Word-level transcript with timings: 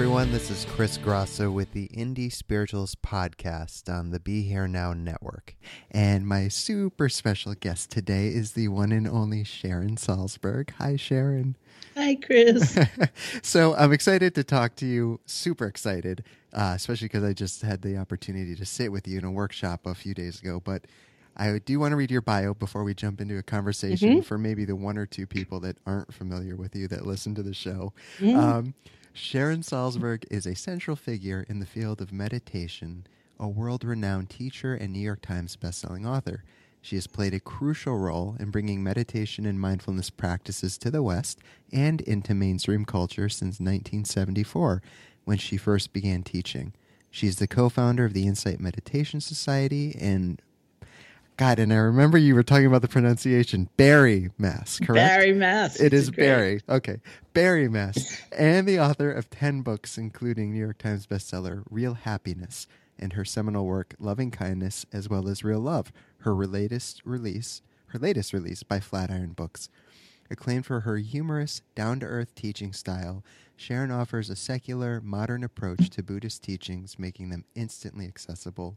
Everyone. 0.00 0.32
This 0.32 0.50
is 0.50 0.64
Chris 0.64 0.96
Grosso 0.96 1.50
with 1.50 1.72
the 1.74 1.86
Indie 1.88 2.32
Spiritualist 2.32 3.02
podcast 3.02 3.94
on 3.94 4.12
the 4.12 4.18
Be 4.18 4.40
Here 4.40 4.66
Now 4.66 4.94
network. 4.94 5.56
And 5.90 6.26
my 6.26 6.48
super 6.48 7.10
special 7.10 7.52
guest 7.52 7.90
today 7.90 8.28
is 8.28 8.52
the 8.52 8.68
one 8.68 8.92
and 8.92 9.06
only 9.06 9.44
Sharon 9.44 9.96
Salzberg. 9.96 10.70
Hi, 10.78 10.96
Sharon. 10.96 11.54
Hi, 11.98 12.14
Chris. 12.14 12.78
so 13.42 13.74
I'm 13.74 13.92
excited 13.92 14.34
to 14.36 14.42
talk 14.42 14.74
to 14.76 14.86
you. 14.86 15.20
Super 15.26 15.66
excited, 15.66 16.24
uh, 16.54 16.72
especially 16.76 17.08
because 17.08 17.22
I 17.22 17.34
just 17.34 17.60
had 17.60 17.82
the 17.82 17.98
opportunity 17.98 18.56
to 18.56 18.64
sit 18.64 18.90
with 18.90 19.06
you 19.06 19.18
in 19.18 19.24
a 19.26 19.30
workshop 19.30 19.84
a 19.84 19.94
few 19.94 20.14
days 20.14 20.40
ago. 20.40 20.62
But 20.64 20.86
I 21.36 21.58
do 21.58 21.78
want 21.78 21.92
to 21.92 21.96
read 21.96 22.10
your 22.10 22.22
bio 22.22 22.54
before 22.54 22.84
we 22.84 22.94
jump 22.94 23.20
into 23.20 23.36
a 23.36 23.42
conversation 23.42 24.08
mm-hmm. 24.08 24.20
for 24.22 24.38
maybe 24.38 24.64
the 24.64 24.76
one 24.76 24.96
or 24.96 25.04
two 25.04 25.26
people 25.26 25.60
that 25.60 25.76
aren't 25.84 26.14
familiar 26.14 26.56
with 26.56 26.74
you 26.74 26.88
that 26.88 27.06
listen 27.06 27.34
to 27.34 27.42
the 27.42 27.52
show. 27.52 27.92
Mm-hmm. 28.18 28.38
Um, 28.38 28.74
Sharon 29.12 29.62
Salzberg 29.62 30.24
is 30.30 30.46
a 30.46 30.54
central 30.54 30.96
figure 30.96 31.44
in 31.48 31.58
the 31.58 31.66
field 31.66 32.00
of 32.00 32.12
meditation, 32.12 33.06
a 33.38 33.48
world 33.48 33.84
renowned 33.84 34.30
teacher 34.30 34.74
and 34.74 34.92
New 34.92 35.00
York 35.00 35.20
Times 35.20 35.56
bestselling 35.56 36.06
author. 36.06 36.44
She 36.80 36.96
has 36.96 37.06
played 37.06 37.34
a 37.34 37.40
crucial 37.40 37.98
role 37.98 38.36
in 38.38 38.50
bringing 38.50 38.82
meditation 38.82 39.46
and 39.46 39.60
mindfulness 39.60 40.10
practices 40.10 40.78
to 40.78 40.90
the 40.90 41.02
West 41.02 41.40
and 41.72 42.00
into 42.02 42.34
mainstream 42.34 42.84
culture 42.84 43.28
since 43.28 43.60
1974, 43.60 44.80
when 45.24 45.38
she 45.38 45.56
first 45.56 45.92
began 45.92 46.22
teaching. 46.22 46.72
She 47.10 47.26
is 47.26 47.36
the 47.36 47.48
co 47.48 47.68
founder 47.68 48.04
of 48.04 48.14
the 48.14 48.26
Insight 48.26 48.60
Meditation 48.60 49.20
Society 49.20 49.96
and 50.00 50.40
God, 51.40 51.58
and 51.58 51.72
I 51.72 51.76
remember 51.76 52.18
you 52.18 52.34
were 52.34 52.42
talking 52.42 52.66
about 52.66 52.82
the 52.82 52.88
pronunciation 52.88 53.70
Barre 53.78 54.28
Mass, 54.36 54.78
correct? 54.78 54.96
Barre 54.96 55.32
Mass. 55.32 55.80
It 55.80 55.94
is 55.94 56.10
Barre. 56.10 56.60
Okay. 56.68 57.00
Barre 57.32 57.66
Mass. 57.66 58.20
and 58.36 58.68
the 58.68 58.78
author 58.78 59.10
of 59.10 59.30
10 59.30 59.62
books, 59.62 59.96
including 59.96 60.52
New 60.52 60.58
York 60.58 60.76
Times 60.76 61.06
bestseller 61.06 61.62
Real 61.70 61.94
Happiness 61.94 62.66
and 62.98 63.14
her 63.14 63.24
seminal 63.24 63.64
work 63.64 63.94
Loving 63.98 64.30
Kindness 64.30 64.84
as 64.92 65.08
well 65.08 65.28
as 65.28 65.42
Real 65.42 65.60
Love, 65.60 65.90
her 66.18 66.34
latest 66.34 67.00
release, 67.06 67.62
her 67.86 67.98
latest 67.98 68.34
release 68.34 68.62
by 68.62 68.78
Flatiron 68.78 69.32
Books. 69.32 69.70
Acclaimed 70.30 70.66
for 70.66 70.80
her 70.80 70.98
humorous, 70.98 71.62
down 71.74 72.00
to 72.00 72.06
earth 72.06 72.34
teaching 72.34 72.74
style, 72.74 73.24
Sharon 73.56 73.90
offers 73.90 74.28
a 74.28 74.36
secular, 74.36 75.00
modern 75.00 75.42
approach 75.42 75.88
to 75.88 76.02
Buddhist 76.02 76.42
teachings, 76.42 76.98
making 76.98 77.30
them 77.30 77.46
instantly 77.54 78.04
accessible 78.04 78.76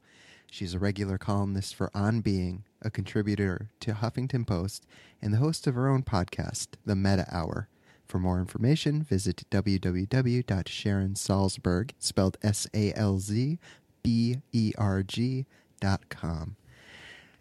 She's 0.54 0.74
a 0.76 0.80
regular 0.80 1.18
columnist 1.18 1.74
for 1.74 1.90
On 1.96 2.22
Being, 2.22 2.64
a 2.80 2.92
contributor 2.92 3.72
to 3.80 3.94
Huffington 3.94 4.46
Post, 4.46 4.86
and 5.20 5.34
the 5.34 5.40
host 5.40 5.66
of 5.66 5.74
her 5.74 5.90
own 5.90 6.04
podcast, 6.04 6.76
The 6.86 6.96
Metta 6.96 7.26
Hour. 7.32 7.70
For 8.06 8.20
more 8.20 8.38
information, 8.38 9.02
visit 9.02 9.50
www.sharonsalzberg, 9.50 11.92
spelled 11.98 12.38
S-A-L-Z-B-E-R-G 12.44 13.56
dot 15.82 16.10
com. 16.10 16.56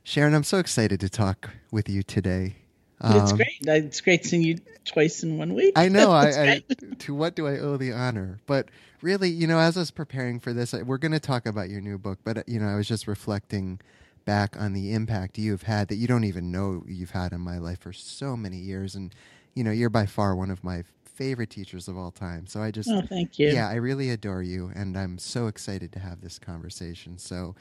Sharon, 0.03 0.35
I'm 0.35 0.43
so 0.43 0.57
excited 0.57 0.99
to 1.01 1.11
talk 1.11 1.51
with 1.71 1.91
you 1.91 2.03
today. 2.03 2.62
Um, 3.03 3.17
it's 3.17 3.33
great. 3.33 3.59
It's 3.63 4.01
great 4.01 4.25
seeing 4.25 4.43
you 4.43 4.59
twice 4.85 5.23
in 5.23 5.37
one 5.37 5.55
week. 5.55 5.73
I 5.77 5.89
know. 5.89 6.13
I, 6.13 6.27
I, 6.29 6.63
to 7.01 7.15
what 7.15 7.35
do 7.35 7.47
I 7.47 7.59
owe 7.59 7.77
the 7.77 7.93
honor? 7.93 8.41
But 8.47 8.69
really, 9.03 9.29
you 9.29 9.47
know, 9.47 9.59
as 9.59 9.77
I 9.77 9.81
was 9.81 9.91
preparing 9.91 10.39
for 10.39 10.53
this, 10.53 10.73
we're 10.73 10.99
going 10.99 11.13
to 11.13 11.21
talk 11.21 11.47
about 11.47 11.69
your 11.69 11.81
new 11.81 11.99
book. 11.99 12.21
But 12.25 12.49
you 12.49 12.61
know, 12.61 12.69
I 12.69 12.77
was 12.77 12.89
just 12.89 13.07
reflecting 13.07 13.81
back 14.25 14.57
on 14.57 14.73
the 14.73 14.93
impact 14.93 15.37
you've 15.37 15.63
had 15.63 15.89
that 15.89 15.97
you 15.97 16.07
don't 16.07 16.25
even 16.25 16.53
know 16.53 16.85
you've 16.87 17.11
had 17.11 17.33
in 17.33 17.41
my 17.41 17.59
life 17.59 17.81
for 17.81 17.93
so 17.93 18.37
many 18.37 18.57
years, 18.57 18.95
and 18.95 19.15
you 19.55 19.65
know, 19.65 19.73
you're 19.73 19.91
by 19.91 20.07
far 20.07 20.37
one 20.37 20.51
of 20.51 20.63
my 20.63 20.85
favorite 21.05 21.51
teachers 21.51 21.89
of 21.89 21.99
all 21.99 22.11
time. 22.11 22.47
So 22.47 22.63
I 22.63 22.71
just, 22.71 22.89
oh, 22.89 23.03
thank 23.03 23.39
you. 23.39 23.49
Yeah, 23.49 23.69
I 23.69 23.75
really 23.75 24.11
adore 24.11 24.43
you, 24.43 24.71
and 24.75 24.97
I'm 24.97 25.19
so 25.19 25.49
excited 25.49 25.93
to 25.93 25.99
have 25.99 26.21
this 26.21 26.39
conversation. 26.39 27.19
So 27.19 27.55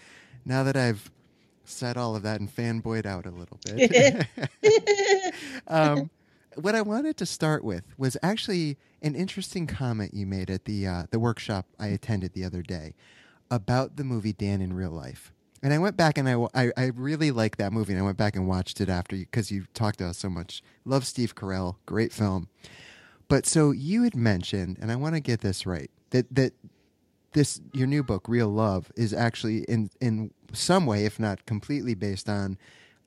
now 0.46 0.64
that 0.64 0.78
I've 0.78 1.12
said 1.64 1.98
all 1.98 2.16
of 2.16 2.24
that 2.24 2.40
and 2.40 2.54
fanboyed 2.54 3.06
out 3.06 3.26
a 3.26 3.32
little 3.32 3.60
bit. 3.66 4.28
um, 5.68 6.10
what 6.56 6.76
I 6.76 6.82
wanted 6.82 7.18
to 7.18 7.26
start 7.26 7.64
with 7.64 7.84
was 7.98 8.18
actually 8.22 8.78
an 9.02 9.16
interesting 9.16 9.68
comment 9.68 10.14
you 10.14 10.26
made 10.26 10.50
at 10.50 10.66
the 10.66 10.88
uh, 10.88 11.04
the 11.12 11.20
workshop 11.20 11.66
I 11.80 11.88
attended 11.88 12.34
the 12.34 12.44
other 12.44 12.62
day 12.62 12.94
about 13.50 13.98
the 13.98 14.04
movie 14.04 14.34
Dan 14.34 14.62
in 14.62 14.74
Real 14.74 14.92
Life. 14.92 15.34
And 15.64 15.74
I 15.74 15.78
went 15.78 15.96
back 15.96 16.18
and 16.18 16.28
I, 16.28 16.48
I, 16.56 16.72
I 16.76 16.86
really 16.96 17.30
like 17.30 17.58
that 17.58 17.72
movie. 17.72 17.94
And 17.94 18.02
I 18.02 18.06
went 18.06 18.18
back 18.18 18.36
and 18.36 18.48
watched 18.48 18.82
it 18.82 18.90
after 18.90 19.16
you 19.16 19.26
because 19.26 19.52
you, 19.52 19.62
you 19.62 19.68
talked 19.74 20.02
about 20.02 20.16
so 20.16 20.30
much. 20.30 20.64
Love 20.86 21.06
Steve 21.06 21.36
Carell, 21.36 21.76
great 21.86 22.12
film. 22.12 22.48
But 23.28 23.46
so 23.46 23.72
you 23.72 24.04
had 24.04 24.16
mentioned, 24.16 24.78
and 24.82 24.92
I 24.92 24.96
want 24.96 25.16
to 25.16 25.22
get 25.22 25.42
this 25.42 25.66
right, 25.66 25.92
that 26.10 26.34
that 26.34 26.54
this 27.34 27.62
your 27.74 27.88
new 27.88 28.04
book, 28.04 28.28
Real 28.28 28.50
Love, 28.50 28.92
is 28.98 29.14
actually 29.14 29.60
in 29.70 29.90
in 30.02 30.32
some 30.52 30.86
way, 30.86 31.06
if 31.06 31.20
not 31.20 31.46
completely, 31.46 31.94
based 31.94 32.28
on 32.28 32.58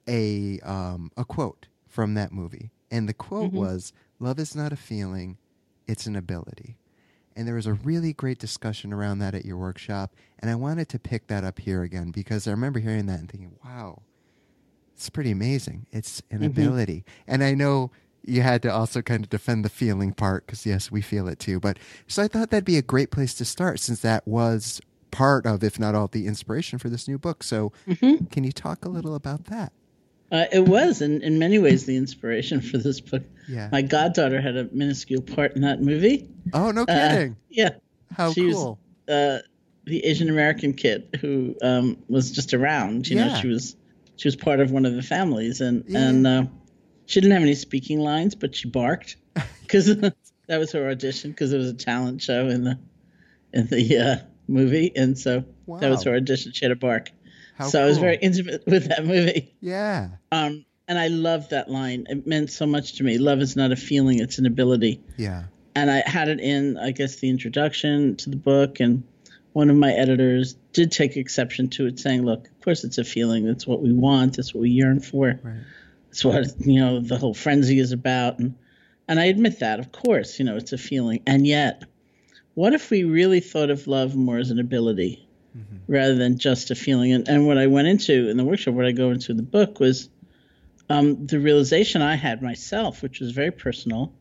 a 0.08 0.60
um, 0.60 1.10
a 1.16 1.24
quote 1.24 1.66
from 1.94 2.14
that 2.14 2.32
movie. 2.32 2.72
And 2.90 3.08
the 3.08 3.14
quote 3.14 3.50
mm-hmm. 3.50 3.58
was, 3.58 3.92
"Love 4.18 4.40
is 4.40 4.56
not 4.56 4.72
a 4.72 4.76
feeling; 4.76 5.38
it's 5.86 6.06
an 6.06 6.16
ability." 6.16 6.76
And 7.36 7.46
there 7.46 7.54
was 7.54 7.68
a 7.68 7.74
really 7.74 8.12
great 8.12 8.38
discussion 8.38 8.92
around 8.92 9.20
that 9.20 9.34
at 9.34 9.44
your 9.44 9.56
workshop. 9.56 10.14
And 10.40 10.50
I 10.50 10.56
wanted 10.56 10.88
to 10.90 10.98
pick 10.98 11.28
that 11.28 11.44
up 11.44 11.60
here 11.60 11.82
again 11.82 12.10
because 12.10 12.46
I 12.46 12.50
remember 12.50 12.80
hearing 12.80 13.06
that 13.06 13.20
and 13.20 13.30
thinking, 13.30 13.52
"Wow, 13.64 14.02
it's 14.92 15.08
pretty 15.08 15.30
amazing. 15.30 15.86
It's 15.92 16.20
an 16.30 16.38
mm-hmm. 16.38 16.46
ability." 16.46 17.04
And 17.28 17.44
I 17.44 17.54
know 17.54 17.92
you 18.26 18.42
had 18.42 18.62
to 18.62 18.72
also 18.72 19.00
kind 19.00 19.22
of 19.22 19.30
defend 19.30 19.64
the 19.64 19.68
feeling 19.68 20.12
part 20.12 20.46
because 20.46 20.66
yes, 20.66 20.90
we 20.90 21.00
feel 21.00 21.28
it 21.28 21.38
too. 21.38 21.60
But 21.60 21.78
so 22.08 22.24
I 22.24 22.28
thought 22.28 22.50
that'd 22.50 22.64
be 22.64 22.78
a 22.78 22.82
great 22.82 23.12
place 23.12 23.34
to 23.34 23.44
start 23.44 23.78
since 23.78 24.00
that 24.00 24.26
was 24.26 24.80
part 25.12 25.46
of, 25.46 25.62
if 25.62 25.78
not 25.78 25.94
all, 25.94 26.08
the 26.08 26.26
inspiration 26.26 26.80
for 26.80 26.88
this 26.88 27.06
new 27.06 27.18
book. 27.18 27.44
So 27.44 27.72
mm-hmm. 27.86 28.24
can 28.26 28.42
you 28.42 28.50
talk 28.50 28.84
a 28.84 28.88
little 28.88 29.14
about 29.14 29.44
that? 29.44 29.72
Uh, 30.34 30.46
it 30.52 30.66
was, 30.66 31.00
in, 31.00 31.22
in 31.22 31.38
many 31.38 31.58
ways, 31.58 31.86
the 31.86 31.96
inspiration 31.96 32.60
for 32.60 32.78
this 32.78 33.00
book. 33.00 33.22
Yeah. 33.48 33.68
My 33.70 33.82
goddaughter 33.82 34.40
had 34.40 34.56
a 34.56 34.64
minuscule 34.72 35.22
part 35.22 35.54
in 35.54 35.62
that 35.62 35.80
movie. 35.80 36.28
Oh, 36.52 36.70
no 36.70 36.82
uh, 36.82 36.86
kidding. 36.86 37.32
Uh, 37.32 37.34
yeah. 37.48 37.70
How 38.12 38.32
she 38.32 38.52
cool. 38.52 38.78
Was, 39.06 39.14
uh, 39.14 39.42
the 39.84 40.04
Asian 40.04 40.28
American 40.28 40.72
kid 40.72 41.18
who 41.20 41.54
um, 41.62 41.98
was 42.08 42.30
just 42.30 42.54
around. 42.54 43.08
You 43.08 43.16
yeah. 43.16 43.28
know, 43.28 43.40
she 43.40 43.48
was 43.48 43.76
she 44.16 44.28
was 44.28 44.36
part 44.36 44.60
of 44.60 44.70
one 44.70 44.86
of 44.86 44.94
the 44.94 45.02
families, 45.02 45.60
and 45.60 45.84
yeah. 45.86 46.08
and 46.08 46.26
uh, 46.26 46.44
she 47.06 47.20
didn't 47.20 47.32
have 47.32 47.42
any 47.42 47.54
speaking 47.54 48.00
lines, 48.00 48.34
but 48.34 48.54
she 48.54 48.68
barked 48.68 49.16
because 49.62 49.94
That 50.46 50.58
was 50.58 50.72
her 50.72 50.88
audition 50.88 51.30
because 51.30 51.52
it 51.52 51.58
was 51.58 51.70
a 51.70 51.74
talent 51.74 52.20
show 52.22 52.48
in 52.48 52.64
the 52.64 52.78
in 53.52 53.66
the 53.66 53.98
uh, 53.98 54.26
movie, 54.46 54.92
and 54.94 55.18
so 55.18 55.44
wow. 55.66 55.78
that 55.78 55.88
was 55.88 56.04
her 56.04 56.14
audition. 56.14 56.52
She 56.52 56.64
had 56.64 56.72
a 56.72 56.76
bark. 56.76 57.10
How 57.54 57.68
so 57.68 57.78
cool. 57.78 57.84
I 57.84 57.88
was 57.88 57.98
very 57.98 58.18
intimate 58.20 58.64
with 58.66 58.88
that 58.88 59.04
movie. 59.04 59.54
Yeah. 59.60 60.08
Um, 60.32 60.64
and 60.86 60.98
I 60.98 61.08
loved 61.08 61.50
that 61.50 61.70
line. 61.70 62.06
It 62.08 62.26
meant 62.26 62.50
so 62.50 62.66
much 62.66 62.94
to 62.94 63.04
me. 63.04 63.18
Love 63.18 63.40
is 63.40 63.56
not 63.56 63.72
a 63.72 63.76
feeling; 63.76 64.20
it's 64.20 64.38
an 64.38 64.46
ability. 64.46 65.00
Yeah. 65.16 65.44
And 65.74 65.90
I 65.90 66.02
had 66.06 66.28
it 66.28 66.40
in, 66.40 66.76
I 66.76 66.92
guess, 66.92 67.16
the 67.16 67.30
introduction 67.30 68.16
to 68.16 68.30
the 68.30 68.36
book, 68.36 68.80
and 68.80 69.02
one 69.52 69.70
of 69.70 69.76
my 69.76 69.92
editors 69.92 70.54
did 70.72 70.92
take 70.92 71.16
exception 71.16 71.70
to 71.70 71.86
it, 71.86 71.98
saying, 71.98 72.24
"Look, 72.24 72.48
of 72.48 72.60
course, 72.60 72.84
it's 72.84 72.98
a 72.98 73.04
feeling. 73.04 73.46
That's 73.46 73.66
what 73.66 73.82
we 73.82 73.92
want. 73.92 74.36
That's 74.36 74.52
what 74.52 74.60
we 74.60 74.70
yearn 74.70 75.00
for. 75.00 75.40
Right. 75.42 75.54
It's 76.10 76.24
what 76.24 76.46
you 76.60 76.80
know 76.80 77.00
the 77.00 77.18
whole 77.18 77.34
frenzy 77.34 77.78
is 77.78 77.92
about." 77.92 78.38
And 78.38 78.54
and 79.08 79.20
I 79.20 79.26
admit 79.26 79.60
that, 79.60 79.80
of 79.80 79.92
course, 79.92 80.38
you 80.38 80.44
know, 80.44 80.56
it's 80.56 80.72
a 80.72 80.78
feeling. 80.78 81.22
And 81.26 81.46
yet, 81.46 81.84
what 82.54 82.72
if 82.72 82.90
we 82.90 83.04
really 83.04 83.40
thought 83.40 83.70
of 83.70 83.86
love 83.86 84.16
more 84.16 84.38
as 84.38 84.50
an 84.50 84.58
ability 84.58 85.26
mm-hmm. 85.56 85.76
rather 85.86 86.14
than 86.14 86.38
just 86.38 86.70
a 86.70 86.74
feeling? 86.74 87.12
And, 87.12 87.28
and 87.28 87.46
what 87.46 87.58
I 87.58 87.66
went 87.66 87.88
into 87.88 88.28
in 88.28 88.36
the 88.36 88.44
workshop, 88.44 88.74
what 88.74 88.86
I 88.86 88.92
go 88.92 89.10
into 89.10 89.32
in 89.32 89.36
the 89.36 89.42
book 89.42 89.80
was 89.80 90.08
um, 90.88 91.26
the 91.26 91.40
realization 91.40 92.02
I 92.02 92.16
had 92.16 92.42
myself, 92.42 93.02
which 93.02 93.20
was 93.20 93.32
very 93.32 93.50
personal, 93.50 94.12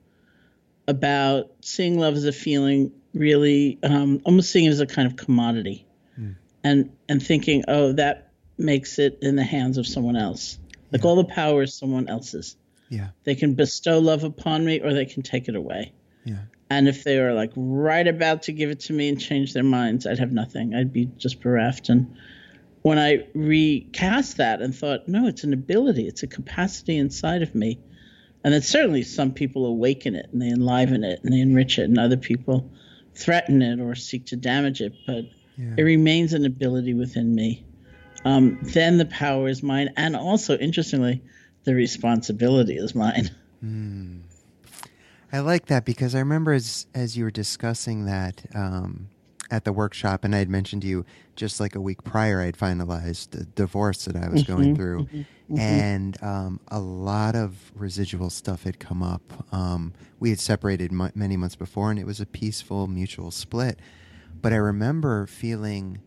about 0.88 1.51
seeing 1.62 2.00
love 2.00 2.15
as 2.15 2.25
a 2.25 2.31
feeling, 2.31 2.91
really 3.13 3.80
um, 3.83 4.21
almost 4.25 4.51
seeing 4.51 4.65
it 4.65 4.69
as 4.69 4.80
a 4.80 4.85
kind 4.85 5.07
of 5.07 5.15
commodity, 5.18 5.85
mm. 6.19 6.35
and 6.63 6.91
and 7.07 7.21
thinking, 7.25 7.63
oh, 7.68 7.94
that 7.94 8.31
makes 8.57 9.00
it 9.00 9.19
in 9.21 9.35
the 9.35 9.44
hands 9.44 9.77
of 9.77 9.88
someone 9.88 10.15
else. 10.15 10.59
Like 10.91 11.03
yeah. 11.03 11.09
all 11.09 11.15
the 11.15 11.25
power 11.25 11.63
is 11.63 11.74
someone 11.74 12.07
else's. 12.07 12.56
Yeah. 12.89 13.09
They 13.24 13.35
can 13.35 13.56
bestow 13.56 14.00
love 14.00 14.24
upon 14.24 14.63
me 14.63 14.80
or 14.80 14.94
they 14.94 15.06
can 15.06 15.24
take 15.24 15.47
it 15.47 15.56
away. 15.56 15.94
Yeah. 16.25 16.38
And 16.75 16.88
if 16.88 17.04
they 17.04 17.20
were 17.20 17.34
like 17.34 17.52
right 17.56 18.08
about 18.08 18.44
to 18.44 18.52
give 18.52 18.72
it 18.72 18.80
to 18.81 18.94
me 18.94 19.08
and 19.08 19.22
change 19.22 19.54
their 19.54 19.64
minds, 19.64 20.08
I'd 20.08 20.18
have 20.18 20.31
nothing. 20.31 20.74
I'd 20.74 20.92
be 20.92 21.06
just 21.06 21.40
bereft. 21.40 21.90
And 21.90 22.16
when 22.81 22.98
I 22.98 23.28
recast 23.36 24.38
that 24.38 24.60
and 24.60 24.75
thought, 24.75 25.08
no, 25.08 25.28
it's 25.28 25.44
an 25.44 25.54
ability, 25.54 26.08
it's 26.08 26.24
a 26.24 26.28
capacity 26.28 26.98
inside 26.98 27.44
of 27.44 27.54
me. 27.54 27.80
And 28.44 28.52
then 28.52 28.64
certainly 28.64 29.04
some 29.04 29.34
people 29.34 29.68
awaken 29.68 30.16
it 30.16 30.30
and 30.34 30.42
they 30.42 30.50
enliven 30.50 31.04
it 31.04 31.20
and 31.24 31.31
they 31.31 31.42
enrich 31.42 31.78
it, 31.78 31.84
and 31.84 32.00
other 32.00 32.18
people 32.18 32.72
threaten 33.14 33.62
it 33.62 33.80
or 33.80 33.94
seek 33.94 34.26
to 34.28 34.36
damage 34.36 34.81
it. 34.81 34.94
But 35.06 35.26
yeah. 35.56 35.76
it 35.78 35.84
remains 35.84 36.34
an 36.34 36.44
ability 36.44 36.96
within 36.96 37.36
me. 37.36 37.66
Um, 38.26 38.58
then 38.64 38.98
the 38.98 39.06
power 39.06 39.48
is 39.48 39.62
mine. 39.62 39.94
And 39.96 40.16
also, 40.16 40.58
interestingly, 40.58 41.22
the 41.66 41.76
responsibility 41.76 42.78
is 42.78 42.96
mine. 42.96 43.30
Mm. 43.64 44.23
I 45.33 45.39
like 45.39 45.65
that 45.65 45.83
because 45.83 46.13
I 46.13 46.19
remember 46.19 46.53
as 46.53 46.85
as 46.94 47.18
you 47.18 47.24
were 47.24 47.31
discussing 47.31 48.06
that 48.06 48.45
um, 48.53 49.09
at 49.50 49.65
the 49.65 49.74
workshop, 49.74 50.24
and 50.24 50.35
I 50.35 50.38
had 50.38 50.50
mentioned 50.50 50.83
to 50.83 50.88
you 50.88 51.06
just 51.35 51.59
like 51.59 51.74
a 51.74 51.81
week 51.81 52.03
prior, 52.03 52.39
I'd 52.39 52.56
finalized 52.56 53.31
the 53.31 53.45
divorce 53.45 54.06
that 54.06 54.15
I 54.15 54.30
was 54.30 54.44
mm-hmm, 54.44 54.56
going 54.56 54.75
through, 54.75 55.06
mm-hmm, 55.06 55.18
mm-hmm. 55.18 55.59
and 55.59 56.24
um, 56.24 56.59
a 56.68 56.80
lot 56.80 57.35
of 57.35 57.71
residual 57.74 58.30
stuff 58.30 58.63
had 58.63 58.80
come 58.80 59.01
up. 59.01 59.21
Um, 59.51 59.94
we 60.19 60.30
had 60.30 60.39
separated 60.39 60.91
m- 60.91 61.12
many 61.15 61.35
months 61.35 61.56
before, 61.56 61.89
and 61.89 62.00
it 62.00 62.06
was 62.06 62.21
a 62.21 62.27
peaceful 62.27 62.85
mutual 62.85 63.31
split. 63.31 63.80
But 64.39 64.53
I 64.53 64.57
remember 64.57 65.25
feeling 65.25 66.00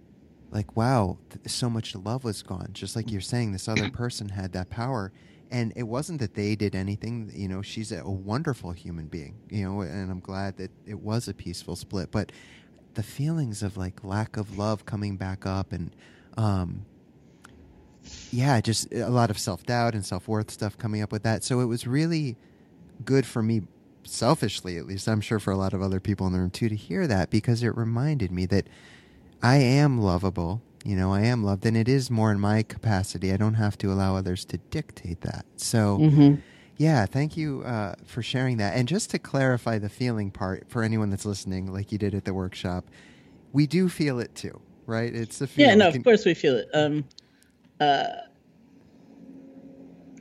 like, 0.52 0.76
wow, 0.76 1.18
th- 1.30 1.50
so 1.50 1.68
much 1.68 1.96
love 1.96 2.22
was 2.22 2.44
gone. 2.44 2.68
Just 2.72 2.94
like 2.94 3.10
you're 3.10 3.20
saying, 3.20 3.50
this 3.50 3.66
other 3.66 3.90
person 3.92 4.28
had 4.28 4.52
that 4.52 4.70
power 4.70 5.12
and 5.50 5.72
it 5.76 5.84
wasn't 5.84 6.18
that 6.20 6.34
they 6.34 6.56
did 6.56 6.74
anything 6.74 7.30
you 7.34 7.48
know 7.48 7.62
she's 7.62 7.92
a, 7.92 8.02
wonderful 8.04 8.72
human 8.72 9.06
being 9.06 9.34
you 9.48 9.64
know 9.64 9.80
and 9.80 10.10
i'm 10.10 10.20
glad 10.20 10.56
that 10.56 10.70
it 10.86 10.98
was 10.98 11.28
a 11.28 11.34
peaceful 11.34 11.76
split 11.76 12.10
but 12.10 12.32
the 12.94 13.02
feelings 13.02 13.62
of 13.62 13.76
like 13.76 14.02
lack 14.02 14.36
of 14.36 14.58
love 14.58 14.84
coming 14.86 15.16
back 15.16 15.46
up 15.46 15.72
and 15.72 15.94
um 16.36 16.84
yeah 18.32 18.60
just 18.60 18.92
a 18.92 19.08
lot 19.08 19.30
of 19.30 19.38
self-doubt 19.38 19.94
and 19.94 20.04
self-worth 20.04 20.50
stuff 20.50 20.76
coming 20.78 21.02
up 21.02 21.12
with 21.12 21.22
that. 21.22 21.42
So 21.44 21.60
it 21.60 21.64
was 21.66 21.86
really 21.86 22.36
good 23.04 23.26
for 23.26 23.42
me 23.42 23.62
selfishly 24.04 24.78
at 24.78 24.86
least 24.86 25.08
i'm 25.08 25.20
sure 25.20 25.40
for 25.40 25.50
a 25.50 25.56
lot 25.56 25.72
of 25.72 25.82
other 25.82 25.98
people 25.98 26.28
in 26.28 26.32
the 26.32 26.38
room 26.38 26.48
too 26.48 26.68
to 26.68 26.76
hear 26.76 27.08
that 27.08 27.28
because 27.28 27.64
it 27.64 27.76
reminded 27.76 28.30
me 28.30 28.46
that 28.46 28.68
i 29.42 29.56
am 29.56 30.00
lovable 30.00 30.62
you 30.86 30.94
know, 30.94 31.12
I 31.12 31.22
am 31.22 31.42
loved, 31.42 31.66
and 31.66 31.76
it 31.76 31.88
is 31.88 32.12
more 32.12 32.30
in 32.30 32.38
my 32.38 32.62
capacity. 32.62 33.32
I 33.32 33.36
don't 33.36 33.54
have 33.54 33.76
to 33.78 33.90
allow 33.90 34.14
others 34.14 34.44
to 34.46 34.58
dictate 34.58 35.22
that. 35.22 35.44
So, 35.56 35.98
mm-hmm. 35.98 36.36
yeah, 36.76 37.06
thank 37.06 37.36
you 37.36 37.62
uh, 37.62 37.96
for 38.04 38.22
sharing 38.22 38.58
that. 38.58 38.76
And 38.76 38.86
just 38.86 39.10
to 39.10 39.18
clarify 39.18 39.78
the 39.78 39.88
feeling 39.88 40.30
part 40.30 40.66
for 40.68 40.84
anyone 40.84 41.10
that's 41.10 41.26
listening, 41.26 41.72
like 41.72 41.90
you 41.90 41.98
did 41.98 42.14
at 42.14 42.24
the 42.24 42.32
workshop, 42.32 42.86
we 43.52 43.66
do 43.66 43.88
feel 43.88 44.20
it 44.20 44.32
too, 44.36 44.60
right? 44.86 45.12
It's 45.12 45.40
a 45.40 45.48
feeling. 45.48 45.70
Yeah, 45.70 45.74
no, 45.74 45.88
of 45.88 46.04
course 46.04 46.24
we 46.24 46.34
feel 46.34 46.54
it. 46.54 46.68
Um, 46.72 47.04
uh, 47.80 48.06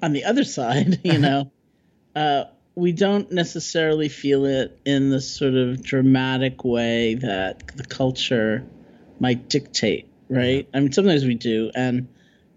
on 0.02 0.14
the 0.14 0.24
other 0.24 0.44
side, 0.46 1.00
you 1.04 1.20
know, 1.20 1.52
uh, 2.16 2.46
we 2.74 2.92
don't 2.92 3.32
necessarily 3.32 4.10
feel 4.10 4.46
it 4.46 4.80
in 4.84 5.12
the 5.12 5.22
sort 5.22 5.54
of 5.54 5.84
dramatic 5.84 6.66
way 6.66 7.14
that 7.14 7.68
the 7.78 7.86
culture 7.86 8.66
might 9.20 9.48
dictate 9.48 10.10
right? 10.30 10.68
I 10.74 10.80
mean, 10.80 10.92
sometimes 10.92 11.26
we 11.26 11.36
do, 11.36 11.72
and 11.76 12.08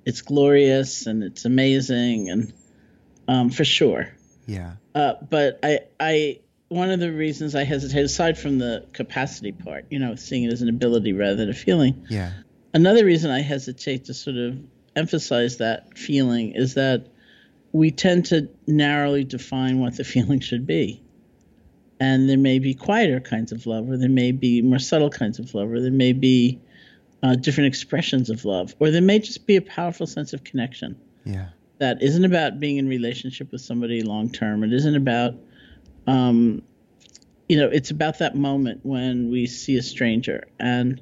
it's 0.04 0.22
glorious 0.22 1.06
and 1.06 1.22
it's 1.22 1.44
amazing, 1.44 2.30
and 2.30 2.52
um, 3.26 3.50
for 3.50 3.64
sure. 3.64 4.08
Yeah. 4.46 4.72
Uh, 4.94 5.14
but 5.28 5.60
I, 5.62 5.80
I, 6.00 6.40
one 6.68 6.90
of 6.90 7.00
the 7.00 7.12
reasons 7.12 7.54
I 7.54 7.64
hesitate, 7.64 8.04
aside 8.04 8.38
from 8.38 8.58
the 8.58 8.86
capacity 8.92 9.52
part, 9.52 9.86
you 9.90 9.98
know, 9.98 10.14
seeing 10.14 10.44
it 10.44 10.52
as 10.52 10.62
an 10.62 10.68
ability 10.68 11.12
rather 11.12 11.36
than 11.36 11.50
a 11.50 11.54
feeling. 11.54 12.06
Yeah. 12.08 12.32
Another 12.72 13.04
reason 13.04 13.30
I 13.30 13.40
hesitate 13.40 14.06
to 14.06 14.14
sort 14.14 14.36
of 14.36 14.58
emphasize 14.96 15.58
that 15.58 15.96
feeling 15.96 16.52
is 16.54 16.74
that 16.74 17.06
we 17.72 17.90
tend 17.90 18.26
to 18.26 18.48
narrowly 18.66 19.24
define 19.24 19.78
what 19.78 19.96
the 19.96 20.04
feeling 20.14 20.40
should 20.40 20.66
be. 20.66 21.02
And 22.00 22.28
there 22.28 22.38
may 22.38 22.60
be 22.60 22.74
quieter 22.74 23.20
kinds 23.20 23.52
of 23.52 23.66
love, 23.66 23.90
or 23.90 23.96
there 23.96 24.08
may 24.08 24.32
be 24.32 24.62
more 24.62 24.78
subtle 24.78 25.10
kinds 25.10 25.38
of 25.38 25.52
love, 25.52 25.70
or 25.70 25.80
there 25.80 25.90
may 25.90 26.12
be 26.12 26.60
uh, 27.22 27.34
different 27.34 27.68
expressions 27.68 28.30
of 28.30 28.44
love, 28.44 28.74
or 28.78 28.90
there 28.90 29.02
may 29.02 29.18
just 29.18 29.46
be 29.46 29.56
a 29.56 29.62
powerful 29.62 30.06
sense 30.06 30.32
of 30.32 30.44
connection. 30.44 30.98
Yeah. 31.24 31.48
That 31.78 32.02
isn't 32.02 32.24
about 32.24 32.58
being 32.58 32.76
in 32.76 32.88
relationship 32.88 33.52
with 33.52 33.60
somebody 33.60 34.02
long 34.02 34.30
term. 34.30 34.64
It 34.64 34.72
isn't 34.72 34.96
about, 34.96 35.34
um, 36.06 36.62
you 37.48 37.56
know, 37.56 37.68
it's 37.68 37.90
about 37.90 38.18
that 38.18 38.34
moment 38.34 38.80
when 38.82 39.30
we 39.30 39.46
see 39.46 39.76
a 39.76 39.82
stranger 39.82 40.48
and 40.58 41.00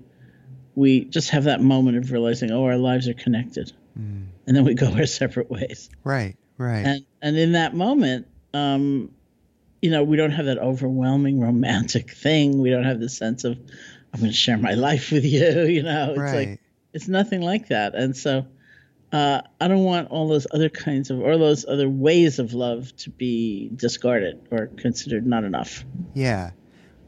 we 0.74 1.04
just 1.04 1.30
have 1.30 1.44
that 1.44 1.62
moment 1.62 1.96
of 1.96 2.12
realizing, 2.12 2.50
oh, 2.50 2.64
our 2.64 2.76
lives 2.76 3.08
are 3.08 3.14
connected, 3.14 3.72
mm. 3.98 4.26
and 4.46 4.56
then 4.56 4.64
we 4.64 4.74
go 4.74 4.88
our 4.92 5.06
separate 5.06 5.50
ways. 5.50 5.88
Right. 6.04 6.36
Right. 6.58 6.84
And 6.86 7.06
and 7.22 7.36
in 7.36 7.52
that 7.52 7.74
moment, 7.74 8.26
um, 8.54 9.10
you 9.82 9.90
know, 9.90 10.02
we 10.02 10.16
don't 10.16 10.30
have 10.32 10.46
that 10.46 10.58
overwhelming 10.58 11.40
romantic 11.40 12.10
thing. 12.10 12.58
We 12.58 12.70
don't 12.70 12.84
have 12.84 13.00
the 13.00 13.08
sense 13.08 13.44
of 13.44 13.58
I'm 14.16 14.22
going 14.22 14.32
to 14.32 14.36
share 14.36 14.56
my 14.56 14.72
life 14.72 15.12
with 15.12 15.24
you. 15.26 15.64
You 15.66 15.82
know, 15.82 16.10
it's 16.10 16.18
right. 16.18 16.48
like 16.48 16.60
it's 16.94 17.06
nothing 17.06 17.42
like 17.42 17.68
that. 17.68 17.94
And 17.94 18.16
so 18.16 18.46
uh, 19.12 19.42
I 19.60 19.68
don't 19.68 19.84
want 19.84 20.10
all 20.10 20.26
those 20.26 20.46
other 20.52 20.70
kinds 20.70 21.10
of 21.10 21.20
or 21.20 21.36
those 21.36 21.66
other 21.66 21.88
ways 21.88 22.38
of 22.38 22.54
love 22.54 22.96
to 22.96 23.10
be 23.10 23.70
discarded 23.76 24.48
or 24.50 24.68
considered 24.78 25.26
not 25.26 25.44
enough. 25.44 25.84
Yeah, 26.14 26.52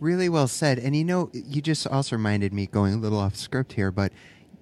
really 0.00 0.28
well 0.28 0.48
said. 0.48 0.78
And 0.78 0.94
you 0.94 1.04
know, 1.04 1.30
you 1.32 1.62
just 1.62 1.86
also 1.86 2.16
reminded 2.16 2.52
me 2.52 2.66
going 2.66 2.92
a 2.92 2.98
little 2.98 3.18
off 3.18 3.36
script 3.36 3.72
here, 3.72 3.90
but. 3.90 4.12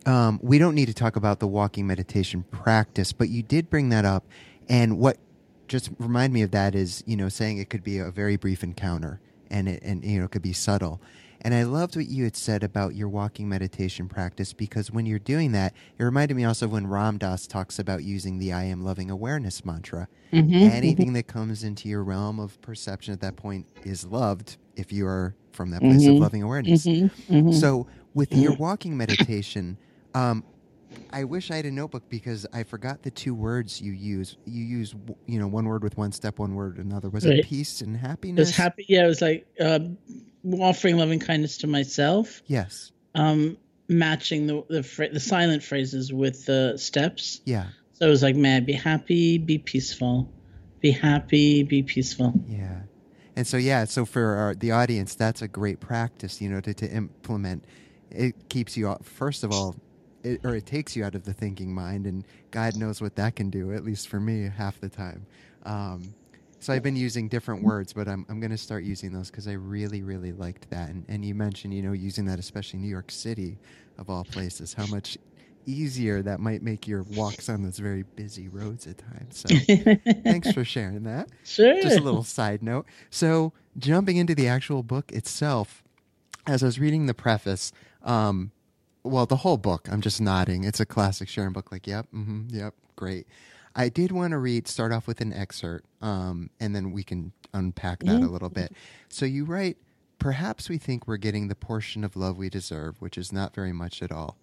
Um, 0.05 0.38
we 0.41 0.59
don't 0.59 0.76
need 0.76 0.87
to 0.87 0.95
talk 0.95 1.17
about 1.17 1.41
the 1.41 1.49
walking 1.49 1.85
meditation 1.85 2.45
practice, 2.53 3.11
but 3.11 3.29
you 3.29 3.43
did 3.43 3.69
bring 3.69 3.88
that 3.88 4.05
up. 4.05 4.25
And 4.69 5.00
what 5.00 5.19
just 5.67 5.91
remind 5.99 6.33
me 6.33 6.43
of 6.43 6.53
that 6.53 6.76
is, 6.76 7.03
you 7.09 7.17
know, 7.17 7.29
saying 7.29 7.59
it 7.59 7.69
could 7.69 7.83
be 7.83 7.99
a 7.99 8.12
very 8.12 8.37
brief 8.37 8.62
encounter 8.62 9.21
and 9.50 9.69
it, 9.69 9.83
and, 9.83 10.05
you 10.05 10.19
know, 10.19 10.25
it 10.25 10.31
could 10.31 10.43
be 10.43 10.53
subtle. 10.53 11.00
And 11.43 11.55
I 11.55 11.62
loved 11.65 11.97
what 11.97 12.07
you 12.07 12.25
had 12.25 12.37
said 12.37 12.65
about 12.65 12.95
your 12.95 13.09
walking 13.09 13.49
meditation 13.49 14.09
practice 14.09 14.53
because 14.53 14.91
when 14.91 15.07
you're 15.07 15.19
doing 15.19 15.53
that, 15.53 15.75
it 15.99 16.03
reminded 16.03 16.37
me 16.37 16.45
also 16.45 16.67
of 16.67 16.73
when 16.73 16.87
Ram 16.87 17.19
Dass 17.19 17.47
talks 17.47 17.79
about 17.79 18.03
using 18.03 18.38
the 18.38 18.53
I 18.53 18.65
am 18.65 18.83
loving 18.83 19.11
awareness 19.11 19.65
mantra. 19.65 20.09
Mm-hmm, 20.33 20.55
Anything 20.55 21.07
mm-hmm. 21.07 21.15
that 21.15 21.26
comes 21.29 21.62
into 21.62 21.88
your 21.88 22.03
realm 22.03 22.41
of 22.41 22.61
perception 22.62 23.12
at 23.12 23.21
that 23.21 23.37
point 23.37 23.67
is 23.85 24.05
loved 24.05 24.57
if 24.76 24.93
you 24.93 25.07
are 25.07 25.37
from 25.53 25.71
that 25.71 25.81
place 25.81 26.03
mm-hmm, 26.03 26.15
of 26.15 26.19
loving 26.21 26.43
awareness. 26.43 26.87
Mm-hmm, 26.87 27.33
mm-hmm. 27.33 27.53
So 27.53 27.87
with 28.15 28.33
your 28.33 28.55
walking 28.57 28.97
meditation, 28.97 29.79
um, 30.15 30.43
I 31.11 31.25
wish 31.25 31.50
I 31.50 31.57
had 31.57 31.67
a 31.67 31.71
notebook 31.71 32.09
because 32.09 32.47
I 32.53 32.62
forgot 32.62 33.03
the 33.03 33.11
two 33.11 33.35
words 33.35 33.81
you 33.81 33.93
use. 33.93 34.37
You 34.45 34.65
use, 34.65 34.95
you 35.26 35.38
know, 35.38 35.47
one 35.47 35.67
word 35.67 35.83
with 35.83 35.97
one 35.97 36.12
step, 36.12 36.38
one 36.38 36.55
word 36.55 36.79
another. 36.79 37.09
Was 37.09 37.26
right. 37.26 37.38
it 37.38 37.47
peace 37.47 37.81
and 37.81 37.97
happiness? 37.97 38.49
It 38.49 38.50
was 38.50 38.57
happy. 38.57 38.87
Yeah, 38.88 39.05
it 39.05 39.09
was 39.09 39.23
like 39.23 39.47
um, 39.61 39.99
offering 40.61 40.97
loving 40.97 41.21
kindness 41.21 41.59
to 41.59 41.67
myself. 41.67 42.43
Yes. 42.47 42.93
Um, 43.15 43.57
matching 43.88 44.47
the 44.47 44.65
the, 44.69 45.11
the 45.12 45.21
silent 45.21 45.62
phrases 45.62 46.12
with 46.12 46.45
the 46.47 46.76
steps. 46.76 47.41
Yeah. 47.45 47.67
So 47.93 48.07
it 48.07 48.11
was 48.11 48.23
like, 48.23 48.37
man, 48.37 48.65
be 48.65 48.75
happy, 48.75 49.38
be 49.38 49.59
peaceful, 49.59 50.31
be 50.81 50.91
happy, 50.91 51.62
be 51.62 51.83
peaceful. 51.83 52.35
Yeah. 52.47 52.81
And 53.37 53.47
so, 53.47 53.57
yeah, 53.57 53.85
so 53.85 54.05
for 54.05 54.37
our, 54.37 54.55
the 54.55 54.73
audience, 54.73 55.15
that's 55.15 55.43
a 55.43 55.49
great 55.49 55.81
practice, 55.81 56.41
you 56.41 56.49
know, 56.49 56.61
to, 56.61 56.75
to 56.75 56.91
implement. 56.91 57.65
It 58.11 58.49
keeps 58.49 58.76
you, 58.76 58.97
first 59.03 59.45
of 59.45 59.53
all, 59.53 59.76
it, 60.26 60.45
or 60.45 60.54
it 60.54 60.66
takes 60.66 60.97
you 60.97 61.04
out 61.04 61.14
of 61.14 61.25
the 61.25 61.33
thinking 61.33 61.75
mind, 61.75 62.06
and 62.06 62.25
God 62.50 62.76
knows 62.76 63.00
what 63.00 63.16
that 63.16 63.37
can 63.37 63.50
do, 63.50 63.73
at 63.73 63.85
least 63.85 64.09
for 64.09 64.21
me, 64.21 64.50
half 64.54 64.80
the 64.80 64.88
time. 64.88 65.26
Um, 65.64 66.14
so 66.59 66.73
I've 66.73 66.83
been 66.83 66.97
using 66.97 67.28
different 67.28 67.62
words, 67.62 67.92
but 67.92 68.09
I'm, 68.09 68.26
I'm 68.28 68.40
going 68.40 68.50
to 68.50 68.59
start 68.59 68.83
using 68.83 69.12
those 69.12 69.30
because 69.30 69.47
I 69.47 69.52
really, 69.52 70.02
really 70.02 70.33
liked 70.33 70.68
that. 70.71 70.88
And, 70.88 71.04
and 71.09 71.25
you 71.25 71.35
mentioned, 71.35 71.75
you 71.75 71.83
know, 71.83 71.92
using 71.92 72.25
that, 72.26 72.38
especially 72.38 72.80
New 72.80 72.88
York 72.88 73.11
City, 73.11 73.59
of 73.99 74.11
all 74.11 74.25
places, 74.25 74.75
how 74.75 74.87
much 74.87 75.16
easier 75.66 76.23
that 76.23 76.40
might 76.40 76.62
make 76.62 76.87
your 76.87 77.02
walks 77.02 77.49
on 77.49 77.62
those 77.62 77.78
very 77.78 78.02
busy 78.02 78.49
roads 78.49 78.87
at 78.87 78.99
times. 78.99 79.45
So 79.47 79.54
thanks 80.25 80.52
for 80.52 80.64
sharing 80.64 81.04
that. 81.04 81.28
Sure. 81.45 81.80
Just 81.83 81.99
a 81.99 82.02
little 82.02 82.23
side 82.23 82.62
note. 82.62 82.87
So 83.11 83.52
jumping 83.78 84.16
into 84.16 84.35
the 84.35 84.49
actual 84.49 84.83
book 84.83 85.12
itself, 85.12 85.83
as 86.47 86.62
I 86.62 86.66
was 86.66 86.78
reading 86.78 87.06
the 87.06 87.14
preface, 87.14 87.73
um, 88.02 88.52
well, 89.07 89.27
the 89.27 89.37
whole 89.37 89.57
book, 89.57 89.89
I'm 89.91 90.01
just 90.01 90.21
nodding. 90.21 90.65
It's 90.65 90.81
a 90.81 90.87
classic 90.87 91.29
Sharon 91.29 91.53
book. 91.53 91.73
Like, 91.73 91.87
yep, 91.87 92.07
mm-hmm, 92.15 92.49
yep, 92.51 92.75
great. 92.97 93.27
I 93.75 93.89
did 93.91 94.11
want 94.11 94.31
to 94.31 94.39
read, 94.39 94.67
start 94.67 94.93
off 94.93 95.07
with 95.07 95.21
an 95.21 95.33
excerpt, 95.33 95.87
um, 96.01 96.51
and 96.59 96.75
then 96.75 96.93
we 96.93 97.03
can 97.03 97.33
unpack 97.53 98.01
that 98.05 98.23
a 98.23 98.27
little 98.27 98.49
bit. 98.49 98.73
So 99.09 99.27
you 99.27 99.45
write, 99.45 99.77
perhaps 100.19 100.71
we 100.71 100.79
think 100.79 101.07
we're 101.07 101.19
getting 101.19 101.49
the 101.49 101.55
portion 101.55 102.03
of 102.03 102.17
love 102.17 102.39
we 102.39 102.49
deserve, 102.49 103.03
which 103.03 103.19
is 103.19 103.33
not 103.33 103.55
very 103.55 103.73
much 103.75 104.03
at 104.03 104.11
all. 104.11 104.39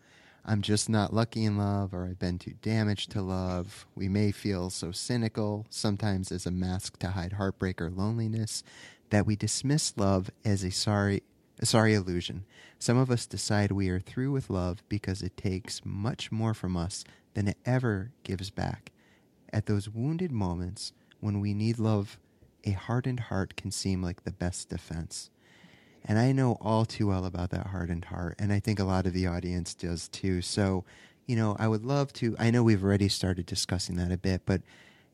I'm 0.46 0.62
just 0.62 0.90
not 0.90 1.14
lucky 1.14 1.46
in 1.46 1.58
love, 1.58 1.94
or 1.94 2.06
I've 2.06 2.20
been 2.20 2.38
too 2.38 2.54
damaged 2.62 3.12
to 3.12 3.22
love. 3.22 3.88
We 3.96 4.08
may 4.08 4.32
feel 4.32 4.70
so 4.70 4.92
cynical, 4.92 5.66
sometimes 5.70 6.32
as 6.32 6.46
a 6.46 6.52
mask 6.52 7.00
to 7.00 7.08
hide 7.08 7.34
heartbreak 7.34 7.82
or 7.82 7.90
loneliness, 7.90 8.64
that 9.10 9.26
we 9.26 9.36
dismiss 9.36 9.98
love 9.98 10.30
as 10.44 10.64
a 10.64 10.70
sorry, 10.72 11.24
sorry 11.62 11.94
illusion. 11.94 12.46
Some 12.80 12.98
of 12.98 13.12
us 13.12 13.26
decide 13.26 13.72
we 13.72 13.90
are 13.90 14.00
through 14.00 14.32
with 14.32 14.50
love 14.50 14.84
because 14.90 15.22
it 15.22 15.38
takes 15.38 15.86
much 15.86 16.32
more 16.32 16.54
from 16.54 16.76
us 16.76 17.04
than 17.34 17.48
it 17.48 17.58
ever 17.66 18.12
gives 18.24 18.50
back. 18.50 18.92
At 19.52 19.68
those 19.68 19.88
wounded 19.88 20.32
moments 20.32 20.94
when 21.20 21.40
we 21.40 21.54
need 21.54 21.80
love, 21.80 22.18
a 22.64 22.72
hardened 22.72 23.22
heart 23.22 23.56
can 23.56 23.72
seem 23.72 24.02
like 24.02 24.24
the 24.24 24.32
best 24.32 24.70
defense. 24.70 25.30
And 26.06 26.20
I 26.20 26.32
know 26.32 26.58
all 26.60 26.86
too 26.86 27.08
well 27.08 27.26
about 27.26 27.52
that 27.52 27.68
hardened 27.68 28.06
heart. 28.06 28.36
And 28.40 28.52
I 28.52 28.60
think 28.60 28.80
a 28.80 28.84
lot 28.84 29.06
of 29.06 29.14
the 29.14 29.28
audience 29.28 29.74
does 29.74 30.10
too. 30.10 30.42
So, 30.42 30.84
you 31.28 31.36
know, 31.36 31.56
I 31.60 31.68
would 31.68 31.86
love 31.86 32.12
to. 32.14 32.36
I 32.38 32.52
know 32.52 32.64
we've 32.64 32.84
already 32.84 33.08
started 33.08 33.46
discussing 33.46 33.96
that 33.98 34.12
a 34.12 34.18
bit, 34.18 34.42
but 34.46 34.62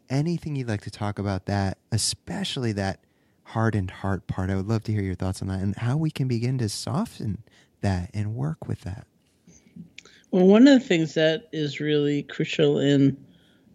anything 0.10 0.56
you'd 0.56 0.68
like 0.68 0.82
to 0.82 0.92
talk 0.92 1.20
about 1.20 1.46
that, 1.46 1.78
especially 1.92 2.72
that 2.74 3.00
hardened 3.50 3.92
heart 3.92 4.28
part, 4.28 4.50
I 4.50 4.56
would 4.56 4.68
love 4.68 4.84
to 4.84 4.92
hear 4.92 5.02
your 5.02 5.16
thoughts 5.16 5.42
on 5.42 5.48
that 5.48 5.60
and 5.60 5.76
how 5.76 5.98
we 5.98 6.12
can 6.12 6.28
begin 6.28 6.58
to 6.60 6.70
soften 6.70 7.44
that 7.82 8.12
and 8.14 8.36
work 8.36 8.68
with 8.68 8.82
that. 8.82 9.08
Well, 10.32 10.46
one 10.46 10.68
of 10.68 10.80
the 10.80 10.88
things 10.88 11.16
that 11.16 11.50
is 11.52 11.80
really 11.80 12.22
crucial 12.24 12.80
in, 12.80 13.18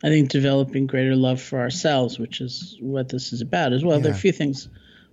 I 0.04 0.09
think, 0.09 0.31
developing 0.31 0.87
greater 0.87 1.16
love 1.16 1.43
for 1.43 1.59
ourselves, 1.59 2.19
which 2.19 2.40
is 2.40 2.76
what 2.81 3.09
this 3.09 3.33
is 3.33 3.40
about 3.40 3.73
as 3.73 3.85
well. 3.85 3.97
Yeah. 3.97 4.04
There 4.04 4.12
are 4.12 4.16
a 4.16 4.19
few 4.19 4.33
things 4.33 4.69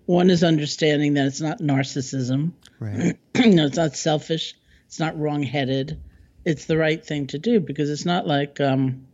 one 0.06 0.30
is 0.30 0.44
understanding 0.44 1.13
that 1.15 1.25
it's 1.25 1.41
not 1.41 1.60
narcissism. 1.60 2.51
Right. 2.80 3.18
you 3.36 3.56
know, 3.56 3.65
it's 3.65 3.77
not 3.77 3.96
selfish. 3.96 4.56
It's 4.88 5.00
not 5.00 5.18
wrong-headed. 5.18 6.00
It's 6.46 6.65
the 6.65 6.77
right 6.77 7.03
thing 7.03 7.27
to 7.27 7.39
do 7.39 7.60
because 7.60 7.89
it's 7.89 8.06
not 8.06 8.27
like, 8.27 8.60
um, 8.60 9.08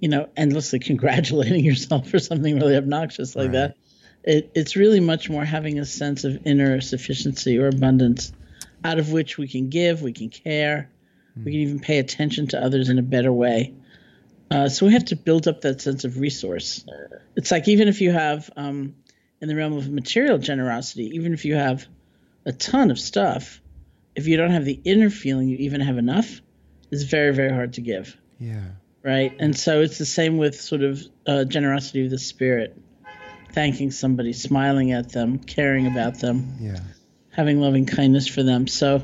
you 0.00 0.08
know, 0.08 0.28
endlessly 0.36 0.78
congratulating 0.80 1.64
yourself 1.64 2.08
for 2.08 2.18
something 2.18 2.56
really 2.56 2.76
obnoxious 2.76 3.36
like 3.36 3.46
right. 3.48 3.52
that. 3.52 3.76
It, 4.24 4.52
it's 4.54 4.76
really 4.76 5.00
much 5.00 5.28
more 5.28 5.44
having 5.44 5.78
a 5.78 5.84
sense 5.84 6.24
of 6.24 6.46
inner 6.46 6.80
sufficiency 6.80 7.58
or 7.58 7.68
abundance, 7.68 8.32
out 8.84 8.98
of 8.98 9.10
which 9.10 9.38
we 9.38 9.48
can 9.48 9.68
give, 9.68 10.02
we 10.02 10.12
can 10.12 10.28
care, 10.28 10.90
mm. 11.36 11.44
we 11.44 11.52
can 11.52 11.60
even 11.60 11.80
pay 11.80 11.98
attention 11.98 12.48
to 12.48 12.62
others 12.62 12.88
in 12.88 12.98
a 12.98 13.02
better 13.02 13.32
way. 13.32 13.74
Uh, 14.50 14.68
so 14.68 14.86
we 14.86 14.92
have 14.92 15.06
to 15.06 15.16
build 15.16 15.48
up 15.48 15.62
that 15.62 15.80
sense 15.80 16.04
of 16.04 16.18
resource. 16.18 16.84
It's 17.36 17.50
like 17.50 17.68
even 17.68 17.88
if 17.88 18.00
you 18.02 18.12
have 18.12 18.50
um, 18.54 18.94
in 19.40 19.48
the 19.48 19.56
realm 19.56 19.72
of 19.72 19.90
material 19.90 20.38
generosity, 20.38 21.16
even 21.16 21.32
if 21.32 21.44
you 21.44 21.54
have 21.54 21.86
a 22.44 22.52
ton 22.52 22.90
of 22.90 22.98
stuff, 22.98 23.60
if 24.14 24.26
you 24.28 24.36
don't 24.36 24.50
have 24.50 24.64
the 24.64 24.78
inner 24.84 25.08
feeling 25.08 25.48
you 25.48 25.56
even 25.58 25.80
have 25.80 25.96
enough, 25.96 26.42
it's 26.90 27.04
very, 27.04 27.34
very 27.34 27.50
hard 27.50 27.72
to 27.74 27.80
give. 27.80 28.16
Yeah. 28.38 28.62
Right. 29.02 29.34
And 29.40 29.56
so 29.56 29.80
it's 29.80 29.98
the 29.98 30.06
same 30.06 30.36
with 30.36 30.60
sort 30.60 30.82
of 30.82 31.02
uh, 31.26 31.44
generosity 31.44 32.04
of 32.04 32.10
the 32.10 32.18
spirit, 32.18 32.76
thanking 33.52 33.90
somebody, 33.90 34.32
smiling 34.32 34.92
at 34.92 35.10
them, 35.10 35.38
caring 35.38 35.86
about 35.86 36.20
them, 36.20 36.56
yeah. 36.60 36.80
having 37.30 37.60
loving 37.60 37.86
kindness 37.86 38.26
for 38.26 38.42
them. 38.42 38.66
So 38.66 39.02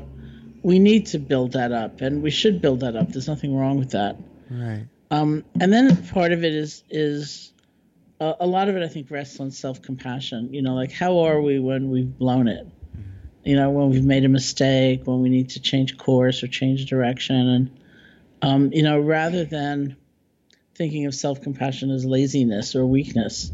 we 0.63 0.79
need 0.79 1.07
to 1.07 1.19
build 1.19 1.53
that 1.53 1.71
up, 1.71 2.01
and 2.01 2.21
we 2.21 2.31
should 2.31 2.61
build 2.61 2.81
that 2.81 2.95
up. 2.95 3.09
There's 3.09 3.27
nothing 3.27 3.55
wrong 3.55 3.77
with 3.77 3.91
that. 3.91 4.17
Right. 4.49 4.85
Um, 5.11 5.43
and 5.59 5.71
then 5.71 6.05
part 6.07 6.31
of 6.31 6.43
it 6.43 6.53
is 6.53 6.83
is 6.89 7.51
a, 8.19 8.35
a 8.41 8.47
lot 8.47 8.69
of 8.69 8.75
it 8.75 8.83
I 8.83 8.87
think 8.87 9.09
rests 9.09 9.39
on 9.39 9.51
self 9.51 9.81
compassion. 9.81 10.53
You 10.53 10.61
know, 10.61 10.75
like 10.75 10.91
how 10.91 11.19
are 11.19 11.41
we 11.41 11.59
when 11.59 11.89
we've 11.89 12.17
blown 12.17 12.47
it? 12.47 12.67
You 13.43 13.55
know, 13.55 13.69
when 13.69 13.89
we've 13.89 14.03
made 14.03 14.25
a 14.25 14.29
mistake, 14.29 15.07
when 15.07 15.21
we 15.21 15.29
need 15.29 15.51
to 15.51 15.61
change 15.61 15.97
course 15.97 16.43
or 16.43 16.47
change 16.47 16.85
direction, 16.85 17.35
and 17.35 17.79
um, 18.41 18.73
you 18.73 18.83
know, 18.83 18.99
rather 18.99 19.45
than 19.45 19.95
thinking 20.75 21.05
of 21.05 21.15
self 21.15 21.41
compassion 21.41 21.89
as 21.89 22.05
laziness 22.05 22.75
or 22.75 22.85
weakness, 22.85 23.51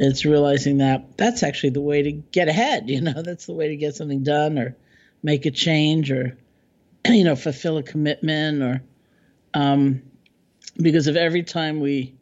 it's 0.00 0.24
realizing 0.24 0.78
that 0.78 1.16
that's 1.18 1.42
actually 1.42 1.70
the 1.70 1.80
way 1.80 2.02
to 2.02 2.12
get 2.12 2.48
ahead. 2.48 2.88
You 2.88 3.02
know, 3.02 3.22
that's 3.24 3.46
the 3.46 3.52
way 3.52 3.68
to 3.68 3.76
get 3.76 3.94
something 3.94 4.22
done 4.22 4.58
or 4.58 4.76
make 5.22 5.46
a 5.46 5.50
change 5.50 6.10
or 6.10 6.36
you 7.06 7.24
know 7.24 7.36
fulfill 7.36 7.78
a 7.78 7.82
commitment 7.82 8.62
or 8.62 8.82
um, 9.54 10.02
because 10.76 11.06
if 11.06 11.16
every 11.16 11.42
time 11.42 11.80
we 11.80 12.14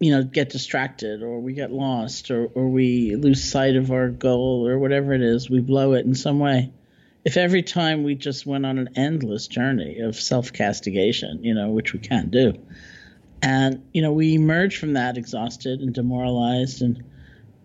you 0.00 0.10
know 0.10 0.22
get 0.22 0.50
distracted 0.50 1.22
or 1.22 1.40
we 1.40 1.54
get 1.54 1.72
lost 1.72 2.30
or, 2.30 2.46
or 2.46 2.68
we 2.68 3.14
lose 3.16 3.42
sight 3.42 3.76
of 3.76 3.90
our 3.90 4.08
goal 4.08 4.66
or 4.66 4.78
whatever 4.78 5.12
it 5.14 5.22
is 5.22 5.48
we 5.48 5.60
blow 5.60 5.92
it 5.92 6.04
in 6.04 6.14
some 6.14 6.38
way 6.38 6.72
if 7.24 7.36
every 7.36 7.62
time 7.62 8.02
we 8.02 8.14
just 8.14 8.44
went 8.44 8.66
on 8.66 8.78
an 8.78 8.90
endless 8.96 9.46
journey 9.46 10.00
of 10.00 10.16
self-castigation 10.16 11.44
you 11.44 11.54
know 11.54 11.70
which 11.70 11.92
we 11.92 11.98
can't 11.98 12.30
do 12.30 12.52
and 13.44 13.86
you 13.92 14.02
know 14.02 14.12
we 14.12 14.34
emerge 14.34 14.78
from 14.78 14.94
that 14.94 15.16
exhausted 15.16 15.80
and 15.80 15.94
demoralized 15.94 16.82
and 16.82 17.02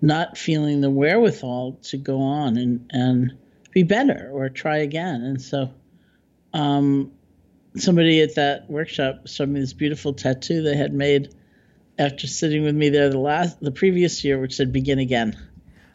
not 0.02 0.38
feeling 0.38 0.82
the 0.82 0.90
wherewithal 0.90 1.78
to 1.82 1.98
go 1.98 2.20
on 2.20 2.58
and 2.58 2.90
and 2.92 3.38
be 3.72 3.84
better 3.84 4.30
or 4.32 4.50
try 4.50 4.78
again 4.78 5.22
and 5.22 5.42
so 5.42 5.72
um 6.54 7.12
somebody 7.76 8.22
at 8.22 8.36
that 8.36 8.70
workshop 8.70 9.28
showed 9.28 9.50
me 9.50 9.60
this 9.60 9.74
beautiful 9.74 10.14
tattoo 10.14 10.62
they 10.62 10.76
had 10.76 10.94
made 10.94 11.34
after 12.00 12.28
sitting 12.28 12.64
with 12.64 12.76
me 12.76 12.90
there 12.90 13.10
the 13.10 13.20
last 13.20 13.60
the 13.60 13.72
previous 13.72 14.24
year, 14.24 14.40
which 14.40 14.56
said 14.56 14.72
"Begin 14.72 15.00
Again." 15.00 15.38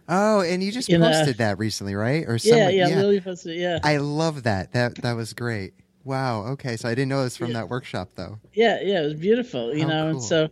Oh, 0.06 0.42
and 0.42 0.62
you 0.62 0.70
just 0.70 0.88
you 0.88 0.98
posted 0.98 1.38
know? 1.38 1.46
that 1.46 1.58
recently, 1.58 1.94
right? 1.94 2.24
Or 2.28 2.38
someone, 2.38 2.60
yeah, 2.60 2.68
yeah, 2.68 2.88
yeah, 2.88 2.96
Lily 2.96 3.20
posted 3.20 3.56
it. 3.56 3.60
Yeah, 3.60 3.78
I 3.82 3.96
love 3.96 4.42
that. 4.42 4.72
That 4.72 4.96
that 4.96 5.14
was 5.14 5.32
great. 5.32 5.72
Wow. 6.04 6.46
Okay, 6.52 6.76
so 6.76 6.88
I 6.88 6.94
didn't 6.94 7.08
know 7.08 7.20
it 7.20 7.24
was 7.24 7.36
from 7.36 7.48
yeah. 7.48 7.54
that 7.54 7.68
workshop 7.68 8.10
though. 8.14 8.38
Yeah, 8.52 8.80
yeah, 8.82 9.02
it 9.02 9.04
was 9.04 9.14
beautiful. 9.14 9.74
You 9.74 9.86
know, 9.86 10.02
cool. 10.02 10.10
and 10.10 10.22
so 10.22 10.48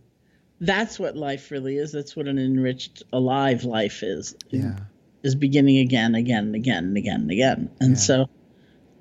that's 0.61 0.99
what 0.99 1.17
life 1.17 1.51
really 1.51 1.77
is. 1.77 1.93
That's 1.93 2.17
what 2.17 2.27
an 2.27 2.39
enriched, 2.39 3.03
alive 3.13 3.65
life 3.65 4.03
is. 4.03 4.35
Yeah, 4.51 4.79
is 5.23 5.35
beginning 5.35 5.79
again, 5.79 6.15
again, 6.15 6.55
again, 6.55 6.85
and 6.85 6.97
again, 6.97 7.21
and 7.23 7.31
again. 7.31 7.71
And 7.81 7.91
yeah. 7.91 7.97
so 7.97 8.29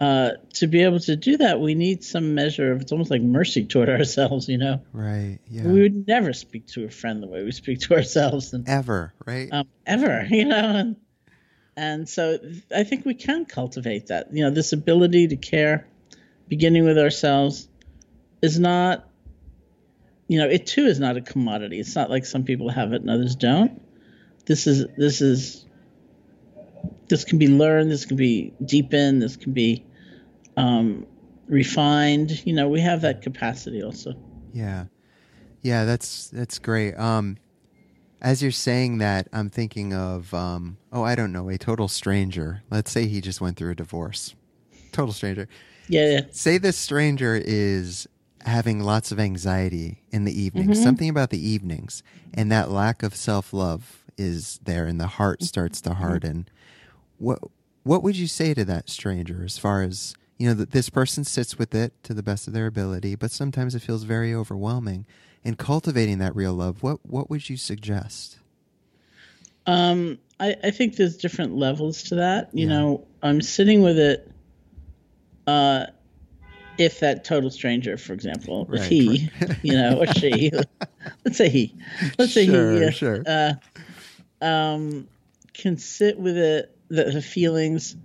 uh, 0.01 0.31
to 0.53 0.65
be 0.65 0.83
able 0.83 0.99
to 0.99 1.15
do 1.15 1.37
that, 1.37 1.59
we 1.59 1.75
need 1.75 2.03
some 2.03 2.33
measure 2.33 2.71
of 2.71 2.81
it's 2.81 2.91
almost 2.91 3.11
like 3.11 3.21
mercy 3.21 3.65
toward 3.65 3.87
ourselves, 3.89 4.49
you 4.49 4.57
know. 4.57 4.81
Right. 4.91 5.37
Yeah. 5.47 5.67
We 5.67 5.81
would 5.81 6.07
never 6.07 6.33
speak 6.33 6.65
to 6.69 6.85
a 6.85 6.89
friend 6.89 7.21
the 7.21 7.27
way 7.27 7.43
we 7.43 7.51
speak 7.51 7.81
to 7.81 7.93
ourselves, 7.93 8.51
and 8.53 8.67
ever, 8.67 9.13
right? 9.25 9.49
Um, 9.51 9.67
ever, 9.85 10.25
you 10.29 10.45
know. 10.45 10.57
And, 10.57 10.95
and 11.77 12.09
so 12.09 12.39
I 12.75 12.83
think 12.83 13.05
we 13.05 13.13
can 13.13 13.45
cultivate 13.45 14.07
that. 14.07 14.33
You 14.33 14.45
know, 14.45 14.49
this 14.49 14.73
ability 14.73 15.27
to 15.29 15.37
care, 15.37 15.87
beginning 16.51 16.83
with 16.83 16.99
ourselves, 16.99 17.69
is 18.41 18.59
not. 18.59 19.07
You 20.27 20.39
know, 20.39 20.47
it 20.47 20.67
too 20.67 20.85
is 20.85 20.99
not 20.99 21.17
a 21.17 21.21
commodity. 21.21 21.79
It's 21.79 21.95
not 21.95 22.09
like 22.09 22.25
some 22.25 22.43
people 22.43 22.69
have 22.69 22.93
it 22.93 23.01
and 23.01 23.09
others 23.09 23.35
don't. 23.35 23.81
This 24.45 24.67
is 24.67 24.85
this 24.97 25.21
is 25.21 25.65
this 27.07 27.23
can 27.23 27.37
be 27.37 27.47
learned. 27.47 27.89
This 27.89 28.05
can 28.05 28.17
be 28.17 28.53
deepened. 28.63 29.21
This 29.21 29.35
can 29.35 29.53
be 29.53 29.85
um, 30.55 31.05
refined. 31.47 32.45
You 32.45 32.53
know, 32.53 32.69
we 32.69 32.81
have 32.81 33.01
that 33.01 33.21
capacity 33.21 33.81
also. 33.81 34.13
Yeah, 34.53 34.85
yeah, 35.61 35.85
that's 35.85 36.29
that's 36.29 36.59
great. 36.59 36.95
Um, 36.95 37.37
as 38.21 38.41
you're 38.41 38.51
saying 38.51 38.99
that, 38.99 39.27
I'm 39.33 39.49
thinking 39.49 39.93
of 39.93 40.33
um, 40.33 40.77
oh, 40.91 41.03
I 41.03 41.15
don't 41.15 41.31
know, 41.31 41.49
a 41.49 41.57
total 41.57 41.87
stranger. 41.87 42.63
Let's 42.69 42.91
say 42.91 43.07
he 43.07 43.21
just 43.21 43.41
went 43.41 43.57
through 43.57 43.71
a 43.71 43.75
divorce. 43.75 44.35
Total 44.91 45.13
stranger. 45.13 45.47
Yeah, 45.87 46.09
yeah. 46.09 46.21
Say 46.31 46.57
this 46.57 46.77
stranger 46.77 47.41
is 47.43 48.07
having 48.45 48.79
lots 48.79 49.11
of 49.11 49.19
anxiety 49.19 50.01
in 50.11 50.25
the 50.25 50.41
evenings. 50.41 50.77
Mm-hmm. 50.77 50.83
Something 50.83 51.09
about 51.09 51.29
the 51.29 51.45
evenings 51.45 52.03
and 52.33 52.51
that 52.51 52.69
lack 52.71 53.03
of 53.03 53.15
self 53.15 53.53
love 53.53 54.05
is 54.17 54.59
there 54.63 54.85
and 54.85 54.99
the 54.99 55.07
heart 55.07 55.43
starts 55.43 55.81
to 55.81 55.93
harden. 55.95 56.47
What 57.17 57.39
what 57.83 58.03
would 58.03 58.17
you 58.17 58.27
say 58.27 58.53
to 58.53 58.65
that 58.65 58.89
stranger 58.89 59.43
as 59.43 59.57
far 59.57 59.81
as 59.81 60.15
you 60.37 60.47
know 60.47 60.53
that 60.55 60.71
this 60.71 60.89
person 60.89 61.23
sits 61.23 61.57
with 61.57 61.75
it 61.75 61.93
to 62.03 62.13
the 62.13 62.23
best 62.23 62.47
of 62.47 62.53
their 62.53 62.67
ability, 62.67 63.15
but 63.15 63.31
sometimes 63.31 63.75
it 63.75 63.81
feels 63.81 64.03
very 64.03 64.33
overwhelming. 64.33 65.05
In 65.43 65.55
cultivating 65.55 66.19
that 66.19 66.35
real 66.35 66.53
love, 66.53 66.83
what 66.83 66.99
what 67.05 67.29
would 67.29 67.49
you 67.49 67.57
suggest? 67.57 68.39
Um, 69.65 70.17
I, 70.39 70.55
I 70.63 70.71
think 70.71 70.95
there's 70.95 71.17
different 71.17 71.55
levels 71.55 72.03
to 72.03 72.15
that. 72.15 72.49
You 72.53 72.67
yeah. 72.67 72.73
know, 72.73 73.07
I'm 73.21 73.41
sitting 73.41 73.83
with 73.83 73.99
it. 73.99 74.30
Uh, 75.47 75.87
if 76.77 76.99
that 76.99 77.23
total 77.23 77.49
stranger, 77.49 77.97
for 77.97 78.13
example, 78.13 78.65
right, 78.67 78.81
if 78.81 78.87
he, 78.87 79.29
right. 79.41 79.57
you 79.63 79.73
know, 79.73 79.99
or 80.01 80.07
she, 80.07 80.51
let's 81.25 81.37
say 81.37 81.49
he, 81.49 81.75
let's 82.17 82.33
say 82.33 82.45
sure, 82.45 82.81
he, 82.81 82.91
sure. 82.91 83.23
Uh, 83.25 83.53
um, 84.41 85.07
can 85.53 85.77
sit 85.77 86.17
with 86.17 86.37
it, 86.37 86.75
the, 86.89 87.05
the 87.05 87.21
feelings, 87.21 87.95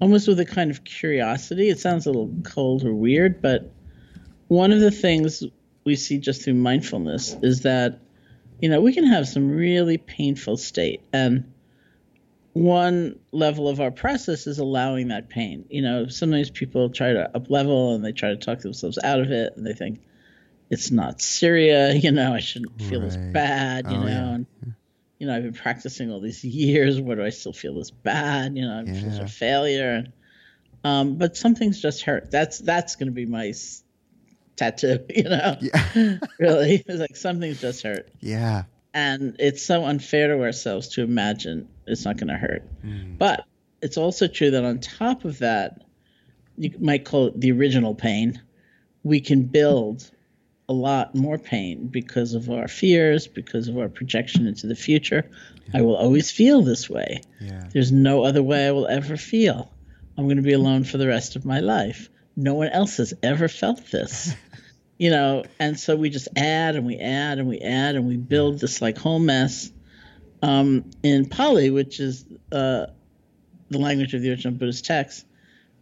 almost 0.00 0.28
with 0.28 0.38
a 0.40 0.44
kind 0.44 0.70
of 0.70 0.84
curiosity. 0.84 1.68
It 1.68 1.78
sounds 1.78 2.06
a 2.06 2.10
little 2.10 2.34
cold 2.44 2.84
or 2.84 2.94
weird, 2.94 3.40
but 3.40 3.72
one 4.48 4.72
of 4.72 4.80
the 4.80 4.90
things 4.90 5.42
we 5.84 5.96
see 5.96 6.18
just 6.18 6.42
through 6.42 6.54
mindfulness 6.54 7.36
is 7.42 7.62
that, 7.62 8.00
you 8.60 8.68
know, 8.68 8.80
we 8.80 8.92
can 8.92 9.06
have 9.06 9.26
some 9.26 9.50
really 9.50 9.96
painful 9.96 10.56
state 10.56 11.00
and 11.12 11.50
one 12.52 13.18
level 13.32 13.68
of 13.68 13.80
our 13.80 13.90
process 13.90 14.46
is 14.46 14.58
allowing 14.58 15.08
that 15.08 15.28
pain. 15.28 15.66
You 15.70 15.82
know, 15.82 16.06
sometimes 16.08 16.50
people 16.50 16.90
try 16.90 17.12
to 17.12 17.30
up 17.34 17.50
level 17.50 17.94
and 17.94 18.04
they 18.04 18.12
try 18.12 18.30
to 18.30 18.36
talk 18.36 18.60
themselves 18.60 18.98
out 19.02 19.20
of 19.20 19.30
it 19.30 19.56
and 19.56 19.66
they 19.66 19.74
think 19.74 20.00
it's 20.70 20.90
not 20.90 21.20
Syria, 21.20 21.92
you 21.94 22.10
know, 22.10 22.34
I 22.34 22.40
shouldn't 22.40 22.80
feel 22.80 23.00
right. 23.00 23.10
this 23.10 23.16
bad, 23.16 23.90
you 23.90 23.96
oh, 23.96 24.00
know. 24.00 24.06
Yeah. 24.06 24.34
And, 24.34 24.46
you 25.18 25.26
know, 25.26 25.36
I've 25.36 25.42
been 25.42 25.52
practicing 25.52 26.12
all 26.12 26.20
these 26.20 26.44
years. 26.44 27.00
Why 27.00 27.16
do 27.16 27.24
I 27.24 27.30
still 27.30 27.52
feel 27.52 27.74
this 27.74 27.90
bad? 27.90 28.56
You 28.56 28.66
know, 28.66 28.72
I'm 28.72 28.86
yeah. 28.86 29.12
such 29.12 29.22
a 29.22 29.28
failure. 29.28 29.94
And, 29.94 30.12
Um, 30.84 31.16
but 31.16 31.36
something's 31.36 31.80
just 31.80 32.02
hurt. 32.02 32.30
That's 32.30 32.60
that's 32.60 32.94
going 32.96 33.08
to 33.08 33.12
be 33.12 33.26
my 33.26 33.48
s- 33.48 33.82
tattoo. 34.56 35.04
You 35.14 35.24
know, 35.24 35.56
yeah. 35.60 36.18
really, 36.38 36.84
it's 36.86 37.00
like 37.00 37.16
something's 37.16 37.60
just 37.60 37.82
hurt. 37.82 38.08
Yeah. 38.20 38.64
And 38.94 39.36
it's 39.38 39.64
so 39.64 39.84
unfair 39.84 40.28
to 40.28 40.42
ourselves 40.42 40.88
to 40.90 41.02
imagine 41.02 41.68
it's 41.88 42.04
not 42.04 42.16
going 42.16 42.28
to 42.28 42.36
hurt. 42.36 42.62
Mm. 42.84 43.18
But 43.18 43.44
it's 43.82 43.96
also 43.96 44.26
true 44.26 44.50
that 44.50 44.64
on 44.64 44.80
top 44.80 45.24
of 45.24 45.38
that, 45.38 45.82
you 46.56 46.72
might 46.80 47.04
call 47.04 47.28
it 47.28 47.40
the 47.40 47.52
original 47.52 47.94
pain, 47.94 48.40
we 49.02 49.20
can 49.20 49.44
build 49.44 50.10
a 50.68 50.72
lot 50.72 51.14
more 51.14 51.38
pain 51.38 51.86
because 51.88 52.34
of 52.34 52.50
our 52.50 52.68
fears, 52.68 53.26
because 53.26 53.68
of 53.68 53.78
our 53.78 53.88
projection 53.88 54.46
into 54.46 54.66
the 54.66 54.74
future. 54.74 55.30
Yeah. 55.66 55.78
I 55.78 55.82
will 55.82 55.96
always 55.96 56.30
feel 56.30 56.62
this 56.62 56.90
way. 56.90 57.22
Yeah. 57.40 57.68
There's 57.72 57.90
no 57.90 58.24
other 58.24 58.42
way 58.42 58.66
I 58.66 58.72
will 58.72 58.86
ever 58.86 59.16
feel. 59.16 59.72
I'm 60.16 60.24
going 60.24 60.36
to 60.36 60.42
be 60.42 60.52
alone 60.52 60.84
for 60.84 60.98
the 60.98 61.06
rest 61.06 61.36
of 61.36 61.44
my 61.44 61.60
life. 61.60 62.10
No 62.36 62.54
one 62.54 62.68
else 62.68 62.98
has 62.98 63.14
ever 63.22 63.48
felt 63.48 63.86
this. 63.90 64.34
you 64.98 65.10
know, 65.10 65.44
and 65.58 65.78
so 65.78 65.96
we 65.96 66.10
just 66.10 66.28
add 66.36 66.76
and 66.76 66.84
we 66.84 66.98
add 66.98 67.38
and 67.38 67.48
we 67.48 67.60
add 67.60 67.94
and 67.94 68.06
we 68.06 68.16
build 68.16 68.60
this 68.60 68.82
like 68.82 68.98
whole 68.98 69.20
mess 69.20 69.70
um, 70.42 70.90
in 71.02 71.28
Pali, 71.28 71.70
which 71.70 72.00
is 72.00 72.24
uh, 72.52 72.86
the 73.70 73.78
language 73.78 74.14
of 74.14 74.22
the 74.22 74.30
original 74.30 74.54
Buddhist 74.54 74.84
text, 74.84 75.24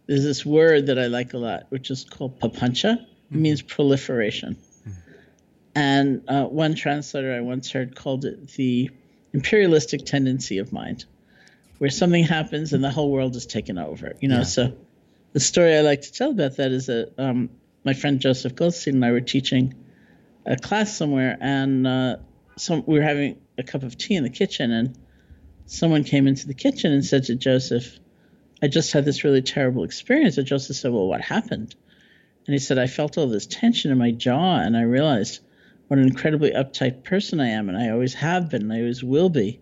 there's 0.07 0.23
this 0.23 0.45
word 0.45 0.87
that 0.87 0.97
I 0.97 1.07
like 1.07 1.33
a 1.33 1.37
lot, 1.37 1.67
which 1.69 1.91
is 1.91 2.05
called 2.05 2.39
papancha. 2.39 2.93
It 2.93 2.99
mm-hmm. 2.99 3.41
means 3.41 3.61
proliferation. 3.61 4.55
Mm-hmm. 4.55 4.91
And 5.75 6.23
uh, 6.27 6.45
one 6.45 6.75
translator 6.75 7.33
I 7.33 7.41
once 7.41 7.71
heard 7.71 7.95
called 7.95 8.25
it 8.25 8.47
the 8.53 8.89
imperialistic 9.33 10.05
tendency 10.05 10.57
of 10.59 10.71
mind, 10.71 11.05
where 11.77 11.89
something 11.89 12.23
happens 12.23 12.73
and 12.73 12.83
the 12.83 12.89
whole 12.89 13.11
world 13.11 13.35
is 13.35 13.45
taken 13.45 13.77
over. 13.77 14.13
You 14.19 14.29
know, 14.29 14.37
yeah. 14.37 14.43
so 14.43 14.73
the 15.33 15.39
story 15.39 15.77
I 15.77 15.81
like 15.81 16.01
to 16.01 16.11
tell 16.11 16.31
about 16.31 16.57
that 16.57 16.71
is 16.71 16.87
that 16.87 17.13
um, 17.17 17.49
my 17.83 17.93
friend 17.93 18.19
Joseph 18.19 18.55
Goldstein 18.55 18.95
and 18.95 19.05
I 19.05 19.11
were 19.11 19.21
teaching 19.21 19.75
a 20.45 20.55
class 20.55 20.95
somewhere, 20.95 21.37
and 21.39 21.85
uh, 21.85 22.17
some 22.55 22.83
we 22.87 22.97
were 22.97 23.03
having 23.03 23.37
a 23.57 23.63
cup 23.63 23.83
of 23.83 23.97
tea 23.97 24.15
in 24.15 24.23
the 24.23 24.29
kitchen, 24.29 24.71
and 24.71 24.97
someone 25.65 26.03
came 26.03 26.27
into 26.27 26.47
the 26.47 26.53
kitchen 26.53 26.91
and 26.91 27.05
said 27.05 27.25
to 27.25 27.35
Joseph, 27.35 27.97
I 28.61 28.67
just 28.67 28.91
had 28.91 29.05
this 29.05 29.23
really 29.23 29.41
terrible 29.41 29.83
experience. 29.83 30.37
And 30.37 30.47
Joseph 30.47 30.77
said, 30.77 30.91
Well, 30.91 31.07
what 31.07 31.21
happened? 31.21 31.75
And 32.45 32.53
he 32.53 32.59
said, 32.59 32.77
I 32.77 32.87
felt 32.87 33.17
all 33.17 33.27
this 33.27 33.45
tension 33.45 33.91
in 33.91 33.97
my 33.97 34.11
jaw, 34.11 34.59
and 34.59 34.75
I 34.75 34.83
realized 34.83 35.41
what 35.87 35.99
an 35.99 36.07
incredibly 36.07 36.51
uptight 36.51 37.03
person 37.03 37.39
I 37.39 37.49
am, 37.49 37.69
and 37.69 37.77
I 37.77 37.89
always 37.89 38.13
have 38.15 38.49
been, 38.49 38.63
and 38.63 38.73
I 38.73 38.79
always 38.79 39.03
will 39.03 39.29
be. 39.29 39.61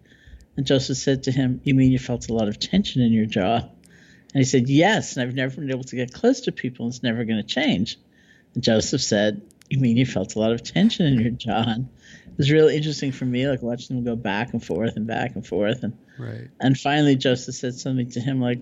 And 0.58 0.66
Joseph 0.66 0.98
said 0.98 1.24
to 1.24 1.32
him, 1.32 1.62
You 1.64 1.74
mean 1.74 1.92
you 1.92 2.00
felt 2.00 2.30
a 2.30 2.34
lot 2.34 2.48
of 2.48 2.60
tension 2.60 3.02
in 3.02 3.12
your 3.12 3.26
jaw? 3.26 3.58
And 3.58 4.42
he 4.42 4.44
said, 4.44 4.70
Yes, 4.70 5.18
and 5.18 5.28
I've 5.28 5.36
never 5.36 5.56
been 5.56 5.72
able 5.72 5.84
to 5.86 5.96
get 5.96 6.14
close 6.14 6.42
to 6.42 6.52
people, 6.52 6.86
and 6.86 6.94
it's 6.94 7.04
never 7.04 7.26
going 7.26 7.42
to 7.42 7.48
change. 7.48 7.98
And 8.54 8.64
Joseph 8.64 9.02
said, 9.02 9.42
You 9.70 9.80
mean 9.80 9.98
you 9.98 10.06
felt 10.06 10.36
a 10.36 10.40
lot 10.40 10.52
of 10.52 10.64
tension 10.64 11.06
in 11.06 11.20
your 11.20 11.32
jaw? 11.32 11.64
And 11.68 11.90
it 12.26 12.38
was 12.38 12.52
really 12.52 12.76
interesting 12.76 13.12
for 13.12 13.26
me, 13.26 13.48
like 13.48 13.62
watching 13.62 13.96
them 13.96 14.06
go 14.06 14.16
back 14.16 14.54
and 14.54 14.64
forth 14.64 14.96
and 14.96 15.08
back 15.08 15.36
and 15.36 15.46
forth. 15.46 15.84
And 15.84 15.98
right. 16.20 16.50
and 16.60 16.78
finally, 16.78 17.16
Joseph 17.16 17.56
said 17.56 17.76
something 17.76 18.10
to 18.12 18.20
him 18.20 18.42
like, 18.42 18.60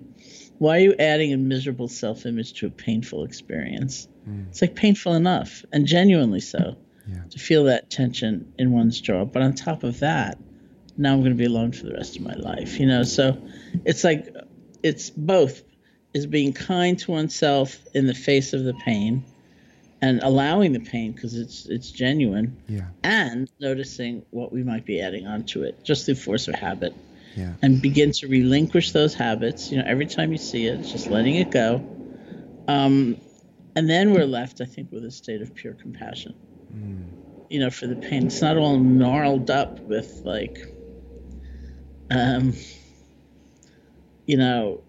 "Why 0.59 0.77
are 0.77 0.79
you 0.79 0.95
adding 0.97 1.33
a 1.33 1.37
miserable 1.37 1.87
self-image 1.87 2.53
to 2.59 2.67
a 2.67 2.69
painful 2.69 3.25
experience? 3.25 4.07
Mm. 4.27 4.47
It's 4.49 4.61
like 4.61 4.75
painful 4.75 5.13
enough, 5.13 5.65
and 5.73 5.85
genuinely 5.85 6.39
so, 6.39 6.77
yeah. 7.07 7.23
to 7.31 7.39
feel 7.39 7.65
that 7.65 7.89
tension 7.89 8.53
in 8.57 8.71
one's 8.71 9.01
jaw. 9.01 9.25
But 9.25 9.41
on 9.41 9.55
top 9.55 9.83
of 9.83 9.99
that, 9.99 10.37
now 10.97 11.13
I'm 11.13 11.19
going 11.19 11.31
to 11.31 11.37
be 11.37 11.45
alone 11.45 11.73
for 11.73 11.85
the 11.85 11.93
rest 11.93 12.15
of 12.15 12.21
my 12.21 12.35
life. 12.35 12.79
You 12.79 12.85
know, 12.85 13.03
so 13.03 13.41
it's 13.83 14.05
like 14.05 14.33
it's 14.83 15.09
both 15.09 15.63
is 16.13 16.27
being 16.27 16.53
kind 16.53 16.97
to 16.99 17.11
oneself 17.11 17.79
in 17.93 18.05
the 18.05 18.13
face 18.13 18.53
of 18.53 18.63
the 18.63 18.73
pain 18.73 19.25
and 20.03 20.21
allowing 20.21 20.73
the 20.73 20.81
pain 20.81 21.13
because 21.13 21.33
it's 21.33 21.65
it's 21.67 21.89
genuine 21.89 22.57
yeah. 22.67 22.87
and 23.03 23.49
noticing 23.61 24.25
what 24.31 24.51
we 24.51 24.61
might 24.61 24.85
be 24.85 24.99
adding 24.99 25.25
onto 25.25 25.63
it 25.63 25.81
just 25.85 26.05
through 26.05 26.15
force 26.15 26.49
of 26.49 26.55
habit. 26.55 26.93
Yeah. 27.37 27.53
And 27.61 27.81
begin 27.81 28.11
to 28.11 28.27
relinquish 28.27 28.91
those 28.91 29.15
habits. 29.15 29.71
You 29.71 29.77
know 29.77 29.85
every 29.87 30.05
time 30.05 30.33
you 30.33 30.37
see 30.37 30.67
it 30.67 30.81
it's 30.81 30.91
just 30.91 31.07
letting 31.07 31.35
it 31.35 31.51
go. 31.51 31.75
Um, 32.67 33.15
and 33.75 33.89
then 33.89 34.13
we're 34.13 34.25
left 34.25 34.61
i 34.61 34.65
think 34.65 34.91
with 34.91 35.03
a 35.03 35.09
state 35.09 35.41
of 35.41 35.55
pure 35.55 35.73
compassion. 35.73 36.35
Mm. 36.75 37.05
you 37.49 37.59
know 37.59 37.69
for 37.69 37.87
the 37.87 37.95
pain. 37.95 38.27
It's 38.27 38.41
not 38.41 38.57
all 38.57 38.77
gnarled 38.77 39.49
up 39.49 39.79
with 39.79 40.21
like 40.25 40.57
um 42.11 42.53
you 44.25 44.35
know 44.35 44.83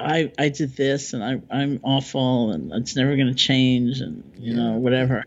I 0.00 0.32
I 0.38 0.48
did 0.48 0.76
this 0.76 1.12
and 1.12 1.24
I 1.24 1.40
I'm 1.50 1.80
awful 1.82 2.52
and 2.52 2.72
it's 2.72 2.96
never 2.96 3.16
going 3.16 3.28
to 3.28 3.34
change 3.34 4.00
and 4.00 4.30
you 4.36 4.54
yeah. 4.54 4.62
know 4.62 4.72
whatever. 4.78 5.24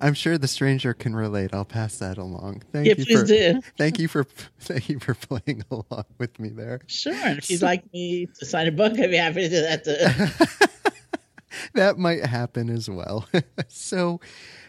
I'm 0.00 0.14
sure 0.14 0.36
the 0.36 0.48
stranger 0.48 0.92
can 0.92 1.14
relate. 1.14 1.54
I'll 1.54 1.64
pass 1.64 1.98
that 1.98 2.18
along. 2.18 2.62
Thank 2.72 2.86
yeah, 2.86 2.94
you 2.98 3.18
for 3.18 3.24
do. 3.24 3.60
thank 3.78 3.98
you 3.98 4.08
for 4.08 4.24
thank 4.60 4.88
you 4.88 4.98
for 4.98 5.14
playing 5.14 5.64
along 5.70 6.04
with 6.18 6.38
me 6.38 6.50
there. 6.50 6.80
Sure. 6.86 7.14
And 7.14 7.38
if 7.38 7.50
you'd 7.50 7.62
like 7.62 7.90
me 7.92 8.26
to 8.38 8.44
sign 8.44 8.66
a 8.66 8.72
book, 8.72 8.98
I'd 8.98 9.10
be 9.10 9.16
happy 9.16 9.42
to 9.42 9.48
do 9.48 9.62
that 9.62 9.84
too. 9.84 10.66
that 11.74 11.98
might 11.98 12.26
happen 12.26 12.68
as 12.70 12.90
well. 12.90 13.26
so 13.68 14.20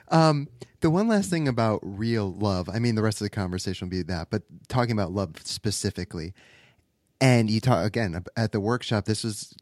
um, 0.10 0.48
the 0.82 0.90
one 0.90 1.08
last 1.08 1.30
thing 1.30 1.48
about 1.48 1.80
real 1.84 2.32
love, 2.32 2.70
I 2.70 2.80
mean, 2.80 2.96
the 2.96 3.02
rest 3.02 3.22
of 3.22 3.26
the 3.26 3.30
conversation 3.32 3.88
will 3.88 3.92
be 3.92 4.04
that, 4.04 4.30
but 4.30 4.44
talking 4.68 4.92
about 4.92 5.12
love 5.12 5.36
specifically, 5.44 6.34
and 7.22 7.50
you 7.50 7.60
talk 7.60 7.86
again 7.86 8.24
at 8.36 8.52
the 8.52 8.60
workshop. 8.60 9.06
This 9.06 9.24
was 9.24 9.56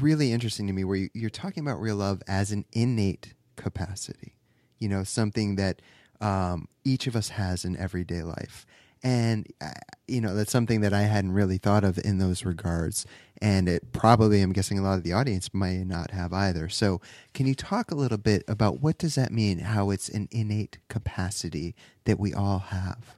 really 0.00 0.32
interesting 0.32 0.66
to 0.66 0.72
me, 0.72 0.84
where 0.84 1.08
you, 1.12 1.26
are 1.26 1.30
talking 1.30 1.62
about 1.62 1.80
real 1.80 1.96
love 1.96 2.22
as 2.28 2.52
an 2.52 2.64
innate 2.72 3.34
capacity. 3.56 4.36
You 4.78 4.88
know, 4.88 5.04
something 5.04 5.56
that 5.56 5.80
um, 6.20 6.68
each 6.84 7.06
of 7.06 7.16
us 7.16 7.30
has 7.30 7.64
in 7.64 7.76
everyday 7.76 8.22
life, 8.22 8.66
and 9.02 9.46
uh, 9.60 9.70
you 10.06 10.20
know 10.20 10.34
that's 10.34 10.52
something 10.52 10.80
that 10.80 10.92
I 10.92 11.02
hadn't 11.02 11.32
really 11.32 11.58
thought 11.58 11.84
of 11.84 11.98
in 11.98 12.18
those 12.18 12.44
regards. 12.44 13.06
And 13.40 13.68
it 13.68 13.90
probably, 13.92 14.40
I'm 14.40 14.52
guessing, 14.52 14.78
a 14.78 14.82
lot 14.82 14.98
of 14.98 15.02
the 15.02 15.12
audience 15.12 15.52
may 15.52 15.82
not 15.82 16.12
have 16.12 16.32
either. 16.32 16.68
So, 16.68 17.00
can 17.34 17.46
you 17.46 17.56
talk 17.56 17.90
a 17.90 17.96
little 17.96 18.18
bit 18.18 18.44
about 18.46 18.80
what 18.80 18.98
does 18.98 19.16
that 19.16 19.32
mean? 19.32 19.58
How 19.58 19.90
it's 19.90 20.08
an 20.08 20.28
innate 20.30 20.78
capacity 20.88 21.74
that 22.04 22.20
we 22.20 22.32
all 22.32 22.60
have? 22.60 23.16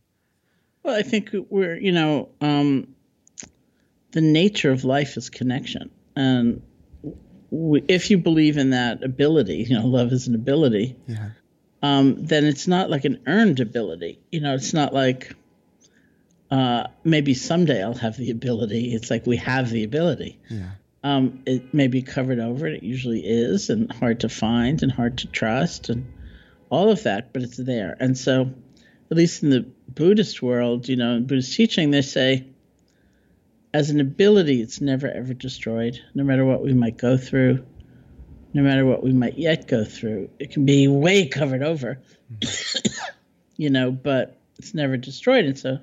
Well, 0.83 0.97
I 0.97 1.03
think 1.03 1.31
we're, 1.51 1.77
you 1.77 1.93
know, 1.93 2.31
um, 2.41 2.95
the 4.15 4.21
nature 4.21 4.71
of 4.71 4.85
life 4.85 5.17
is 5.17 5.29
connection. 5.29 5.91
And 6.15 6.63
we, 7.51 7.83
if 7.89 8.11
you 8.11 8.19
believe 8.19 8.57
in 8.57 8.71
that 8.71 9.03
ability, 9.03 9.67
you 9.69 9.77
know, 9.77 9.87
love 9.87 10.13
is 10.13 10.29
an 10.29 10.37
ability, 10.37 10.97
yeah. 11.09 11.31
um, 11.83 12.25
then 12.25 12.45
it's 12.45 12.69
not 12.69 12.91
like 12.91 13.05
an 13.05 13.21
earned 13.27 13.59
ability. 13.59 14.21
You 14.31 14.41
know, 14.41 14.55
it's 14.55 14.73
not 14.73 14.95
like 14.95 15.35
uh, 16.49 16.87
maybe 17.03 17.35
someday 17.35 17.83
I'll 17.83 17.95
have 17.95 18.17
the 18.17 18.31
ability. 18.31 18.95
It's 18.95 19.11
like 19.11 19.27
we 19.27 19.37
have 19.39 19.69
the 19.71 19.83
ability. 19.83 20.39
Yeah. 20.49 20.71
Um, 21.03 21.43
it 21.45 21.75
may 21.75 21.89
be 21.89 22.01
covered 22.01 22.39
over, 22.39 22.69
it 22.69 22.85
usually 22.85 23.21
is, 23.21 23.69
and 23.69 23.93
hard 23.93 24.21
to 24.21 24.29
find 24.29 24.81
and 24.81 24.93
hard 24.93 25.19
to 25.19 25.27
trust 25.27 25.89
and 25.89 26.07
all 26.71 26.91
of 26.91 27.03
that, 27.03 27.33
but 27.33 27.43
it's 27.43 27.57
there. 27.57 27.97
And 27.99 28.17
so, 28.17 28.49
at 29.11 29.17
least 29.17 29.43
in 29.43 29.51
the 29.51 29.67
Buddhist 29.89 30.41
world, 30.41 30.89
you 30.89 30.97
know, 30.97 31.17
in 31.17 31.27
Buddhist 31.27 31.55
teaching, 31.55 31.91
they 31.91 32.01
say 32.01 32.47
as 33.75 33.91
an 33.91 34.01
ability, 34.01 34.63
it's 34.63 34.81
never 34.81 35.11
ever 35.11 35.35
destroyed, 35.35 36.01
no 36.15 36.23
matter 36.23 36.45
what 36.45 36.63
we 36.63 36.73
might 36.73 36.97
go 36.97 37.19
through, 37.19 37.67
no 38.55 38.63
matter 38.63 38.87
what 38.87 39.03
we 39.03 39.13
might 39.13 39.37
yet 39.37 39.67
go 39.67 39.85
through. 39.85 40.31
It 40.39 40.53
can 40.53 40.65
be 40.65 40.87
way 40.87 41.27
covered 41.27 41.65
over, 41.65 42.01
you 43.57 43.71
know, 43.71 43.91
but 43.91 44.39
it's 44.61 44.75
never 44.75 44.97
destroyed. 44.97 45.45
And 45.47 45.59
so 45.59 45.79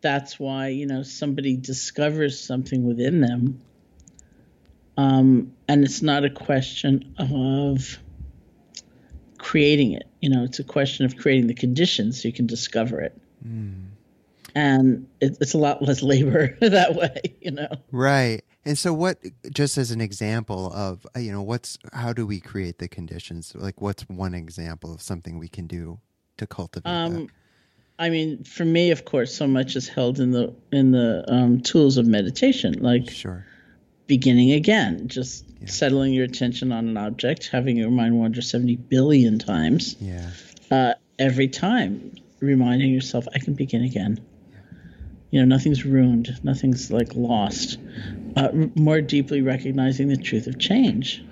that's 0.00 0.38
why, 0.38 0.68
you 0.68 0.86
know, 0.86 1.02
somebody 1.02 1.56
discovers 1.56 2.38
something 2.38 2.86
within 2.86 3.20
them. 3.20 3.60
Um, 4.96 5.54
and 5.66 5.84
it's 5.84 6.02
not 6.02 6.24
a 6.24 6.30
question 6.30 7.16
of 7.18 7.98
creating 9.38 9.92
it. 9.92 10.08
You 10.20 10.30
know, 10.30 10.44
it's 10.44 10.60
a 10.60 10.64
question 10.64 11.04
of 11.04 11.16
creating 11.16 11.48
the 11.48 11.54
conditions 11.54 12.22
so 12.22 12.28
you 12.28 12.32
can 12.32 12.46
discover 12.46 13.00
it. 13.00 13.20
Mm 13.44 13.87
and 14.58 15.06
it, 15.20 15.36
it's 15.40 15.54
a 15.54 15.58
lot 15.58 15.82
less 15.82 16.02
labor 16.02 16.56
that 16.60 16.94
way 16.94 17.20
you 17.40 17.50
know? 17.50 17.68
Right. 17.92 18.42
And 18.64 18.76
so 18.76 18.92
what 18.92 19.18
just 19.52 19.78
as 19.78 19.90
an 19.90 20.00
example 20.00 20.72
of 20.74 21.06
uh, 21.16 21.20
you 21.20 21.32
know 21.32 21.42
what's 21.42 21.78
how 21.92 22.12
do 22.12 22.26
we 22.26 22.40
create 22.40 22.78
the 22.78 22.88
conditions? 22.88 23.52
Like 23.54 23.80
what's 23.80 24.02
one 24.08 24.34
example 24.34 24.92
of 24.92 25.00
something 25.00 25.38
we 25.38 25.48
can 25.48 25.66
do 25.66 26.00
to 26.36 26.46
cultivate 26.46 26.90
um, 26.90 27.14
that? 27.14 27.28
i 27.98 28.10
mean 28.10 28.44
for 28.44 28.64
me 28.64 28.90
of 28.90 29.04
course 29.04 29.34
so 29.34 29.46
much 29.46 29.76
is 29.76 29.88
held 29.88 30.20
in 30.20 30.30
the 30.30 30.54
in 30.72 30.92
the 30.92 31.24
um, 31.28 31.60
tools 31.60 31.96
of 31.96 32.06
meditation 32.06 32.74
like 32.80 33.10
sure. 33.10 33.44
beginning 34.06 34.52
again 34.52 35.08
just 35.08 35.44
yeah. 35.60 35.66
settling 35.66 36.12
your 36.12 36.24
attention 36.24 36.70
on 36.70 36.88
an 36.88 36.96
object 36.96 37.48
having 37.48 37.76
your 37.76 37.90
mind 37.90 38.16
wander 38.16 38.40
70 38.40 38.76
billion 38.76 39.38
times 39.38 39.96
yeah. 40.00 40.30
uh, 40.70 40.94
every 41.18 41.48
time 41.48 42.14
reminding 42.38 42.90
yourself 42.92 43.26
i 43.34 43.38
can 43.40 43.54
begin 43.54 43.82
again 43.82 44.20
you 45.30 45.40
know 45.40 45.46
nothing's 45.46 45.84
ruined 45.84 46.38
nothing's 46.42 46.90
like 46.90 47.14
lost 47.14 47.78
uh, 48.36 48.50
more 48.76 49.00
deeply 49.00 49.42
recognizing 49.42 50.08
the 50.08 50.16
truth 50.16 50.46
of 50.46 50.58
change. 50.58 51.24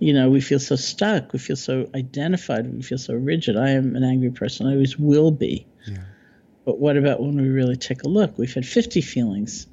You 0.00 0.12
know 0.12 0.30
we 0.30 0.40
feel 0.40 0.58
so 0.60 0.76
stuck 0.76 1.32
we 1.32 1.38
feel 1.38 1.56
so 1.56 1.88
identified 1.94 2.72
we 2.72 2.82
feel 2.82 2.98
so 2.98 3.14
rigid. 3.14 3.56
I 3.56 3.70
am 3.70 3.96
an 3.96 4.04
angry 4.04 4.30
person 4.30 4.66
i 4.66 4.72
always 4.72 4.98
will 4.98 5.30
be. 5.30 5.66
Yeah. 5.86 5.98
but 6.64 6.78
what 6.78 6.96
about 6.96 7.20
when 7.20 7.36
we 7.36 7.48
really 7.48 7.76
take 7.76 8.02
a 8.02 8.08
look? 8.08 8.36
We've 8.36 8.52
had 8.52 8.66
50 8.66 9.00
feelings 9.00 9.66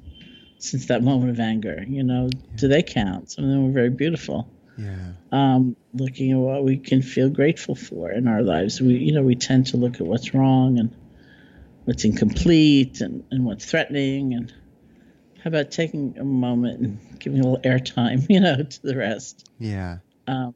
since 0.58 0.86
that 0.86 1.02
moment 1.02 1.30
of 1.30 1.40
anger 1.40 1.84
you 1.86 2.02
know? 2.02 2.28
Yeah. 2.32 2.56
do 2.56 2.68
they 2.68 2.82
count? 2.82 3.30
Some 3.30 3.44
of 3.44 3.50
them 3.50 3.66
were 3.66 3.72
very 3.72 3.90
beautiful. 3.90 4.48
Yeah. 4.78 5.12
Um, 5.32 5.76
looking 5.94 6.32
at 6.32 6.38
what 6.38 6.64
we 6.64 6.76
can 6.76 7.02
feel 7.02 7.30
grateful 7.30 7.74
for 7.74 8.10
in 8.10 8.28
our 8.28 8.42
lives. 8.42 8.80
We 8.80 8.94
you 8.94 9.12
know 9.12 9.22
we 9.22 9.36
tend 9.36 9.68
to 9.68 9.76
look 9.76 9.96
at 9.96 10.06
what's 10.06 10.34
wrong 10.34 10.78
and 10.78 10.94
what's 11.86 12.04
incomplete 12.04 13.00
and, 13.00 13.24
and 13.30 13.44
what's 13.44 13.64
threatening 13.64 14.34
and 14.34 14.52
how 15.42 15.48
about 15.48 15.70
taking 15.70 16.16
a 16.18 16.24
moment 16.24 16.80
and 16.80 17.20
giving 17.20 17.40
a 17.40 17.42
little 17.42 17.60
airtime, 17.60 18.26
you 18.28 18.40
know, 18.40 18.62
to 18.62 18.82
the 18.82 18.96
rest. 18.96 19.48
Yeah. 19.58 19.98
Um, 20.26 20.54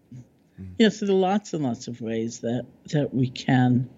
mm. 0.60 0.74
You 0.78 0.86
know, 0.86 0.88
so 0.90 1.06
there 1.06 1.14
are 1.14 1.18
lots 1.18 1.54
and 1.54 1.62
lots 1.62 1.88
of 1.88 2.00
ways 2.00 2.40
that 2.40 2.66
that 2.92 3.14
we 3.14 3.30
can 3.30 3.88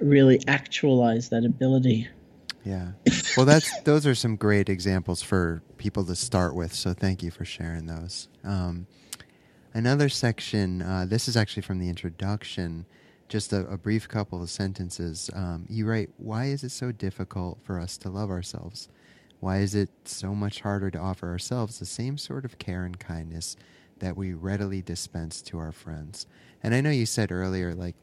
really 0.00 0.40
actualize 0.48 1.28
that 1.28 1.44
ability. 1.44 2.08
Yeah. 2.64 2.92
Well, 3.36 3.44
that's 3.44 3.80
those 3.84 4.06
are 4.06 4.14
some 4.14 4.36
great 4.36 4.68
examples 4.68 5.20
for 5.20 5.62
people 5.76 6.04
to 6.06 6.16
start 6.16 6.54
with. 6.54 6.72
So 6.72 6.94
thank 6.94 7.22
you 7.22 7.30
for 7.30 7.44
sharing 7.44 7.86
those. 7.86 8.28
Um, 8.44 8.86
another 9.74 10.08
section. 10.08 10.80
Uh, 10.80 11.04
this 11.06 11.28
is 11.28 11.36
actually 11.36 11.62
from 11.62 11.78
the 11.78 11.90
introduction 11.90 12.86
just 13.32 13.54
a, 13.54 13.66
a 13.66 13.78
brief 13.78 14.06
couple 14.08 14.42
of 14.42 14.50
sentences. 14.50 15.30
Um, 15.32 15.64
you 15.66 15.86
write, 15.86 16.10
Why 16.18 16.44
is 16.44 16.62
it 16.64 16.70
so 16.70 16.92
difficult 16.92 17.58
for 17.64 17.80
us 17.80 17.96
to 17.98 18.10
love 18.10 18.28
ourselves? 18.28 18.90
Why 19.40 19.60
is 19.60 19.74
it 19.74 19.88
so 20.04 20.34
much 20.34 20.60
harder 20.60 20.90
to 20.90 20.98
offer 20.98 21.28
ourselves 21.28 21.78
the 21.78 21.86
same 21.86 22.18
sort 22.18 22.44
of 22.44 22.58
care 22.58 22.84
and 22.84 22.98
kindness 22.98 23.56
that 24.00 24.18
we 24.18 24.34
readily 24.34 24.82
dispense 24.82 25.40
to 25.42 25.58
our 25.58 25.72
friends? 25.72 26.26
And 26.62 26.74
I 26.74 26.82
know 26.82 26.90
you 26.90 27.06
said 27.06 27.32
earlier, 27.32 27.74
like, 27.74 27.96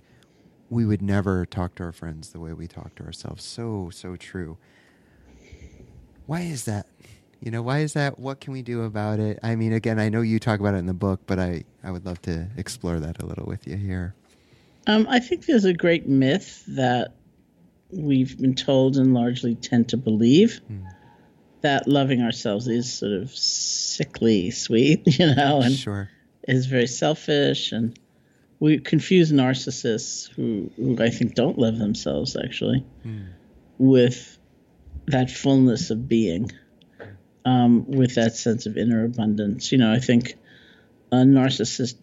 we 0.72 0.84
would 0.84 1.04
never 1.04 1.46
talk 1.46 1.76
to 1.76 1.84
our 1.84 1.92
friends 1.92 2.30
the 2.30 2.40
way 2.40 2.54
we 2.54 2.68
talk 2.68 2.96
to 2.96 3.04
ourselves. 3.04 3.44
So, 3.44 3.92
so 3.94 4.16
true. 4.16 4.58
Why 6.26 6.42
is 6.42 6.66
that? 6.66 6.88
You 7.40 7.52
know, 7.52 7.62
why 7.62 7.80
is 7.80 7.94
that? 7.94 8.18
What 8.18 8.40
can 8.40 8.52
we 8.52 8.64
do 8.64 8.82
about 8.82 9.20
it? 9.20 9.38
I 9.44 9.56
mean, 9.56 9.74
again, 9.74 10.00
I 10.00 10.10
know 10.10 10.22
you 10.22 10.40
talk 10.40 10.60
about 10.60 10.74
it 10.74 10.80
in 10.80 10.88
the 10.88 10.94
book, 10.94 11.22
but 11.28 11.38
I, 11.38 11.66
I 11.84 11.92
would 11.92 12.06
love 12.06 12.20
to 12.24 12.48
explore 12.58 13.00
that 13.00 13.22
a 13.22 13.28
little 13.28 13.46
with 13.46 13.68
you 13.68 13.78
here. 13.78 14.16
Um, 14.88 15.08
I 15.10 15.20
think 15.20 15.46
there's 15.46 15.66
a 15.66 15.74
great 15.74 16.08
myth 16.08 16.64
that 16.68 17.14
we've 17.92 18.38
been 18.38 18.56
told 18.56 18.98
and 18.98 19.14
largely 19.14 19.56
tend 19.56 19.90
to 19.90 19.98
believe 19.98 20.62
mm. 20.72 20.84
that 21.62 21.88
loving 21.88 22.22
ourselves 22.22 22.68
is 22.68 22.92
sort 22.92 23.14
of 23.14 23.32
sickly 23.32 24.52
sweet, 24.52 25.02
you 25.20 25.34
know, 25.36 25.62
and 25.62 25.76
sure. 25.76 26.10
is 26.48 26.66
very 26.66 26.88
selfish. 26.88 27.72
And 27.72 27.98
we 28.60 28.80
confuse 28.80 29.32
narcissists 29.32 30.30
who, 30.30 30.72
who 30.76 31.02
I 31.02 31.10
think 31.10 31.36
don't 31.36 31.58
love 31.58 31.78
themselves 31.78 32.36
actually 32.36 32.86
mm. 33.06 33.28
with 33.78 34.38
that 35.08 35.32
fullness 35.32 35.90
of 35.90 36.08
being, 36.08 36.52
um, 37.46 37.90
with 37.90 38.16
that 38.16 38.36
sense 38.36 38.66
of 38.66 38.78
inner 38.78 39.06
abundance. 39.06 39.72
You 39.72 39.80
know, 39.80 39.92
I 39.92 40.00
think 40.00 40.36
a 41.12 41.18
narcissist 41.18 41.96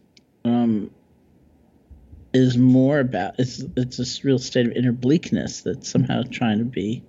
um, 0.44 0.90
is 2.32 2.56
more 2.58 3.00
about 3.00 3.34
it's 3.38 3.62
it's 3.76 3.96
this 3.96 4.24
real 4.24 4.38
state 4.38 4.66
of 4.66 4.72
inner 4.72 4.92
bleakness 4.92 5.62
that's 5.62 5.90
somehow 5.90 6.22
trying 6.30 6.58
to 6.58 6.64
be 6.64 7.02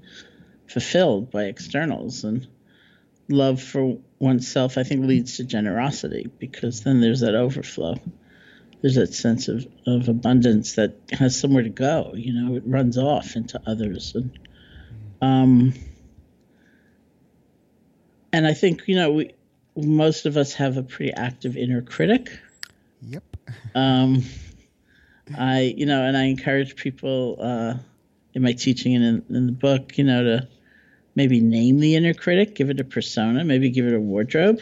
fulfilled 0.68 1.32
by 1.32 1.44
externals. 1.46 2.24
And 2.24 2.48
love 3.30 3.62
for 3.62 3.98
oneself 4.20 4.78
i 4.78 4.84
think 4.84 5.06
leads 5.06 5.38
to 5.38 5.44
generosity 5.44 6.32
because 6.40 6.84
then 6.84 7.02
there's 7.02 7.20
that 7.20 7.36
overflow. 7.36 7.96
There's 8.82 8.96
that 8.96 9.14
sense 9.14 9.48
of, 9.48 9.68
of 9.86 10.08
abundance 10.08 10.76
that 10.76 10.96
has 11.12 11.38
somewhere 11.40 11.64
to 11.64 11.70
go 11.70 12.14
you 12.16 12.34
know 12.34 12.56
it 12.56 12.64
runs 12.66 12.98
off 12.98 13.36
into 13.36 13.62
others. 13.68 14.16
And 14.16 14.40
um 15.22 15.74
and 18.32 18.48
i 18.48 18.54
think 18.54 18.84
you 18.88 18.96
know 18.96 19.12
we 19.12 19.34
most 19.76 20.26
of 20.26 20.38
us 20.38 20.54
have 20.54 20.78
a 20.78 20.84
pretty 20.84 21.14
active 21.14 21.56
inner 21.56 21.82
critic. 21.82 22.30
Yep. 23.02 23.24
Um 23.76 24.24
I, 25.38 25.74
you 25.78 25.86
know, 25.86 26.04
and 26.04 26.16
I 26.16 26.26
encourage 26.26 26.76
people 26.76 27.38
uh, 27.40 27.76
in 28.34 28.42
my 28.42 28.54
teaching 28.54 28.96
and 28.96 29.04
in, 29.04 29.36
in, 29.36 29.46
the 29.48 29.52
book, 29.52 29.98
you 29.98 30.04
know, 30.04 30.24
to 30.24 30.48
maybe 31.16 31.40
name 31.40 31.80
the 31.80 31.96
inner 31.96 32.14
critic, 32.14 32.56
give 32.56 32.70
it 32.70 32.80
a 32.80 32.84
persona, 32.84 33.44
maybe 33.44 33.70
give 33.70 33.86
it 33.86 33.94
a 33.94 34.00
wardrobe, 34.00 34.62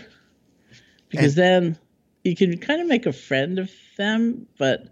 because 1.10 1.38
and, 1.38 1.76
then 1.76 1.80
you 2.24 2.36
can 2.36 2.58
kind 2.58 2.82
of 2.82 2.88
make 2.88 3.06
a 3.06 3.14
friend 3.14 3.60
of 3.60 3.72
them, 3.98 4.48
but 4.58 4.88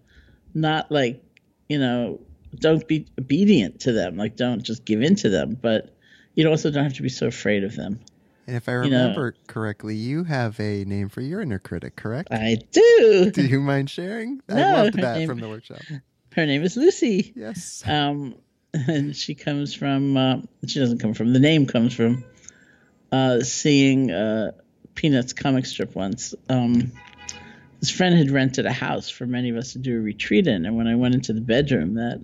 not 0.54 0.92
like, 0.92 1.24
you 1.70 1.80
know, 1.80 2.20
don't 2.56 2.88
be 2.88 3.08
obedient 3.20 3.80
to 3.82 3.92
them. 3.92 4.18
Like, 4.18 4.36
don't 4.36 4.62
just 4.62 4.86
give 4.86 5.02
in 5.02 5.16
to 5.18 5.30
them, 5.30 5.58
but 5.60 5.96
you 6.36 6.48
also 6.48 6.70
don't 6.70 6.84
have 6.84 6.94
to 6.94 7.02
be 7.02 7.10
so 7.10 7.28
afraid 7.28 7.64
of 7.64 7.76
them. 7.76 8.00
And 8.48 8.56
if 8.56 8.68
I 8.68 8.74
remember 8.74 9.26
you 9.26 9.32
know, 9.32 9.38
correctly, 9.48 9.96
you 9.96 10.24
have 10.26 10.60
a 10.60 10.84
name 10.86 11.10
for 11.10 11.22
your 11.22 11.42
inner 11.42 11.60
critic, 11.60 11.96
correct? 11.96 12.30
I 12.32 12.58
do. 12.72 13.32
Do 13.32 13.46
you 13.46 13.62
mind 13.62 13.90
sharing? 13.90 14.42
No, 14.50 14.56
I 14.56 14.84
loved 14.84 14.98
that 15.00 15.18
name, 15.20 15.28
from 15.28 15.40
the 15.40 15.48
workshop. 15.48 15.80
Her 16.34 16.46
name 16.46 16.64
is 16.64 16.76
Lucy. 16.76 17.32
Yes. 17.36 17.84
Um, 17.88 18.36
and 18.74 19.16
she 19.16 19.36
comes 19.36 19.74
from. 19.74 20.18
Uh, 20.18 20.38
she 20.68 20.80
doesn't 20.80 21.00
come 21.00 21.14
from. 21.14 21.32
The 21.32 21.40
name 21.40 21.68
comes 21.68 21.94
from 21.94 22.24
uh, 23.12 23.42
seeing 23.42 24.12
uh, 24.12 24.52
Peanuts 24.96 25.34
comic 25.34 25.66
strip 25.66 25.96
once. 25.96 26.36
Um, 26.50 26.92
this 27.80 27.90
friend 27.90 28.18
had 28.18 28.32
rented 28.32 28.66
a 28.66 28.72
house 28.72 29.10
for 29.10 29.26
many 29.26 29.50
of 29.50 29.58
us 29.58 29.74
to 29.74 29.80
do 29.80 29.98
a 29.98 30.02
retreat 30.02 30.48
in, 30.48 30.66
and 30.66 30.76
when 30.76 30.88
I 30.88 30.96
went 30.96 31.16
into 31.16 31.34
the 31.34 31.42
bedroom 31.42 31.96
that 31.96 32.22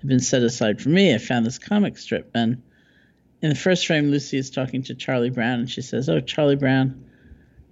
had 0.00 0.08
been 0.08 0.20
set 0.20 0.42
aside 0.42 0.80
for 0.80 0.90
me, 0.90 1.14
I 1.14 1.18
found 1.18 1.46
this 1.46 1.58
comic 1.58 1.96
strip 1.96 2.30
and 2.34 2.62
in 3.42 3.50
the 3.50 3.54
first 3.54 3.86
frame, 3.86 4.10
Lucy 4.10 4.38
is 4.38 4.50
talking 4.50 4.82
to 4.84 4.94
Charlie 4.94 5.30
Brown, 5.30 5.60
and 5.60 5.70
she 5.70 5.82
says, 5.82 6.08
"Oh, 6.08 6.20
Charlie 6.20 6.56
Brown, 6.56 7.04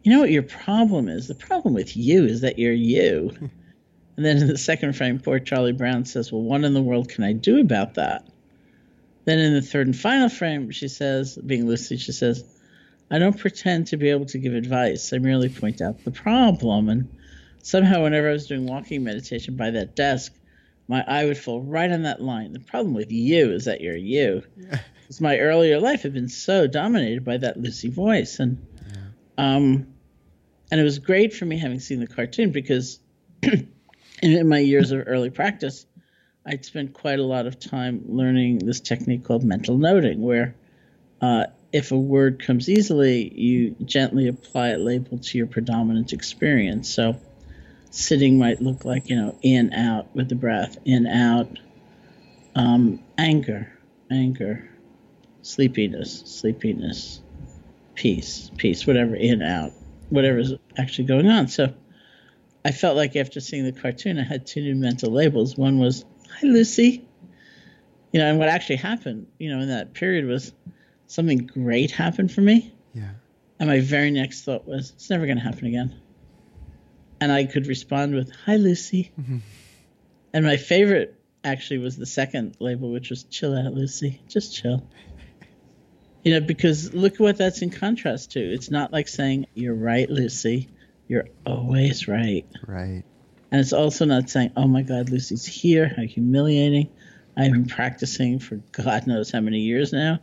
you 0.03 0.13
know 0.13 0.21
what 0.21 0.31
your 0.31 0.43
problem 0.43 1.09
is? 1.09 1.27
The 1.27 1.35
problem 1.35 1.75
with 1.75 1.97
you 1.97 2.25
is 2.25 2.43
that 2.43 2.59
you're 2.59 2.73
you." 2.73 3.31
and 4.17 4.25
then 4.25 4.39
in 4.39 4.49
the 4.49 4.59
second 4.59 4.95
frame, 4.95 5.19
poor 5.19 5.39
Charlie 5.39 5.73
Brown 5.73 6.05
says, 6.05 6.31
"Well, 6.31 6.43
what 6.43 6.65
in 6.65 6.75
the 6.75 6.83
world 6.83 7.09
can 7.09 7.25
I 7.25 7.33
do 7.33 7.61
about 7.61 7.95
that?" 7.95 8.27
Then 9.25 9.39
in 9.39 9.55
the 9.55 9.63
third 9.63 9.87
and 9.87 9.97
final 9.97 10.29
frame, 10.29 10.71
she 10.71 10.89
says, 10.89 11.37
being 11.37 11.67
Lucy, 11.67 11.97
she 11.97 12.13
says, 12.13 12.45
"I 13.11 13.19
don't 13.19 13.39
pretend 13.39 13.87
to 13.87 13.97
be 13.97 14.11
able 14.11 14.27
to 14.27 14.39
give 14.39 14.55
advice. 14.55 15.15
I 15.15 15.19
merely 15.19 15.49
point 15.49 15.81
out 15.81 16.05
the 16.05 16.11
problem." 16.11 16.91
And 16.91 17.09
somehow, 17.63 18.03
whenever 18.03 18.29
I 18.29 18.33
was 18.33 18.47
doing 18.47 18.67
walking 18.67 19.03
meditation 19.03 19.57
by 19.57 19.71
that 19.71 19.97
desk, 19.97 20.35
my 20.89 21.03
eye 21.09 21.25
would 21.25 21.39
fall 21.39 21.63
right 21.63 21.91
on 21.91 22.03
that 22.03 22.21
line. 22.21 22.53
The 22.53 22.61
problem 22.61 22.93
with 22.93 23.11
you 23.11 23.53
is 23.53 23.65
that 23.65 23.81
you're 23.81 23.97
you. 23.97 24.43
because 25.05 25.21
my 25.21 25.39
earlier 25.39 25.81
life 25.81 26.03
had 26.03 26.15
been 26.15 26.31
so 26.31 26.67
dominated 26.67 27.25
by 27.25 27.37
that 27.37 27.61
Lucy 27.61 27.91
voice, 27.91 28.41
and 28.41 28.67
yeah. 28.87 29.57
um, 29.57 29.87
and 30.71 30.81
it 30.81 30.85
was 30.85 30.99
great 30.99 31.35
for 31.35 31.45
me 31.45 31.59
having 31.59 31.79
seen 31.79 32.01
the 32.01 32.07
cartoon 32.07 32.53
because 32.53 32.99
in 34.23 34.49
my 34.49 34.59
years 34.59 34.93
of 34.93 35.05
early 35.07 35.29
practice, 35.29 35.85
I'd 36.47 36.65
spent 36.65 36.95
quite 36.95 37.19
a 37.19 37.25
lot 37.25 37.47
of 37.47 37.61
time 37.61 38.05
learning 38.09 38.59
this 38.61 38.81
technique 38.81 39.25
called 39.25 39.45
mental 39.45 39.77
noting, 39.77 40.23
where 40.23 40.55
uh, 41.21 41.45
if 41.71 41.93
a 41.93 41.99
word 41.99 42.43
comes 42.43 42.71
easily, 42.71 43.31
you 43.35 43.77
gently 43.85 44.29
apply 44.29 44.69
a 44.69 44.79
label 44.79 45.19
to 45.19 45.39
your 45.39 45.47
predominant 45.47 46.15
experience. 46.15 46.89
So, 46.89 47.21
sitting 47.91 48.39
might 48.39 48.63
look 48.63 48.87
like, 48.87 49.11
you 49.11 49.17
know, 49.17 49.37
in, 49.43 49.75
out 49.75 50.15
with 50.15 50.31
the 50.31 50.35
breath, 50.35 50.79
in, 50.87 51.07
out, 51.07 51.59
um, 52.55 53.01
anger, 53.19 53.71
anger, 54.11 54.71
sleepiness, 55.45 56.23
sleepiness, 56.27 57.23
peace, 57.95 58.51
peace, 58.57 58.87
whatever, 58.87 59.15
in, 59.15 59.43
out, 59.43 59.73
whatever's 60.11 60.53
actually 60.77 61.05
going 61.05 61.29
on. 61.29 61.49
So, 61.49 61.73
I 62.65 62.73
felt 62.73 62.97
like 62.97 63.15
after 63.15 63.41
seeing 63.41 63.65
the 63.65 63.73
cartoon, 63.73 64.19
I 64.19 64.25
had 64.25 64.47
two 64.47 64.63
new 64.63 64.75
mental 64.75 65.13
labels. 65.13 65.55
One 65.57 65.79
was 65.79 66.05
hi 66.31 66.47
Lucy. 66.47 67.07
You 68.11 68.21
know, 68.21 68.31
and 68.31 68.39
what 68.39 68.49
actually 68.49 68.77
happened, 68.77 69.27
you 69.39 69.51
know, 69.51 69.61
in 69.61 69.69
that 69.69 69.93
period 69.93 70.27
was 70.27 70.53
something 71.09 71.47
great 71.47 71.91
happened 71.91 72.33
for 72.33 72.41
me. 72.41 72.73
Yeah. 72.95 73.11
And 73.59 73.69
my 73.69 73.81
very 73.81 74.11
next 74.11 74.45
thought 74.45 74.67
was, 74.67 74.93
it's 74.93 75.11
never 75.11 75.27
going 75.27 75.37
to 75.37 75.45
happen 75.45 75.67
again. 75.67 76.01
And 77.21 77.31
I 77.31 77.45
could 77.45 77.67
respond 77.67 78.15
with, 78.15 78.33
hi 78.47 78.57
Lucy. 78.57 79.11
Mm-hmm. 79.21 79.39
And 80.33 80.45
my 80.45 80.57
favorite 80.57 81.21
actually 81.43 81.79
was 81.79 81.97
the 81.97 82.07
second 82.07 82.57
label, 82.61 82.91
which 82.91 83.11
was 83.11 83.25
chill 83.25 83.55
out, 83.55 83.75
Lucy. 83.75 84.23
Just 84.29 84.55
chill. 84.55 84.87
You 86.25 86.33
know, 86.33 86.41
because 86.41 86.95
look 86.95 87.19
what 87.19 87.37
that's 87.37 87.63
in 87.63 87.71
contrast 87.71 88.33
to. 88.33 88.41
It's 88.41 88.71
not 88.71 88.93
like 88.93 89.09
saying, 89.09 89.47
you're 89.55 89.75
right, 89.75 90.09
Lucy. 90.09 90.69
You're 91.07 91.29
always 91.45 92.09
right. 92.09 92.47
Right. 92.67 93.05
And 93.51 93.61
it's 93.61 93.75
also 93.75 94.05
not 94.07 94.31
saying, 94.31 94.53
oh 94.57 94.67
my 94.67 94.83
God, 94.83 95.11
Lucy's 95.11 95.45
here. 95.45 95.93
How 95.95 96.03
humiliating. 96.03 96.89
I've 97.37 97.53
been 97.53 97.67
practicing 97.67 98.39
for 98.39 98.57
God 98.73 99.07
knows 99.07 99.31
how 99.31 99.41
many 99.41 99.61
years 99.61 99.93
now. 99.93 100.21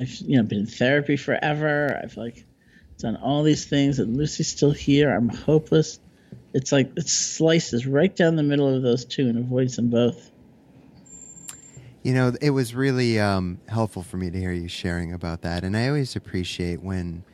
I've 0.00 0.10
you 0.16 0.36
know 0.36 0.42
been 0.42 0.60
in 0.60 0.66
therapy 0.66 1.16
forever. 1.16 2.00
I've 2.02 2.16
like 2.16 2.44
done 2.98 3.16
all 3.16 3.42
these 3.42 3.66
things, 3.66 3.98
and 3.98 4.16
Lucy's 4.16 4.48
still 4.48 4.70
here. 4.70 5.14
I'm 5.14 5.28
hopeless. 5.28 6.00
It's 6.54 6.72
like 6.72 6.92
it 6.96 7.08
slices 7.08 7.86
right 7.86 8.14
down 8.14 8.36
the 8.36 8.42
middle 8.42 8.74
of 8.74 8.82
those 8.82 9.04
two 9.04 9.28
and 9.28 9.38
avoids 9.38 9.76
them 9.76 9.90
both. 9.90 10.30
You 12.02 12.14
know, 12.14 12.32
it 12.40 12.50
was 12.50 12.74
really 12.74 13.18
um, 13.18 13.60
helpful 13.68 14.02
for 14.02 14.16
me 14.16 14.30
to 14.30 14.38
hear 14.38 14.52
you 14.52 14.68
sharing 14.68 15.12
about 15.12 15.42
that, 15.42 15.64
and 15.64 15.76
I 15.76 15.88
always 15.88 16.16
appreciate 16.16 16.82
when 16.82 17.24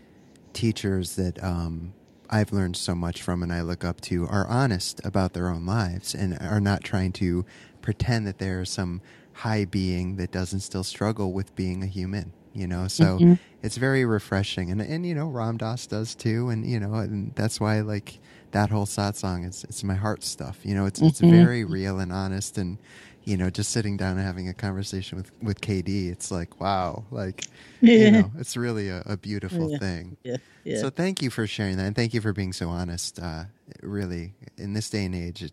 teachers 0.52 1.16
that 1.16 1.42
um, 1.42 1.92
I've 2.30 2.52
learned 2.52 2.76
so 2.76 2.94
much 2.94 3.22
from 3.22 3.42
and 3.42 3.52
I 3.52 3.62
look 3.62 3.84
up 3.84 4.00
to 4.02 4.26
are 4.26 4.46
honest 4.46 5.00
about 5.04 5.34
their 5.34 5.48
own 5.48 5.66
lives 5.66 6.14
and 6.14 6.38
are 6.40 6.60
not 6.60 6.82
trying 6.82 7.12
to 7.12 7.44
pretend 7.82 8.26
that 8.26 8.38
they're 8.38 8.64
some 8.64 9.02
high 9.34 9.64
being 9.64 10.16
that 10.16 10.30
doesn't 10.30 10.60
still 10.60 10.84
struggle 10.84 11.32
with 11.32 11.54
being 11.54 11.82
a 11.82 11.86
human 11.86 12.32
you 12.54 12.66
know? 12.66 12.88
So 12.88 13.18
mm-hmm. 13.18 13.34
it's 13.62 13.76
very 13.76 14.04
refreshing. 14.04 14.70
And 14.70 14.80
and 14.80 15.04
you 15.04 15.14
know 15.14 15.26
ram 15.26 15.58
dass 15.58 15.86
does 15.86 16.14
too. 16.14 16.48
And 16.48 16.64
you 16.64 16.80
know 16.80 16.94
and 16.94 17.34
that's 17.34 17.60
why 17.60 17.80
like 17.80 18.20
that 18.52 18.70
whole 18.70 18.86
satsang 18.86 19.46
is 19.46 19.64
it's 19.64 19.84
my 19.84 19.94
heart 19.94 20.22
stuff. 20.22 20.60
You 20.62 20.74
know 20.74 20.86
it's 20.86 21.00
mm-hmm. 21.00 21.08
it's 21.08 21.20
very 21.20 21.64
real 21.64 21.98
and 21.98 22.12
honest 22.12 22.56
and 22.56 22.78
you 23.24 23.36
know 23.36 23.50
just 23.50 23.70
sitting 23.70 23.96
down 23.96 24.16
and 24.16 24.26
having 24.26 24.48
a 24.48 24.54
conversation 24.54 25.16
with 25.16 25.30
with 25.42 25.60
kd 25.60 26.10
it's 26.10 26.30
like 26.30 26.60
wow 26.60 27.04
like 27.10 27.46
yeah. 27.80 27.96
you 27.96 28.10
know 28.10 28.30
it's 28.38 28.56
really 28.56 28.88
a, 28.88 29.02
a 29.06 29.16
beautiful 29.16 29.70
yeah. 29.70 29.78
thing 29.78 30.16
yeah. 30.22 30.36
yeah 30.64 30.80
so 30.80 30.90
thank 30.90 31.22
you 31.22 31.30
for 31.30 31.46
sharing 31.46 31.76
that 31.76 31.86
and 31.86 31.96
thank 31.96 32.14
you 32.14 32.20
for 32.20 32.32
being 32.32 32.52
so 32.52 32.68
honest 32.68 33.18
uh 33.18 33.44
really 33.82 34.34
in 34.58 34.72
this 34.72 34.90
day 34.90 35.04
and 35.04 35.14
age 35.14 35.42
it 35.42 35.52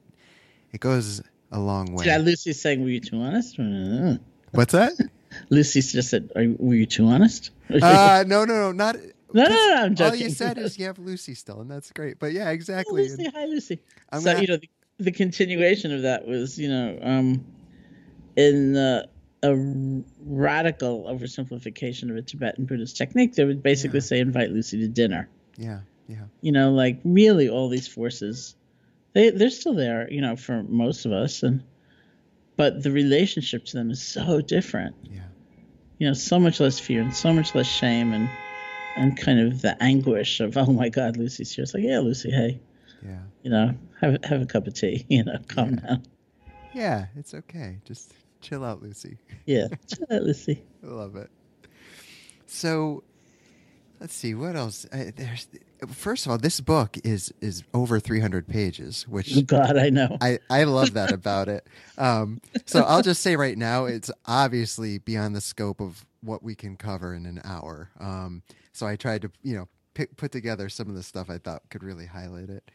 it 0.71 0.79
goes 0.79 1.21
a 1.51 1.59
long 1.59 1.93
way 1.93 2.05
yeah 2.05 2.17
lucy's 2.17 2.61
saying 2.61 2.81
were 2.81 2.89
you 2.89 2.99
too 2.99 3.21
honest 3.21 3.57
what's 4.51 4.73
that 4.73 4.93
lucy 5.49 5.81
just 5.81 6.09
said 6.09 6.29
were 6.35 6.75
you 6.75 6.85
too 6.85 7.05
honest 7.05 7.51
uh 7.81 8.23
no 8.27 8.45
no 8.45 8.53
no 8.53 8.71
not 8.71 8.95
no, 9.33 9.43
no, 9.43 9.49
no, 9.49 9.75
I'm 9.77 9.95
joking. 9.95 10.11
All 10.11 10.27
you 10.27 10.29
said 10.29 10.57
is 10.57 10.77
you 10.77 10.87
have 10.87 10.99
Lucy 10.99 11.35
still, 11.35 11.61
and 11.61 11.71
that's 11.71 11.89
great. 11.93 12.19
But 12.19 12.33
yeah, 12.33 12.49
exactly. 12.49 13.03
Lucy, 13.03 13.29
hi 13.33 13.45
Lucy. 13.45 13.79
I'm 14.11 14.19
so 14.19 14.33
gonna... 14.33 14.41
you 14.41 14.47
know, 14.47 14.57
the, 14.57 14.69
the, 14.99 15.11
continuation 15.13 15.93
of 15.93 16.01
that 16.01 16.27
was, 16.27 16.59
you 16.59 16.67
know, 16.67 16.99
um, 17.01 17.45
in 18.35 18.75
uh, 18.75 19.05
a 19.43 19.55
radical 20.25 21.05
oversimplification 21.05 22.09
of 22.09 22.15
a 22.17 22.21
Tibetan 22.21 22.65
Buddhist 22.65 22.97
technique, 22.97 23.35
they 23.35 23.45
would 23.45 23.63
basically 23.63 23.99
yeah. 23.99 24.05
say, 24.05 24.19
invite 24.19 24.51
Lucy 24.51 24.79
to 24.79 24.87
dinner. 24.87 25.29
Yeah, 25.57 25.81
yeah. 26.07 26.25
You 26.41 26.51
know, 26.51 26.71
like 26.71 26.99
really 27.03 27.49
all 27.49 27.69
these 27.69 27.87
forces, 27.87 28.55
they, 29.13 29.29
they're 29.31 29.49
still 29.49 29.73
there, 29.73 30.11
you 30.11 30.21
know, 30.21 30.35
for 30.35 30.63
most 30.63 31.05
of 31.05 31.11
us. 31.11 31.43
and 31.43 31.63
But 32.55 32.83
the 32.83 32.91
relationship 32.91 33.65
to 33.65 33.77
them 33.77 33.91
is 33.91 34.01
so 34.01 34.41
different. 34.41 34.95
Yeah. 35.03 35.21
You 35.97 36.07
know, 36.07 36.13
so 36.13 36.39
much 36.39 36.59
less 36.59 36.79
fear 36.79 37.01
and 37.01 37.15
so 37.15 37.31
much 37.33 37.53
less 37.53 37.67
shame 37.67 38.13
and 38.13 38.29
and 38.97 39.15
kind 39.15 39.39
of 39.39 39.61
the 39.61 39.81
anguish 39.81 40.41
of, 40.41 40.57
oh 40.57 40.65
my 40.65 40.89
God, 40.89 41.15
Lucy's 41.15 41.53
here. 41.53 41.63
It's 41.63 41.73
like, 41.73 41.83
yeah, 41.83 41.99
Lucy, 41.99 42.29
hey. 42.29 42.59
Yeah. 43.03 43.19
You 43.41 43.49
know, 43.51 43.73
have 43.99 44.23
have 44.23 44.41
a 44.41 44.45
cup 44.45 44.67
of 44.67 44.73
tea. 44.73 45.05
You 45.09 45.23
know, 45.23 45.39
calm 45.47 45.73
yeah. 45.73 45.87
down. 45.87 46.03
Yeah, 46.73 47.07
it's 47.15 47.33
okay. 47.33 47.79
Just 47.85 48.13
chill 48.41 48.63
out, 48.63 48.81
Lucy. 48.81 49.17
Yeah, 49.45 49.67
chill 49.87 50.05
out, 50.11 50.23
Lucy. 50.23 50.63
I 50.83 50.87
love 50.87 51.15
it. 51.15 51.29
So, 52.45 53.03
let's 53.99 54.13
see 54.13 54.33
what 54.33 54.55
else. 54.55 54.85
I, 54.91 55.11
there's 55.15 55.47
first 55.89 56.25
of 56.25 56.31
all, 56.31 56.37
this 56.37 56.59
book 56.61 56.97
is 57.03 57.33
is 57.41 57.63
over 57.73 57.99
300 57.99 58.47
pages, 58.47 59.07
which 59.07 59.45
God, 59.47 59.77
I 59.77 59.89
know. 59.89 60.17
I 60.21 60.39
I 60.49 60.63
love 60.65 60.93
that 60.93 61.11
about 61.11 61.47
it. 61.47 61.67
Um, 61.97 62.41
so 62.65 62.81
I'll 62.81 63.01
just 63.01 63.21
say 63.21 63.35
right 63.35 63.57
now, 63.57 63.85
it's 63.85 64.11
obviously 64.25 64.97
beyond 64.97 65.35
the 65.35 65.41
scope 65.41 65.81
of 65.81 66.05
what 66.21 66.43
we 66.43 66.55
can 66.55 66.77
cover 66.77 67.13
in 67.13 67.25
an 67.25 67.41
hour. 67.43 67.89
Um, 67.99 68.43
so 68.73 68.85
I 68.85 68.95
tried 68.95 69.23
to 69.23 69.31
you 69.43 69.55
know 69.55 69.67
pick, 69.93 70.17
put 70.17 70.31
together 70.31 70.69
some 70.69 70.89
of 70.89 70.95
the 70.95 71.03
stuff 71.03 71.29
I 71.29 71.37
thought 71.37 71.63
could 71.69 71.83
really 71.83 72.05
highlight 72.05 72.49
it. 72.49 72.69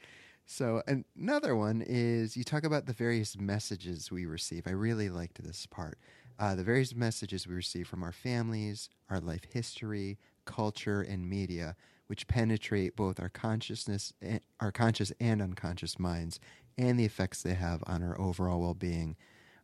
So 0.46 0.82
another 0.86 1.56
one 1.56 1.82
is 1.84 2.36
you 2.36 2.44
talk 2.44 2.64
about 2.64 2.86
the 2.86 2.92
various 2.92 3.36
messages 3.36 4.12
we 4.12 4.26
receive. 4.26 4.66
I 4.66 4.70
really 4.70 5.10
liked 5.10 5.42
this 5.42 5.66
part. 5.66 5.98
Uh, 6.38 6.54
the 6.54 6.62
various 6.62 6.94
messages 6.94 7.48
we 7.48 7.54
receive 7.54 7.88
from 7.88 8.02
our 8.02 8.12
families, 8.12 8.88
our 9.10 9.18
life 9.18 9.42
history, 9.52 10.18
culture, 10.44 11.02
and 11.02 11.28
media, 11.28 11.74
which 12.06 12.28
penetrate 12.28 12.94
both 12.94 13.18
our 13.18 13.28
consciousness, 13.28 14.12
our 14.60 14.70
conscious 14.70 15.12
and 15.18 15.42
unconscious 15.42 15.98
minds, 15.98 16.38
and 16.78 16.98
the 16.98 17.04
effects 17.04 17.42
they 17.42 17.54
have 17.54 17.82
on 17.86 18.02
our 18.04 18.18
overall 18.20 18.60
well-being 18.60 19.16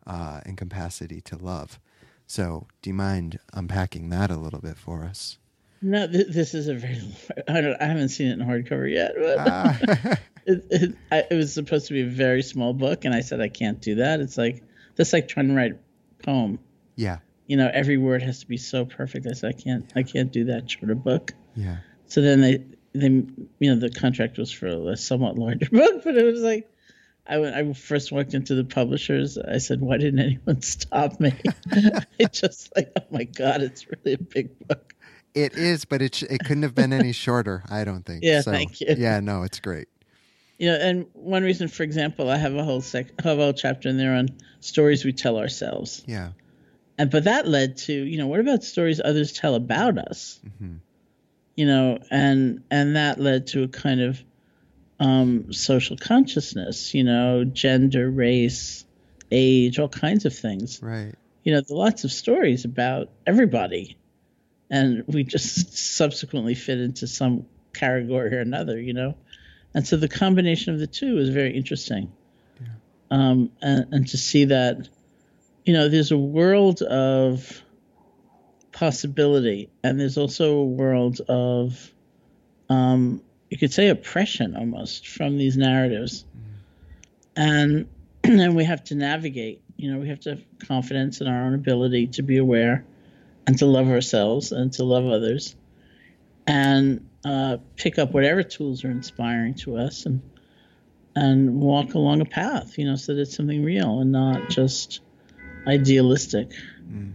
uh, 0.07 0.41
and 0.45 0.57
capacity 0.57 1.21
to 1.21 1.37
love. 1.37 1.79
So, 2.27 2.67
do 2.81 2.91
you 2.91 2.95
mind 2.95 3.39
unpacking 3.53 4.09
that 4.09 4.31
a 4.31 4.37
little 4.37 4.61
bit 4.61 4.79
for 4.79 5.05
us? 5.05 5.39
No, 5.81 6.07
th- 6.07 6.29
this 6.29 6.55
is 6.55 6.67
a 6.69 6.75
very. 6.75 7.01
I 7.49 7.61
don't. 7.61 7.81
I 7.81 7.85
haven't 7.85 8.09
seen 8.09 8.29
it 8.29 8.41
in 8.41 8.47
hardcover 8.47 8.91
yet, 8.91 9.13
but 9.17 9.39
ah. 9.39 10.19
it, 10.47 10.65
it, 10.71 10.95
I, 11.11 11.25
it, 11.31 11.35
was 11.35 11.53
supposed 11.53 11.87
to 11.89 11.95
be 11.95 12.03
a 12.03 12.07
very 12.07 12.43
small 12.43 12.73
book, 12.73 13.05
and 13.05 13.15
I 13.15 13.21
said 13.21 13.41
I 13.41 13.49
can't 13.49 13.81
do 13.81 13.97
that. 13.97 14.21
It's 14.21 14.37
like 14.37 14.63
that's 14.97 15.13
like 15.13 15.29
trying 15.29 15.49
to 15.49 15.55
write 15.55 15.73
a 15.73 16.23
poem. 16.23 16.59
Yeah. 16.97 17.19
You 17.47 17.57
know, 17.57 17.71
every 17.73 17.99
word 17.99 18.23
has 18.23 18.41
to 18.41 18.47
be 18.47 18.57
so 18.57 18.85
perfect. 18.85 19.27
I 19.27 19.33
said 19.33 19.55
I 19.57 19.61
can't. 19.61 19.93
I 19.97 20.03
can't 20.03 20.33
do 20.33 20.45
that 20.47 20.71
short 20.71 20.91
a 20.91 20.95
book. 20.95 21.33
Yeah. 21.55 21.79
So 22.07 22.21
then 22.21 22.41
they, 22.41 22.65
they, 22.93 23.09
you 23.09 23.75
know, 23.75 23.77
the 23.77 23.91
contract 23.91 24.39
was 24.39 24.53
for 24.53 24.67
a 24.67 24.97
somewhat 24.97 25.39
larger 25.39 25.69
book, 25.73 26.05
but 26.05 26.17
it 26.17 26.25
was 26.25 26.41
like, 26.41 26.69
I 27.27 27.39
went. 27.39 27.55
I 27.55 27.73
first 27.73 28.11
walked 28.11 28.35
into 28.35 28.55
the 28.55 28.65
publishers. 28.65 29.39
I 29.39 29.59
said, 29.59 29.81
"Why 29.81 29.97
didn't 29.97 30.21
anyone 30.21 30.61
stop 30.63 31.21
me?" 31.21 31.33
I 31.73 32.25
just 32.33 32.75
like, 32.75 32.91
oh 32.99 33.05
my 33.11 33.25
god, 33.25 33.63
it's 33.63 33.87
really 33.89 34.15
a 34.15 34.19
big 34.19 34.59
book. 34.67 34.95
It 35.35 35.55
is, 35.55 35.85
but 35.85 36.03
it 36.03 36.17
sh- 36.17 36.25
it 36.25 36.41
couldn't 36.41 36.65
have 36.65 36.75
been 36.75 36.93
any 36.93 37.13
shorter. 37.13 37.63
I 37.71 37.85
don't 37.85 38.05
think. 38.05 38.25
Yeah, 38.25 38.41
so, 38.41 38.51
thank 38.51 38.81
you. 38.81 38.95
Yeah, 38.99 39.21
no, 39.21 39.45
it's 39.45 39.61
great. 39.61 39.89
You 40.63 40.69
know, 40.69 40.77
and 40.77 41.07
one 41.15 41.43
reason, 41.43 41.67
for 41.67 41.83
example, 41.83 42.31
I 42.31 42.37
have 42.37 42.55
a 42.55 42.63
whole 42.63 42.81
sec, 42.81 43.21
have 43.21 43.37
a 43.37 43.43
whole 43.43 43.53
chapter 43.53 43.89
in 43.89 43.97
there 43.97 44.15
on 44.15 44.29
stories 44.61 45.05
we 45.05 45.13
tell 45.13 45.37
ourselves. 45.37 46.05
Yeah. 46.07 46.31
And 46.97 47.11
but 47.11 47.25
that 47.25 47.49
led 47.49 47.79
to, 47.79 47.93
you 47.93 48.17
know, 48.17 48.29
what 48.29 48.39
about 48.39 48.63
stories 48.63 49.01
others 49.05 49.33
tell 49.33 49.57
about 49.57 49.99
us? 49.99 50.39
Mm-hmm. 50.47 50.77
You 51.57 51.67
know, 51.67 51.99
and 52.13 52.63
and 52.71 52.95
that 52.95 53.19
led 53.19 53.49
to 53.49 53.65
a 53.65 53.69
kind 53.69 54.03
of 54.03 54.23
um, 55.01 55.53
social 55.53 55.97
consciousness. 55.97 56.95
You 56.95 57.03
know, 57.03 57.43
gender, 57.43 58.09
race, 58.09 58.85
age, 59.33 59.81
all 59.81 59.89
kinds 59.89 60.27
of 60.27 60.33
things. 60.33 60.81
Right. 60.81 61.13
You 61.43 61.55
know, 61.55 61.63
there 61.67 61.77
lots 61.77 62.05
of 62.05 62.13
stories 62.13 62.65
about 62.65 63.09
everybody 63.27 63.97
and 64.71 65.03
we 65.09 65.25
just 65.25 65.77
subsequently 65.97 66.55
fit 66.55 66.79
into 66.79 67.09
some 67.09 67.47
category 67.73 68.33
or 68.35 68.41
another, 68.41 68.81
you 68.81 68.93
know. 68.93 69.17
And 69.75 69.87
so 69.87 69.97
the 69.97 70.09
combination 70.09 70.75
of 70.75 70.81
the 70.81 70.87
two 70.87 71.19
is 71.19 71.31
very 71.31 71.57
interesting. 71.57 72.13
Yeah. 72.61 72.67
Um, 73.11 73.51
and, 73.63 73.93
and 73.93 74.09
to 74.09 74.17
see 74.17 74.47
that, 74.47 74.89
you 75.65 75.73
know, 75.73 75.89
there's 75.89 76.13
a 76.13 76.19
world 76.19 76.83
of 76.83 77.63
possibility, 78.73 79.71
and 79.83 79.99
there's 79.99 80.19
also 80.19 80.57
a 80.57 80.65
world 80.65 81.21
of, 81.29 81.93
um, 82.69 83.23
you 83.51 83.59
could 83.59 83.73
say, 83.73 83.89
oppression 83.89 84.57
almost 84.57 85.09
from 85.09 85.39
these 85.39 85.57
narratives. 85.57 86.25
Mm. 86.25 86.53
And 87.37 87.89
and 88.25 88.57
we 88.57 88.65
have 88.65 88.85
to 88.85 88.95
navigate, 88.95 89.63
You 89.77 89.93
know, 89.93 89.99
we 89.99 90.09
have 90.09 90.21
to 90.21 90.31
have 90.31 90.45
confidence 90.67 91.21
in 91.21 91.27
our 91.27 91.45
own 91.45 91.55
ability 91.55 92.09
to 92.09 92.23
be 92.23 92.37
aware 92.37 92.85
and 93.47 93.59
to 93.59 93.67
love 93.67 93.89
ourselves 93.89 94.53
and 94.53 94.73
to 94.75 94.85
love 94.85 95.07
others 95.07 95.57
and 96.47 97.09
uh, 97.25 97.59
pick 97.77 97.99
up 97.99 98.13
whatever 98.13 98.43
tools 98.43 98.85
are 98.85 98.91
inspiring 98.91 99.55
to 99.55 99.77
us 99.77 100.07
and 100.07 100.23
and 101.15 101.61
walk 101.61 101.95
along 101.95 102.23
a 102.23 102.25
path, 102.25 102.79
you 102.79 102.87
know, 102.87 102.97
so 102.97 103.15
that 103.15 103.21
it's 103.21 103.37
something 103.37 103.63
real 103.63 104.01
and 104.01 104.13
not 104.13 104.49
just 104.49 105.01
idealistic. 105.67 106.51
Mm. 106.91 107.13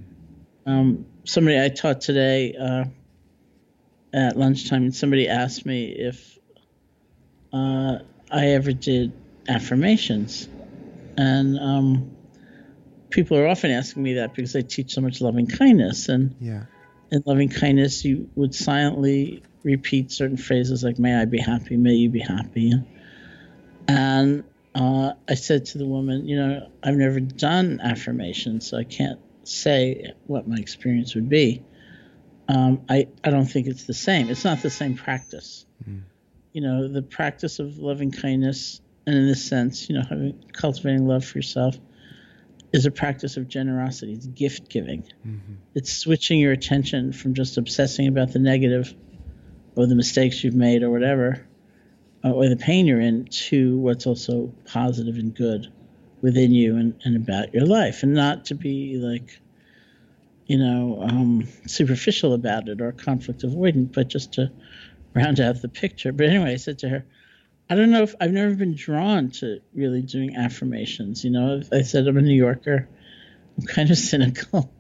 Um, 0.67 1.05
somebody 1.23 1.59
I 1.59 1.69
taught 1.69 2.01
today 2.01 2.53
uh, 2.53 2.85
at 4.13 4.37
lunchtime, 4.37 4.83
and 4.83 4.95
somebody 4.95 5.27
asked 5.27 5.65
me 5.65 5.85
if 5.85 6.37
uh, 7.51 7.99
I 8.29 8.47
ever 8.49 8.71
did 8.71 9.13
affirmations, 9.47 10.47
and 11.17 11.57
um, 11.57 12.15
people 13.09 13.37
are 13.37 13.47
often 13.47 13.71
asking 13.71 14.03
me 14.03 14.13
that 14.15 14.35
because 14.35 14.55
I 14.55 14.61
teach 14.61 14.93
so 14.93 15.01
much 15.01 15.21
loving 15.21 15.47
kindness, 15.47 16.09
and 16.09 16.35
yeah. 16.39 16.65
in 17.11 17.23
loving 17.25 17.49
kindness, 17.49 18.05
you 18.05 18.29
would 18.35 18.53
silently 18.53 19.41
repeat 19.63 20.11
certain 20.11 20.37
phrases 20.37 20.83
like 20.83 20.99
"May 20.99 21.15
I 21.15 21.25
be 21.25 21.39
happy," 21.39 21.77
"May 21.77 21.93
you 21.93 22.09
be 22.09 22.19
happy," 22.19 22.73
and 23.87 24.43
uh, 24.77 25.13
I 25.27 25.33
said 25.33 25.65
to 25.65 25.79
the 25.79 25.85
woman, 25.87 26.27
you 26.27 26.35
know, 26.35 26.69
I've 26.83 26.95
never 26.95 27.19
done 27.19 27.79
affirmations, 27.81 28.67
so 28.67 28.77
I 28.77 28.83
can't 28.83 29.19
say 29.43 30.13
what 30.27 30.47
my 30.47 30.57
experience 30.57 31.15
would 31.15 31.29
be. 31.29 31.63
Um, 32.47 32.81
I, 32.87 33.07
I 33.23 33.31
don't 33.31 33.47
think 33.47 33.65
it's 33.67 33.85
the 33.85 33.95
same. 33.95 34.29
It's 34.29 34.43
not 34.43 34.61
the 34.61 34.69
same 34.69 34.95
practice. 34.95 35.65
Mm. 35.89 36.03
You 36.53 36.61
know, 36.61 36.87
the 36.87 37.01
practice 37.01 37.57
of 37.57 37.79
loving 37.79 38.11
kindness, 38.11 38.81
and 39.07 39.15
in 39.15 39.27
this 39.27 39.43
sense, 39.43 39.89
you 39.89 39.95
know, 39.95 40.03
having 40.07 40.45
cultivating 40.53 41.07
love 41.07 41.25
for 41.25 41.39
yourself, 41.39 41.75
is 42.71 42.85
a 42.85 42.91
practice 42.91 43.35
of 43.35 43.47
generosity. 43.47 44.13
It's 44.13 44.27
gift 44.27 44.69
giving. 44.69 45.03
Mm-hmm. 45.25 45.53
It's 45.73 45.91
switching 45.91 46.39
your 46.39 46.51
attention 46.51 47.13
from 47.13 47.33
just 47.33 47.57
obsessing 47.57 48.07
about 48.07 48.31
the 48.31 48.39
negative 48.39 48.93
or 49.77 49.85
the 49.85 49.95
mistakes 49.95 50.43
you've 50.43 50.55
made 50.55 50.83
or 50.83 50.89
whatever, 50.89 51.45
uh, 52.25 52.31
or 52.31 52.49
the 52.49 52.57
pain 52.57 52.87
you're 52.87 52.99
in, 52.99 53.25
to 53.25 53.77
what's 53.77 54.07
also 54.07 54.51
positive 54.65 55.15
and 55.15 55.35
good 55.35 55.71
within 56.21 56.51
you 56.51 56.77
and, 56.77 56.99
and 57.03 57.15
about 57.15 57.53
your 57.53 57.65
life, 57.65 58.01
and 58.03 58.13
not 58.13 58.45
to 58.45 58.55
be 58.55 58.97
like, 58.97 59.39
you 60.47 60.57
know, 60.57 61.03
um, 61.03 61.47
superficial 61.67 62.33
about 62.33 62.67
it 62.69 62.81
or 62.81 62.91
conflict 62.91 63.43
avoidant, 63.43 63.93
but 63.93 64.07
just 64.07 64.33
to 64.33 64.51
round 65.13 65.39
out 65.39 65.61
the 65.61 65.69
picture. 65.69 66.11
But 66.11 66.27
anyway, 66.27 66.53
I 66.53 66.55
said 66.55 66.79
to 66.79 66.89
her, 66.89 67.05
I 67.69 67.75
don't 67.75 67.91
know 67.91 68.03
if 68.03 68.15
I've 68.19 68.31
never 68.31 68.55
been 68.55 68.75
drawn 68.75 69.29
to 69.31 69.59
really 69.75 70.01
doing 70.01 70.37
affirmations. 70.37 71.23
You 71.23 71.31
know, 71.31 71.61
I 71.71 71.81
said 71.81 72.07
I'm 72.07 72.17
a 72.17 72.21
New 72.21 72.33
Yorker. 72.33 72.87
I'm 73.57 73.65
kind 73.65 73.91
of 73.91 73.97
cynical. 74.09 74.71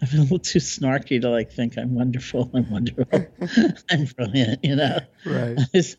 I'm 0.12 0.18
a 0.18 0.22
little 0.22 0.38
too 0.38 0.60
snarky 0.60 1.20
to 1.20 1.28
like 1.28 1.52
think 1.52 1.76
I'm 1.76 1.94
wonderful. 1.94 2.50
I'm 2.54 2.70
wonderful. 2.70 3.06
I'm 3.90 4.04
brilliant. 4.16 4.64
You 4.64 4.76
know. 4.76 4.98
Right. 5.26 5.58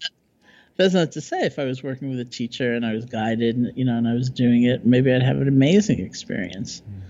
That's 0.78 0.94
not 0.94 1.12
to 1.12 1.22
say 1.22 1.42
if 1.42 1.60
I 1.60 1.66
was 1.66 1.84
working 1.84 2.10
with 2.10 2.20
a 2.20 2.26
teacher 2.26 2.74
and 2.74 2.86
I 2.86 2.94
was 2.94 3.06
guided, 3.06 3.56
and, 3.56 3.78
you 3.78 3.86
know, 3.86 3.98
and 3.98 4.08
I 4.08 4.14
was 4.14 4.30
doing 4.30 4.64
it, 4.64 4.86
maybe 4.86 5.14
I'd 5.14 5.22
have 5.22 5.38
an 5.38 5.48
amazing 5.48 6.00
experience. 6.00 6.82
Mm. 6.82 7.02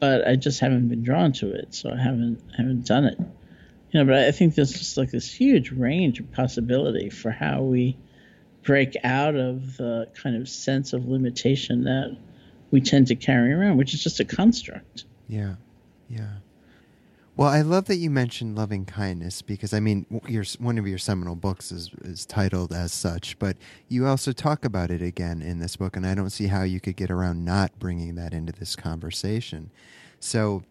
But 0.00 0.28
I 0.28 0.36
just 0.36 0.60
haven't 0.60 0.88
been 0.88 1.02
drawn 1.02 1.32
to 1.34 1.50
it, 1.50 1.74
so 1.74 1.90
I 1.90 1.96
haven't 1.96 2.42
haven't 2.56 2.86
done 2.86 3.04
it. 3.04 3.18
You 3.18 4.00
know, 4.00 4.04
but 4.04 4.14
I 4.14 4.32
think 4.32 4.54
there's 4.54 4.72
just 4.72 4.96
like 4.96 5.10
this 5.10 5.32
huge 5.32 5.70
range 5.70 6.20
of 6.20 6.30
possibility 6.32 7.08
for 7.08 7.30
how 7.30 7.62
we 7.62 7.96
break 8.62 8.96
out 9.02 9.34
of 9.34 9.78
the 9.78 10.08
kind 10.14 10.36
of 10.36 10.48
sense 10.48 10.92
of 10.92 11.08
limitation 11.08 11.84
that 11.84 12.16
we 12.70 12.82
tend 12.82 13.06
to 13.06 13.16
carry 13.16 13.52
around, 13.52 13.78
which 13.78 13.94
is 13.94 14.02
just 14.02 14.20
a 14.20 14.24
construct. 14.24 15.04
Yeah, 15.26 15.54
yeah. 16.08 16.38
Well, 17.36 17.48
I 17.48 17.60
love 17.60 17.84
that 17.84 17.98
you 17.98 18.10
mentioned 18.10 18.56
loving 18.56 18.84
kindness 18.84 19.42
because 19.42 19.72
I 19.72 19.78
mean, 19.78 20.06
your 20.26 20.42
one 20.58 20.76
of 20.76 20.88
your 20.88 20.98
seminal 20.98 21.36
books 21.36 21.70
is 21.70 21.90
is 22.02 22.26
titled 22.26 22.72
as 22.72 22.92
such, 22.92 23.38
but 23.38 23.56
you 23.86 24.08
also 24.08 24.32
talk 24.32 24.64
about 24.64 24.90
it 24.90 25.02
again 25.02 25.40
in 25.40 25.60
this 25.60 25.76
book, 25.76 25.96
and 25.96 26.04
I 26.04 26.16
don't 26.16 26.30
see 26.30 26.48
how 26.48 26.64
you 26.64 26.80
could 26.80 26.96
get 26.96 27.12
around 27.12 27.44
not 27.44 27.78
bringing 27.78 28.16
that 28.16 28.34
into 28.34 28.52
this 28.52 28.74
conversation. 28.74 29.70
So, 30.18 30.64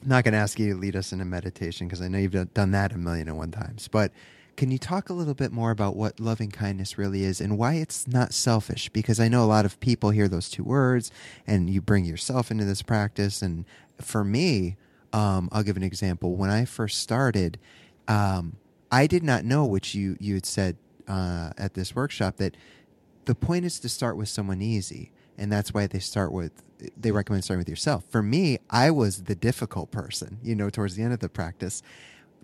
I'm 0.00 0.08
not 0.08 0.24
going 0.24 0.32
to 0.32 0.38
ask 0.38 0.58
you 0.58 0.72
to 0.72 0.80
lead 0.80 0.96
us 0.96 1.12
in 1.12 1.20
a 1.20 1.26
meditation 1.26 1.88
because 1.88 2.00
I 2.00 2.08
know 2.08 2.16
you've 2.16 2.54
done 2.54 2.70
that 2.70 2.92
a 2.92 2.98
million 2.98 3.28
and 3.28 3.36
one 3.36 3.50
times, 3.50 3.86
but 3.88 4.10
can 4.56 4.70
you 4.70 4.78
talk 4.78 5.08
a 5.08 5.12
little 5.12 5.34
bit 5.34 5.52
more 5.52 5.70
about 5.70 5.96
what 5.96 6.20
loving 6.20 6.50
kindness 6.50 6.96
really 6.96 7.24
is 7.24 7.40
and 7.40 7.58
why 7.58 7.74
it's 7.74 8.06
not 8.06 8.32
selfish? 8.32 8.88
Because 8.90 9.18
I 9.18 9.28
know 9.28 9.42
a 9.42 9.46
lot 9.46 9.64
of 9.64 9.80
people 9.80 10.10
hear 10.10 10.28
those 10.28 10.48
two 10.48 10.62
words 10.62 11.10
and 11.46 11.68
you 11.68 11.80
bring 11.80 12.04
yourself 12.04 12.50
into 12.50 12.64
this 12.64 12.82
practice. 12.82 13.42
And 13.42 13.64
for 14.00 14.24
me, 14.24 14.76
um, 15.12 15.48
I'll 15.52 15.62
give 15.62 15.76
an 15.76 15.82
example. 15.82 16.34
When 16.34 16.50
I 16.50 16.64
first 16.64 16.98
started, 16.98 17.58
um, 18.08 18.56
I 18.90 19.06
did 19.06 19.22
not 19.22 19.44
know, 19.44 19.64
which 19.64 19.94
you 19.94 20.16
you 20.20 20.34
had 20.34 20.46
said 20.46 20.76
uh, 21.08 21.50
at 21.56 21.74
this 21.74 21.94
workshop, 21.94 22.36
that 22.36 22.56
the 23.24 23.34
point 23.34 23.64
is 23.64 23.78
to 23.80 23.88
start 23.88 24.16
with 24.16 24.28
someone 24.28 24.60
easy, 24.60 25.10
and 25.38 25.50
that's 25.50 25.72
why 25.72 25.86
they 25.86 25.98
start 25.98 26.32
with 26.32 26.62
they 26.96 27.12
recommend 27.12 27.44
starting 27.44 27.60
with 27.60 27.68
yourself. 27.68 28.04
For 28.10 28.22
me, 28.22 28.58
I 28.70 28.90
was 28.90 29.22
the 29.24 29.34
difficult 29.34 29.90
person, 29.90 30.38
you 30.42 30.54
know, 30.54 30.68
towards 30.68 30.96
the 30.96 31.02
end 31.02 31.12
of 31.12 31.20
the 31.20 31.28
practice, 31.28 31.82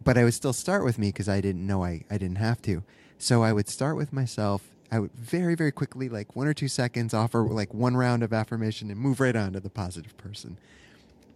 but 0.02 0.16
I 0.16 0.24
would 0.24 0.34
still 0.34 0.52
start 0.52 0.84
with 0.84 0.98
me 0.98 1.08
because 1.08 1.28
I 1.28 1.40
didn't 1.40 1.66
know 1.66 1.84
I 1.84 2.04
I 2.10 2.18
didn't 2.18 2.38
have 2.38 2.62
to. 2.62 2.82
So 3.18 3.42
I 3.42 3.52
would 3.52 3.68
start 3.68 3.96
with 3.96 4.12
myself. 4.12 4.62
I 4.92 4.98
would 4.98 5.12
very 5.12 5.54
very 5.54 5.72
quickly, 5.72 6.08
like 6.08 6.34
one 6.36 6.46
or 6.46 6.54
two 6.54 6.68
seconds, 6.68 7.14
offer 7.14 7.42
like 7.42 7.74
one 7.74 7.96
round 7.96 8.22
of 8.22 8.32
affirmation 8.32 8.90
and 8.90 8.98
move 8.98 9.20
right 9.20 9.36
on 9.36 9.52
to 9.52 9.60
the 9.60 9.70
positive 9.70 10.16
person. 10.16 10.58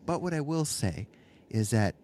But 0.06 0.22
what 0.22 0.34
I 0.34 0.40
will 0.40 0.64
say 0.64 1.08
is 1.50 1.70
that 1.70 1.94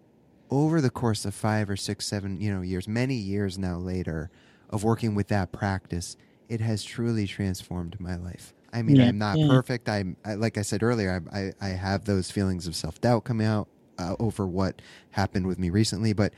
over 0.49 0.81
the 0.81 0.89
course 0.89 1.25
of 1.25 1.33
five 1.33 1.69
or 1.69 1.75
six, 1.75 2.05
seven, 2.05 2.39
you 2.41 2.53
know, 2.53 2.61
years, 2.61 2.87
many 2.87 3.15
years 3.15 3.57
now 3.57 3.77
later 3.77 4.29
of 4.69 4.83
working 4.83 5.15
with 5.15 5.27
that 5.29 5.51
practice, 5.51 6.17
it 6.49 6.61
has 6.61 6.83
truly 6.83 7.27
transformed 7.27 7.99
my 7.99 8.15
life. 8.15 8.53
I 8.73 8.81
mean, 8.81 8.97
yeah, 8.97 9.07
I'm 9.07 9.17
not 9.17 9.37
yeah. 9.37 9.47
perfect. 9.47 9.89
I'm 9.89 10.15
I, 10.25 10.35
like 10.35 10.57
I 10.57 10.61
said 10.61 10.83
earlier. 10.83 11.23
I, 11.31 11.39
I, 11.39 11.53
I 11.61 11.69
have 11.69 12.05
those 12.05 12.31
feelings 12.31 12.67
of 12.67 12.75
self 12.75 12.99
doubt 13.01 13.23
coming 13.23 13.47
out 13.47 13.67
uh, 13.97 14.15
over 14.19 14.47
what 14.47 14.81
happened 15.11 15.47
with 15.47 15.59
me 15.59 15.69
recently, 15.69 16.13
but 16.13 16.33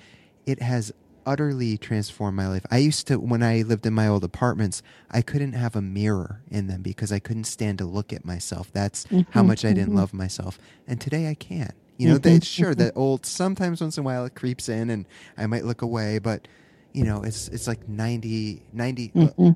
it 0.46 0.62
has 0.62 0.92
utterly 1.26 1.78
transformed 1.78 2.38
my 2.38 2.48
life. 2.48 2.66
I 2.72 2.78
used 2.78 3.08
to, 3.08 3.20
when 3.20 3.44
I 3.44 3.62
lived 3.62 3.86
in 3.86 3.94
my 3.94 4.08
old 4.08 4.24
apartments, 4.24 4.82
I 5.12 5.22
couldn't 5.22 5.54
have 5.54 5.76
a 5.76 5.82
mirror 5.82 6.42
in 6.50 6.68
them 6.68 6.82
because 6.82 7.12
I 7.12 7.20
couldn't 7.20 7.46
stand 7.46 7.78
to 7.80 7.86
look 7.86 8.14
at 8.14 8.26
myself. 8.26 8.72
That's 8.72 9.06
mm-hmm, 9.06 9.32
how 9.32 9.44
much 9.44 9.66
I 9.66 9.70
didn't 9.70 9.90
mm-hmm. 9.90 9.98
love 9.98 10.14
myself. 10.14 10.60
And 10.88 11.00
today 11.00 11.30
I 11.30 11.34
can. 11.34 11.74
You 11.98 12.10
know, 12.10 12.20
mm-hmm. 12.20 12.40
sure 12.40 12.74
that 12.76 12.94
old 12.96 13.26
sometimes 13.26 13.80
once 13.80 13.98
in 13.98 14.02
a 14.02 14.06
while 14.06 14.26
it 14.26 14.36
creeps 14.36 14.68
in 14.68 14.90
and 14.90 15.06
I 15.38 15.46
might 15.46 15.64
look 15.64 15.84
away, 15.84 16.20
but 16.20 16.48
you 16.92 17.04
know, 17.04 17.24
it's 17.24 17.48
it's 17.50 17.68
like 17.68 17.88
90 17.88 18.64
90 18.74 19.10
mm-hmm. 19.10 19.50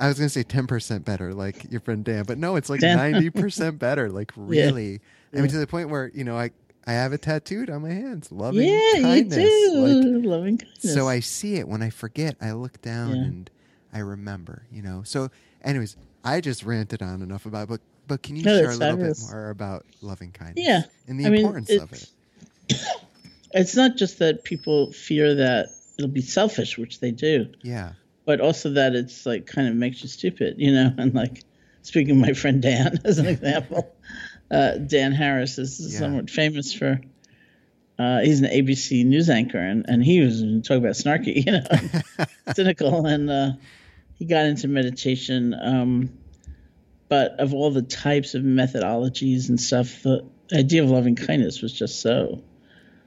I 0.00 0.08
was 0.08 0.18
going 0.18 0.26
to 0.26 0.32
say 0.32 0.42
10% 0.42 1.04
better 1.04 1.32
like 1.32 1.70
your 1.70 1.80
friend 1.80 2.04
Dan, 2.04 2.24
but 2.24 2.36
no, 2.36 2.56
it's 2.56 2.68
like 2.68 2.80
90% 2.80 3.78
better, 3.78 4.10
like 4.10 4.32
really. 4.36 5.00
Yeah. 5.32 5.38
I 5.38 5.42
mean 5.42 5.50
to 5.50 5.58
the 5.58 5.66
point 5.66 5.90
where, 5.90 6.10
you 6.12 6.24
know, 6.24 6.36
I 6.36 6.50
I 6.86 6.92
have 6.92 7.12
it 7.12 7.22
tattooed 7.22 7.70
on 7.70 7.82
my 7.82 7.92
hands. 7.92 8.32
Loving 8.32 8.68
yeah, 8.68 9.00
kindness. 9.00 9.36
You 9.36 9.70
do. 9.70 10.18
Like, 10.18 10.24
Loving 10.24 10.58
kindness. 10.58 10.94
So 10.94 11.08
I 11.08 11.20
see 11.20 11.56
it 11.56 11.68
when 11.68 11.82
I 11.82 11.90
forget. 11.90 12.36
I 12.40 12.52
look 12.52 12.80
down 12.82 13.10
yeah. 13.10 13.22
and 13.22 13.50
I 13.92 14.00
remember. 14.00 14.64
You 14.72 14.82
know. 14.82 15.02
So, 15.04 15.30
anyways, 15.62 15.96
I 16.24 16.40
just 16.40 16.64
ranted 16.64 17.02
on 17.02 17.22
enough 17.22 17.46
about. 17.46 17.64
It, 17.64 17.68
but 17.68 17.80
but 18.08 18.22
can 18.22 18.36
you 18.36 18.42
no, 18.42 18.58
share 18.58 18.70
a 18.70 18.76
little 18.76 18.96
bit 18.96 19.18
more 19.30 19.50
about 19.50 19.86
loving 20.00 20.32
kindness? 20.32 20.66
Yeah, 20.66 20.82
and 21.06 21.20
the 21.20 21.26
I 21.26 21.28
importance 21.28 21.70
mean, 21.70 21.80
of 21.80 21.92
it. 21.92 22.10
It's 23.54 23.76
not 23.76 23.96
just 23.96 24.18
that 24.18 24.44
people 24.44 24.92
fear 24.92 25.34
that 25.34 25.68
it'll 25.98 26.10
be 26.10 26.22
selfish, 26.22 26.78
which 26.78 27.00
they 27.00 27.10
do. 27.10 27.46
Yeah. 27.62 27.92
But 28.24 28.40
also 28.40 28.70
that 28.70 28.94
it's 28.94 29.26
like 29.26 29.46
kind 29.46 29.68
of 29.68 29.74
makes 29.74 30.02
you 30.02 30.08
stupid, 30.08 30.54
you 30.58 30.72
know. 30.72 30.92
And 30.98 31.14
like 31.14 31.44
speaking 31.82 32.12
of 32.12 32.16
my 32.16 32.32
friend 32.32 32.62
Dan 32.62 32.98
as 33.04 33.18
an 33.18 33.26
example, 33.34 33.94
uh, 34.52 34.76
Dan 34.76 35.12
Harris 35.12 35.58
is 35.58 35.92
yeah. 35.92 35.98
somewhat 35.98 36.30
famous 36.30 36.72
for. 36.72 37.00
Uh, 37.98 38.20
he's 38.20 38.40
an 38.40 38.50
ABC 38.50 39.04
news 39.04 39.30
anchor, 39.30 39.58
and, 39.58 39.84
and 39.88 40.02
he 40.02 40.20
was 40.20 40.40
talking 40.62 40.78
about 40.78 40.94
snarky, 40.94 41.36
you 41.46 41.52
know, 41.52 42.24
cynical, 42.54 43.06
and 43.06 43.30
uh, 43.30 43.52
he 44.14 44.24
got 44.24 44.46
into 44.46 44.68
meditation. 44.68 45.54
Um, 45.54 46.18
but 47.08 47.38
of 47.40 47.54
all 47.54 47.70
the 47.70 47.82
types 47.82 48.34
of 48.34 48.42
methodologies 48.42 49.48
and 49.48 49.60
stuff, 49.60 50.02
the 50.02 50.26
idea 50.52 50.82
of 50.82 50.90
loving 50.90 51.14
kindness 51.14 51.60
was 51.60 51.72
just 51.72 52.00
so 52.00 52.42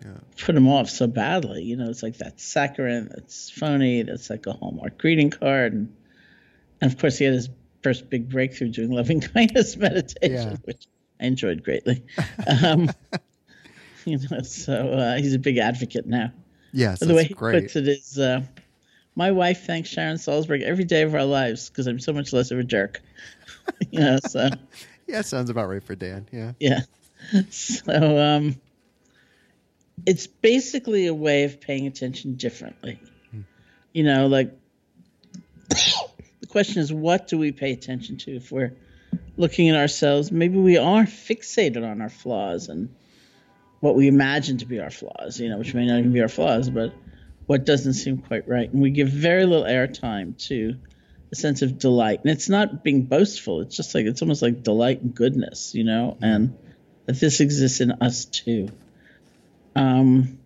yeah. 0.04 0.12
put 0.38 0.56
him 0.56 0.68
off 0.68 0.90
so 0.90 1.08
badly. 1.08 1.64
You 1.64 1.76
know, 1.76 1.90
it's 1.90 2.04
like 2.04 2.18
that's 2.18 2.44
saccharine, 2.44 3.10
that's 3.10 3.50
phony, 3.50 4.04
that's 4.04 4.30
like 4.30 4.46
a 4.46 4.54
Hallmark 4.54 4.98
greeting 4.98 5.32
card, 5.32 5.74
and, 5.74 5.96
and 6.82 6.92
of 6.92 7.00
course 7.00 7.18
he 7.18 7.26
had 7.26 7.34
his 7.34 7.50
first 7.82 8.10
big 8.10 8.30
breakthrough 8.30 8.70
doing 8.70 8.92
loving 8.92 9.22
kindness 9.34 9.76
meditation, 9.76 10.52
yeah. 10.52 10.58
which 10.64 10.88
I 11.20 11.26
enjoyed 11.26 11.64
greatly. 11.64 12.04
um, 12.64 12.90
you 14.06 14.20
know, 14.30 14.42
so 14.42 14.74
uh, 14.74 15.18
he's 15.18 15.34
a 15.34 15.40
big 15.40 15.58
advocate 15.58 16.06
now. 16.06 16.32
Yes, 16.72 17.00
the 17.00 17.14
way 17.14 17.24
he 17.24 17.34
great. 17.34 17.64
puts 17.64 17.76
it 17.78 17.88
is, 17.88 18.20
uh, 18.20 18.42
my 19.16 19.32
wife 19.32 19.66
thanks 19.66 19.90
Sharon 19.90 20.18
Salzberg 20.18 20.62
every 20.62 20.84
day 20.84 21.04
of 21.04 21.16
our 21.16 21.24
lives 21.24 21.70
because 21.70 21.88
I'm 21.88 22.00
so 22.00 22.12
much 22.12 22.34
less 22.34 22.52
of 22.52 22.60
a 22.60 22.64
jerk. 22.64 23.02
you 23.92 24.00
know, 24.00 24.20
so 24.28 24.50
yeah, 25.08 25.22
sounds 25.22 25.50
about 25.50 25.70
right 25.70 25.84
for 25.84 25.96
Dan. 25.96 26.28
Yeah. 26.32 26.52
Yeah. 26.60 26.82
So 27.50 28.18
um, 28.20 28.56
it's 30.06 30.28
basically 30.28 31.08
a 31.08 31.14
way 31.14 31.46
of 31.46 31.62
paying 31.62 31.88
attention 31.88 32.36
differently. 32.36 33.00
Hmm. 33.32 33.42
You 33.94 34.04
know, 34.04 34.28
like 34.28 34.52
the 35.70 36.48
question 36.48 36.82
is, 36.82 36.92
what 36.92 37.28
do 37.28 37.38
we 37.38 37.52
pay 37.52 37.72
attention 37.72 38.18
to 38.18 38.36
if 38.36 38.52
we're 38.52 38.74
looking 39.38 39.70
at 39.70 39.76
ourselves? 39.76 40.32
Maybe 40.32 40.58
we 40.58 40.78
are 40.78 41.04
fixated 41.04 41.90
on 41.90 42.02
our 42.02 42.10
flaws 42.10 42.70
and 42.70 42.94
what 43.80 43.96
we 43.96 44.08
imagine 44.08 44.58
to 44.58 44.66
be 44.66 44.80
our 44.80 44.90
flaws, 44.90 45.40
you 45.40 45.50
know, 45.50 45.58
which 45.58 45.74
may 45.74 45.86
not 45.86 46.00
even 46.00 46.12
be 46.12 46.22
our 46.22 46.28
flaws, 46.28 46.70
but 46.70 46.94
what 47.46 47.66
doesn't 47.66 47.94
seem 47.94 48.18
quite 48.18 48.48
right. 48.48 48.72
And 48.72 48.82
we 48.82 48.90
give 48.90 49.10
very 49.10 49.46
little 49.46 49.66
airtime 49.66 50.38
to 50.48 50.76
a 51.32 51.36
sense 51.36 51.62
of 51.62 51.78
delight. 51.78 52.22
And 52.22 52.32
it's 52.32 52.50
not 52.50 52.84
being 52.84 53.04
boastful, 53.04 53.62
it's 53.62 53.76
just 53.76 53.94
like, 53.94 54.06
it's 54.06 54.22
almost 54.22 54.42
like 54.42 54.64
delight 54.64 55.02
and 55.02 55.14
goodness, 55.14 55.76
you 55.76 55.84
know, 55.84 56.18
and 56.22 56.58
that 57.06 57.20
this 57.20 57.40
exists 57.40 57.82
in 57.82 57.92
us 57.92 58.26
too. 58.26 58.70
Um, 59.76 60.40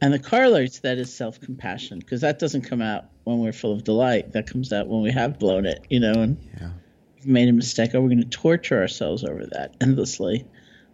and 0.00 0.12
the 0.12 0.18
corollary 0.18 0.68
to 0.68 0.82
that 0.82 0.98
is 0.98 1.14
self 1.14 1.40
compassion, 1.40 1.98
because 1.98 2.22
that 2.22 2.38
doesn't 2.38 2.62
come 2.62 2.80
out 2.80 3.06
when 3.24 3.38
we're 3.38 3.52
full 3.52 3.72
of 3.72 3.84
delight. 3.84 4.32
That 4.32 4.46
comes 4.46 4.72
out 4.72 4.86
when 4.86 5.02
we 5.02 5.10
have 5.12 5.38
blown 5.38 5.66
it, 5.66 5.84
you 5.90 6.00
know, 6.00 6.12
and 6.12 6.38
yeah. 6.58 6.70
We've 7.20 7.32
made 7.32 7.48
a 7.48 7.52
mistake. 7.52 7.94
Are 7.94 8.00
we 8.00 8.08
going 8.08 8.22
to 8.22 8.28
torture 8.28 8.80
ourselves 8.80 9.24
over 9.24 9.46
that 9.52 9.76
endlessly? 9.80 10.46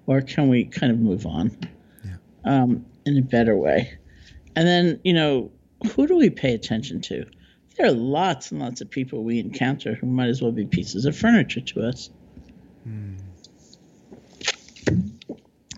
Or 0.07 0.21
can 0.21 0.49
we 0.49 0.65
kind 0.65 0.93
of 0.93 0.99
move 0.99 1.27
on 1.27 1.57
yeah. 2.05 2.17
um, 2.45 2.87
in 3.05 3.19
a 3.19 3.23
better 3.23 3.57
way? 3.57 3.99
And 4.55 4.67
then, 4.67 5.01
you 5.05 5.13
know, 5.13 5.51
who 5.95 6.07
do 6.07 6.17
we 6.17 6.31
pay 6.31 6.55
attention 6.55 7.01
to? 7.03 7.27
There 7.77 7.87
are 7.87 7.93
lots 7.93 8.53
and 8.53 8.61
lots 8.61 8.81
of 8.81 8.91
people 8.91 9.23
we 9.23 9.39
encounter 9.39 9.95
who 9.95 10.07
might 10.07 10.29
as 10.29 10.41
well 10.41 10.53
be 10.53 10.65
pieces 10.65 11.05
of 11.05 11.17
furniture 11.17 11.61
to 11.61 11.83
us. 11.83 12.11
Mm. 12.89 13.21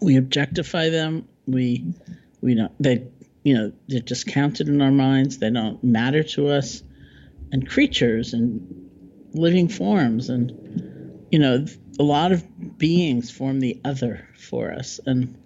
We 0.00 0.16
objectify 0.16 0.90
them. 0.90 1.26
We, 1.46 1.92
we 2.40 2.54
don't. 2.54 2.72
They, 2.80 3.08
you 3.42 3.54
know, 3.54 3.72
they're 3.88 4.00
just 4.00 4.28
counted 4.28 4.68
in 4.68 4.80
our 4.80 4.92
minds. 4.92 5.38
They 5.38 5.50
don't 5.50 5.82
matter 5.82 6.22
to 6.22 6.48
us. 6.48 6.82
And 7.50 7.68
creatures 7.68 8.34
and 8.34 8.87
living 9.38 9.68
forms 9.68 10.28
and, 10.28 11.26
you 11.30 11.38
know, 11.38 11.64
a 11.98 12.02
lot 12.02 12.32
of 12.32 12.78
beings 12.78 13.30
form 13.30 13.60
the 13.60 13.80
other 13.84 14.28
for 14.38 14.72
us, 14.72 15.00
and 15.04 15.36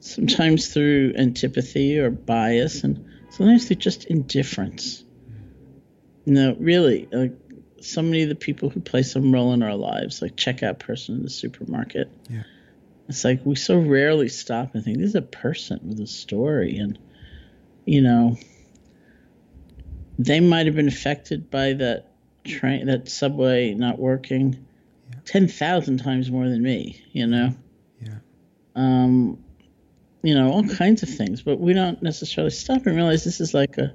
sometimes 0.00 0.68
through 0.68 1.14
antipathy 1.16 1.98
or 1.98 2.10
bias, 2.10 2.84
and 2.84 3.06
sometimes 3.30 3.66
through 3.66 3.76
just 3.76 4.04
indifference. 4.04 5.04
No, 6.26 6.54
really, 6.58 7.08
like 7.10 7.32
so 7.80 8.02
many 8.02 8.22
of 8.22 8.28
the 8.28 8.34
people 8.34 8.68
who 8.68 8.80
play 8.80 9.02
some 9.02 9.32
role 9.32 9.54
in 9.54 9.62
our 9.62 9.74
lives, 9.74 10.20
like 10.20 10.36
checkout 10.36 10.78
person 10.78 11.16
in 11.16 11.22
the 11.22 11.30
supermarket. 11.30 12.10
Yeah. 12.28 12.42
It's 13.08 13.24
like 13.24 13.44
we 13.44 13.56
so 13.56 13.78
rarely 13.78 14.28
stop 14.28 14.74
and 14.74 14.84
think 14.84 14.98
this 14.98 15.08
is 15.08 15.14
a 15.14 15.22
person 15.22 15.80
with 15.84 15.98
a 16.00 16.06
story, 16.06 16.76
and 16.76 16.98
you 17.86 18.02
know, 18.02 18.36
they 20.18 20.40
might 20.40 20.66
have 20.66 20.76
been 20.76 20.88
affected 20.88 21.50
by 21.50 21.72
that 21.72 22.09
train, 22.44 22.86
that 22.86 23.08
subway 23.08 23.74
not 23.74 23.98
working, 23.98 24.66
yeah. 25.10 25.18
ten 25.24 25.48
thousand 25.48 25.98
times 25.98 26.30
more 26.30 26.48
than 26.48 26.62
me. 26.62 27.02
You 27.12 27.26
know. 27.26 27.54
Yeah. 28.00 28.18
Um, 28.76 29.38
you 30.22 30.34
know, 30.34 30.52
all 30.52 30.68
kinds 30.68 31.02
of 31.02 31.08
things, 31.08 31.42
but 31.42 31.58
we 31.58 31.72
don't 31.72 32.02
necessarily 32.02 32.50
stop 32.50 32.86
and 32.86 32.94
realize 32.94 33.24
this 33.24 33.40
is 33.40 33.54
like 33.54 33.78
a 33.78 33.94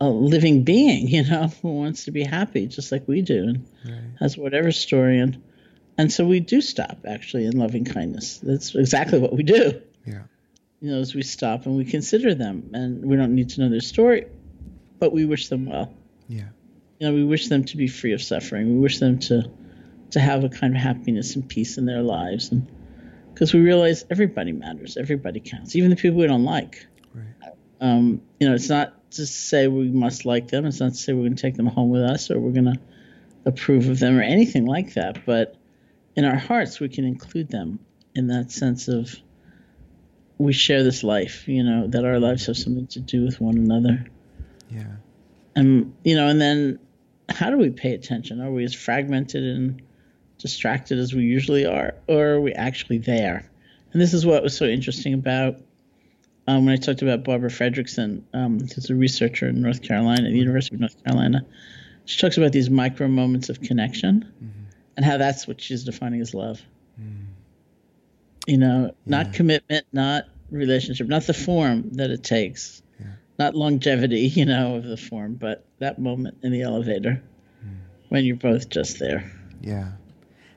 a 0.00 0.08
living 0.08 0.64
being, 0.64 1.08
you 1.08 1.24
know, 1.24 1.48
who 1.62 1.72
wants 1.72 2.04
to 2.04 2.10
be 2.10 2.24
happy 2.24 2.66
just 2.66 2.92
like 2.92 3.06
we 3.08 3.22
do 3.22 3.48
and 3.48 3.68
right. 3.84 4.10
has 4.20 4.36
whatever 4.36 4.72
story 4.72 5.18
and 5.18 5.42
and 5.96 6.12
so 6.12 6.26
we 6.26 6.40
do 6.40 6.60
stop 6.60 6.98
actually 7.06 7.46
in 7.46 7.56
loving 7.56 7.84
kindness. 7.84 8.38
That's 8.38 8.74
exactly 8.74 9.20
what 9.20 9.32
we 9.32 9.44
do. 9.44 9.80
Yeah. 10.04 10.22
You 10.80 10.90
know, 10.90 10.98
as 10.98 11.14
we 11.14 11.22
stop 11.22 11.66
and 11.66 11.76
we 11.76 11.84
consider 11.84 12.34
them 12.34 12.70
and 12.74 13.04
we 13.04 13.16
don't 13.16 13.34
need 13.34 13.50
to 13.50 13.60
know 13.60 13.68
their 13.68 13.80
story, 13.80 14.26
but 14.98 15.12
we 15.12 15.24
wish 15.24 15.48
them 15.48 15.66
well. 15.66 15.94
Yeah. 16.28 16.48
You 16.98 17.08
know, 17.08 17.14
we 17.14 17.24
wish 17.24 17.48
them 17.48 17.64
to 17.64 17.76
be 17.76 17.88
free 17.88 18.12
of 18.12 18.22
suffering. 18.22 18.74
We 18.74 18.80
wish 18.80 18.98
them 18.98 19.18
to 19.20 19.50
to 20.10 20.20
have 20.20 20.44
a 20.44 20.48
kind 20.48 20.76
of 20.76 20.80
happiness 20.80 21.34
and 21.34 21.48
peace 21.48 21.76
in 21.76 21.86
their 21.86 22.02
lives 22.02 22.52
and 22.52 22.68
because 23.34 23.52
we 23.52 23.60
realize 23.60 24.04
everybody 24.10 24.52
matters, 24.52 24.96
everybody 24.96 25.40
counts, 25.40 25.74
even 25.74 25.90
the 25.90 25.96
people 25.96 26.20
we 26.20 26.26
don't 26.28 26.44
like. 26.44 26.86
Right. 27.12 27.52
Um, 27.80 28.22
you 28.38 28.48
know, 28.48 28.54
it's 28.54 28.68
not 28.68 29.10
to 29.12 29.26
say 29.26 29.66
we 29.66 29.90
must 29.90 30.24
like 30.24 30.48
them. 30.48 30.66
It's 30.66 30.78
not 30.78 30.92
to 30.92 30.96
say 30.96 31.12
we're 31.12 31.22
going 31.22 31.34
to 31.34 31.42
take 31.42 31.56
them 31.56 31.66
home 31.66 31.90
with 31.90 32.02
us 32.02 32.30
or 32.30 32.38
we're 32.38 32.52
going 32.52 32.72
to 32.72 32.80
approve 33.44 33.88
of 33.88 33.98
them 33.98 34.16
or 34.16 34.22
anything 34.22 34.66
like 34.66 34.94
that. 34.94 35.26
But 35.26 35.56
in 36.14 36.24
our 36.24 36.36
hearts, 36.36 36.78
we 36.78 36.88
can 36.88 37.04
include 37.04 37.48
them 37.48 37.80
in 38.14 38.28
that 38.28 38.52
sense 38.52 38.86
of 38.86 39.14
we 40.38 40.52
share 40.52 40.84
this 40.84 41.02
life. 41.02 41.48
You 41.48 41.64
know, 41.64 41.88
that 41.88 42.04
our 42.04 42.20
lives 42.20 42.46
have 42.46 42.56
something 42.56 42.86
to 42.88 43.00
do 43.00 43.24
with 43.24 43.40
one 43.40 43.56
another. 43.56 44.06
Yeah. 44.70 44.96
And 45.56 45.94
you 46.02 46.16
know, 46.16 46.28
and 46.28 46.40
then 46.40 46.78
how 47.28 47.50
do 47.50 47.56
we 47.56 47.70
pay 47.70 47.94
attention? 47.94 48.40
Are 48.40 48.50
we 48.50 48.64
as 48.64 48.74
fragmented 48.74 49.42
and 49.44 49.82
distracted 50.38 50.98
as 50.98 51.14
we 51.14 51.22
usually 51.22 51.64
are, 51.64 51.94
or 52.06 52.26
are 52.32 52.40
we 52.40 52.52
actually 52.52 52.98
there? 52.98 53.48
And 53.92 54.02
this 54.02 54.12
is 54.12 54.26
what 54.26 54.42
was 54.42 54.56
so 54.56 54.64
interesting 54.64 55.14
about 55.14 55.60
um, 56.46 56.66
when 56.66 56.74
I 56.74 56.76
talked 56.76 57.02
about 57.02 57.24
Barbara 57.24 57.50
Fredrickson, 57.50 58.22
um, 58.34 58.60
who's 58.60 58.90
a 58.90 58.94
researcher 58.94 59.48
in 59.48 59.62
North 59.62 59.82
Carolina, 59.82 60.26
at 60.26 60.32
the 60.32 60.38
University 60.38 60.76
of 60.76 60.80
North 60.80 61.02
Carolina. 61.04 61.46
She 62.04 62.20
talks 62.20 62.36
about 62.36 62.52
these 62.52 62.68
micro 62.68 63.08
moments 63.08 63.48
of 63.48 63.62
connection 63.62 64.30
mm-hmm. 64.36 64.64
and 64.96 65.06
how 65.06 65.16
that's 65.16 65.48
what 65.48 65.60
she's 65.60 65.84
defining 65.84 66.20
as 66.20 66.34
love. 66.34 66.60
Mm. 67.00 67.24
You 68.46 68.58
know, 68.58 68.94
not 69.06 69.32
commitment, 69.32 69.86
not 69.90 70.26
relationship, 70.50 71.08
not 71.08 71.22
the 71.22 71.32
form 71.32 71.92
that 71.94 72.10
it 72.10 72.22
takes, 72.22 72.82
yeah. 72.82 72.83
Not 73.38 73.54
longevity, 73.54 74.20
you 74.34 74.44
know, 74.44 74.76
of 74.76 74.84
the 74.84 74.96
form, 74.96 75.34
but 75.34 75.64
that 75.78 75.98
moment 75.98 76.38
in 76.42 76.52
the 76.52 76.62
elevator 76.62 77.22
mm. 77.64 77.76
when 78.08 78.24
you're 78.24 78.36
both 78.36 78.68
just 78.68 78.98
there. 78.98 79.30
Yeah. 79.60 79.92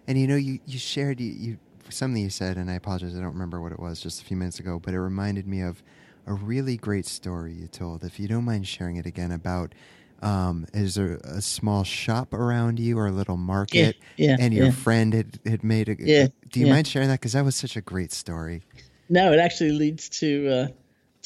And 0.07 0.17
you 0.17 0.27
know, 0.27 0.35
you, 0.35 0.59
you 0.65 0.79
shared 0.79 1.19
you, 1.19 1.31
you 1.31 1.57
something 1.89 2.21
you 2.21 2.29
said, 2.29 2.57
and 2.57 2.69
I 2.69 2.75
apologize, 2.75 3.15
I 3.15 3.21
don't 3.21 3.33
remember 3.33 3.61
what 3.61 3.71
it 3.71 3.79
was 3.79 3.99
just 3.99 4.21
a 4.21 4.25
few 4.25 4.37
minutes 4.37 4.59
ago, 4.59 4.79
but 4.79 4.93
it 4.93 4.99
reminded 4.99 5.47
me 5.47 5.61
of 5.61 5.81
a 6.25 6.33
really 6.33 6.77
great 6.77 7.05
story 7.05 7.53
you 7.53 7.67
told. 7.67 8.03
If 8.03 8.19
you 8.19 8.27
don't 8.27 8.43
mind 8.43 8.67
sharing 8.67 8.97
it 8.97 9.05
again 9.05 9.31
about 9.31 9.73
um, 10.21 10.65
is 10.73 10.95
there 10.95 11.19
a 11.23 11.41
small 11.41 11.83
shop 11.83 12.33
around 12.33 12.79
you 12.79 12.97
or 12.97 13.07
a 13.07 13.11
little 13.11 13.37
market 13.37 13.95
yeah, 14.15 14.29
yeah, 14.29 14.37
and 14.39 14.53
your 14.53 14.65
yeah. 14.65 14.71
friend 14.71 15.13
had, 15.13 15.39
had 15.45 15.63
made 15.63 15.89
a 15.89 15.95
yeah, 15.99 16.27
do 16.51 16.59
you 16.59 16.67
mind 16.67 16.87
sharing 16.87 17.07
that 17.09 17.19
because 17.19 17.33
that 17.33 17.45
was 17.45 17.55
such 17.55 17.75
a 17.75 17.81
great 17.81 18.11
story 18.11 18.63
no 19.09 19.31
it 19.31 19.37
actually 19.37 19.71
leads 19.71 20.09
to 20.09 20.49
uh, 20.49 20.67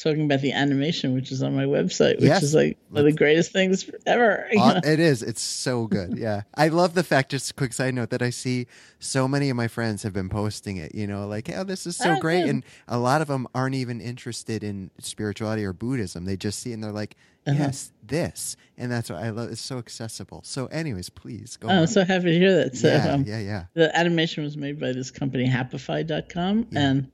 talking 0.02 0.24
about 0.24 0.40
the 0.40 0.52
animation, 0.52 1.14
which 1.14 1.30
is 1.30 1.42
on 1.42 1.54
my 1.54 1.64
website, 1.64 2.16
which 2.16 2.24
yes. 2.24 2.42
is 2.42 2.54
like 2.54 2.76
one 2.90 3.00
of 3.00 3.04
the 3.04 3.16
greatest 3.16 3.52
things 3.52 3.88
ever. 4.06 4.48
Uh, 4.62 4.80
it 4.84 5.00
is. 5.00 5.22
It's 5.24 5.42
so 5.42 5.86
good. 5.86 6.16
Yeah. 6.16 6.42
I 6.54 6.68
love 6.68 6.94
the 6.94 7.02
fact, 7.02 7.32
just 7.32 7.50
a 7.50 7.54
quick 7.54 7.72
side 7.72 7.94
note, 7.94 8.10
that 8.10 8.22
I 8.22 8.30
see 8.30 8.68
so 9.00 9.26
many 9.26 9.50
of 9.50 9.56
my 9.56 9.66
friends 9.66 10.04
have 10.04 10.12
been 10.12 10.28
posting 10.28 10.76
it, 10.76 10.94
you 10.94 11.06
know, 11.06 11.26
like, 11.26 11.50
oh, 11.50 11.64
this 11.64 11.84
is 11.84 11.96
so 11.96 12.12
oh, 12.12 12.20
great. 12.20 12.42
Good. 12.42 12.50
And 12.50 12.64
a 12.86 12.98
lot 12.98 13.22
of 13.22 13.28
them 13.28 13.48
aren't 13.54 13.74
even 13.74 14.00
interested 14.00 14.62
in 14.62 14.90
spirituality 15.00 15.64
or 15.64 15.72
Buddhism. 15.72 16.26
They 16.26 16.36
just 16.36 16.60
see 16.60 16.72
and 16.72 16.82
they're 16.82 16.92
like, 16.92 17.16
uh-huh. 17.46 17.56
yes, 17.58 17.92
this. 18.04 18.56
And 18.78 18.92
that's 18.92 19.10
what 19.10 19.20
I 19.20 19.30
love. 19.30 19.50
It's 19.50 19.60
so 19.60 19.78
accessible. 19.78 20.42
So, 20.44 20.66
anyways, 20.66 21.10
please 21.10 21.56
go. 21.56 21.68
Oh, 21.68 21.80
I'm 21.80 21.86
so 21.88 22.04
happy 22.04 22.26
to 22.26 22.38
hear 22.38 22.54
that. 22.64 22.76
So, 22.76 22.88
yeah, 22.88 23.12
um, 23.12 23.24
yeah, 23.26 23.40
yeah. 23.40 23.64
The 23.74 23.96
animation 23.98 24.44
was 24.44 24.56
made 24.56 24.78
by 24.78 24.92
this 24.92 25.10
company, 25.10 25.48
Happify.com. 25.48 26.68
Yeah. 26.70 26.80
And 26.80 27.12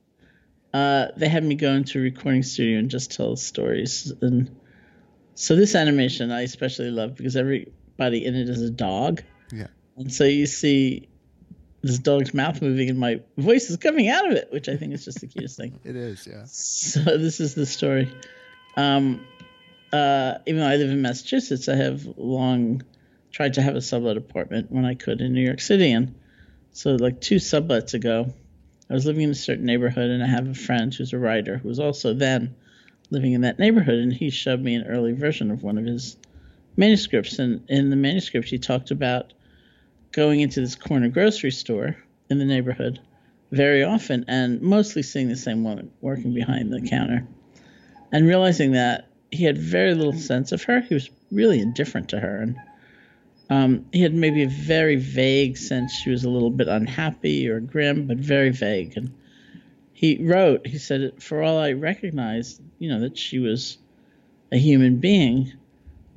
uh, 0.73 1.07
they 1.17 1.27
had 1.27 1.43
me 1.43 1.55
go 1.55 1.71
into 1.71 1.99
a 1.99 2.01
recording 2.01 2.43
studio 2.43 2.79
and 2.79 2.89
just 2.89 3.11
tell 3.11 3.35
stories. 3.35 4.13
And 4.21 4.55
so 5.35 5.55
this 5.55 5.75
animation 5.75 6.31
I 6.31 6.41
especially 6.41 6.91
love 6.91 7.15
because 7.15 7.35
everybody 7.35 8.25
in 8.25 8.35
it 8.35 8.49
is 8.49 8.61
a 8.61 8.69
dog. 8.69 9.23
Yeah. 9.51 9.67
And 9.97 10.13
so 10.13 10.23
you 10.25 10.45
see 10.45 11.09
this 11.81 11.97
dog's 11.97 12.33
mouth 12.33 12.61
moving 12.61 12.89
and 12.89 12.99
my 12.99 13.21
voice 13.37 13.69
is 13.69 13.77
coming 13.77 14.09
out 14.09 14.27
of 14.27 14.33
it, 14.33 14.49
which 14.51 14.69
I 14.69 14.75
think 14.75 14.93
is 14.93 15.05
just 15.05 15.21
the 15.21 15.27
cutest 15.27 15.57
thing. 15.57 15.79
It 15.83 15.95
is, 15.95 16.27
yeah. 16.27 16.43
So 16.45 16.99
this 17.17 17.39
is 17.39 17.55
the 17.55 17.65
story. 17.65 18.13
Um, 18.75 19.25
uh, 19.91 20.35
even 20.45 20.61
though 20.61 20.67
I 20.67 20.75
live 20.75 20.91
in 20.91 21.01
Massachusetts, 21.01 21.67
I 21.67 21.75
have 21.75 22.05
long 22.17 22.83
tried 23.31 23.55
to 23.55 23.61
have 23.61 23.75
a 23.75 23.81
sublet 23.81 24.17
apartment 24.17 24.71
when 24.71 24.85
I 24.85 24.95
could 24.95 25.21
in 25.21 25.33
New 25.33 25.41
York 25.41 25.61
City. 25.61 25.91
And 25.91 26.15
so, 26.71 26.91
like 26.91 27.21
two 27.21 27.37
sublets 27.37 27.93
ago, 27.93 28.33
I 28.89 28.93
was 28.93 29.05
living 29.05 29.23
in 29.23 29.29
a 29.29 29.35
certain 29.35 29.65
neighborhood, 29.65 30.09
and 30.09 30.23
I 30.23 30.27
have 30.27 30.47
a 30.47 30.53
friend 30.53 30.93
who's 30.93 31.13
a 31.13 31.19
writer 31.19 31.57
who 31.57 31.67
was 31.67 31.79
also 31.79 32.13
then 32.13 32.55
living 33.11 33.33
in 33.33 33.41
that 33.41 33.59
neighborhood, 33.59 33.99
and 33.99 34.13
he 34.13 34.29
showed 34.29 34.61
me 34.61 34.75
an 34.75 34.87
early 34.87 35.11
version 35.13 35.51
of 35.51 35.63
one 35.63 35.77
of 35.77 35.85
his 35.85 36.17
manuscripts. 36.75 37.39
And 37.39 37.61
in 37.69 37.89
the 37.89 37.95
manuscript, 37.95 38.49
he 38.49 38.57
talked 38.57 38.91
about 38.91 39.33
going 40.11 40.41
into 40.41 40.59
this 40.61 40.75
corner 40.75 41.09
grocery 41.09 41.51
store 41.51 41.97
in 42.29 42.39
the 42.39 42.45
neighborhood 42.45 42.99
very 43.51 43.83
often 43.83 44.25
and 44.27 44.61
mostly 44.61 45.01
seeing 45.01 45.27
the 45.27 45.35
same 45.35 45.63
woman 45.63 45.91
working 46.01 46.33
behind 46.33 46.71
the 46.71 46.81
counter 46.81 47.27
and 48.11 48.27
realizing 48.27 48.73
that 48.73 49.07
he 49.31 49.43
had 49.43 49.57
very 49.57 49.93
little 49.93 50.13
sense 50.13 50.51
of 50.51 50.63
her. 50.63 50.81
He 50.81 50.93
was 50.93 51.09
really 51.31 51.59
indifferent 51.59 52.09
to 52.09 52.19
her. 52.19 52.41
And 52.41 52.57
Um, 53.49 53.85
he 53.91 54.01
had 54.01 54.13
maybe 54.13 54.43
a 54.43 54.47
very 54.47 54.95
vague 54.95 55.57
sense 55.57 55.91
she 55.93 56.11
was 56.11 56.23
a 56.23 56.29
little 56.29 56.51
bit 56.51 56.67
unhappy 56.67 57.49
or 57.49 57.59
grim, 57.59 58.05
but 58.05 58.17
very 58.17 58.51
vague. 58.51 58.95
And 58.95 59.15
he 59.93 60.23
wrote, 60.23 60.67
he 60.67 60.77
said, 60.77 61.21
for 61.21 61.41
all 61.41 61.57
I 61.57 61.71
recognized, 61.73 62.61
you 62.77 62.89
know, 62.89 63.01
that 63.01 63.17
she 63.17 63.39
was 63.39 63.77
a 64.51 64.57
human 64.57 64.97
being, 64.97 65.51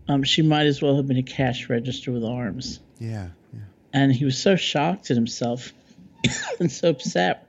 um, 0.08 0.22
she 0.24 0.42
might 0.42 0.66
as 0.66 0.82
well 0.82 0.96
have 0.96 1.06
been 1.06 1.16
a 1.16 1.22
cash 1.22 1.70
register 1.70 2.12
with 2.12 2.24
arms. 2.24 2.80
Yeah, 2.98 3.28
yeah. 3.52 3.60
And 3.94 4.12
he 4.12 4.24
was 4.24 4.38
so 4.38 4.56
shocked 4.56 5.10
at 5.10 5.16
himself 5.16 5.72
and 6.60 6.70
so 6.70 6.90
upset 6.90 7.48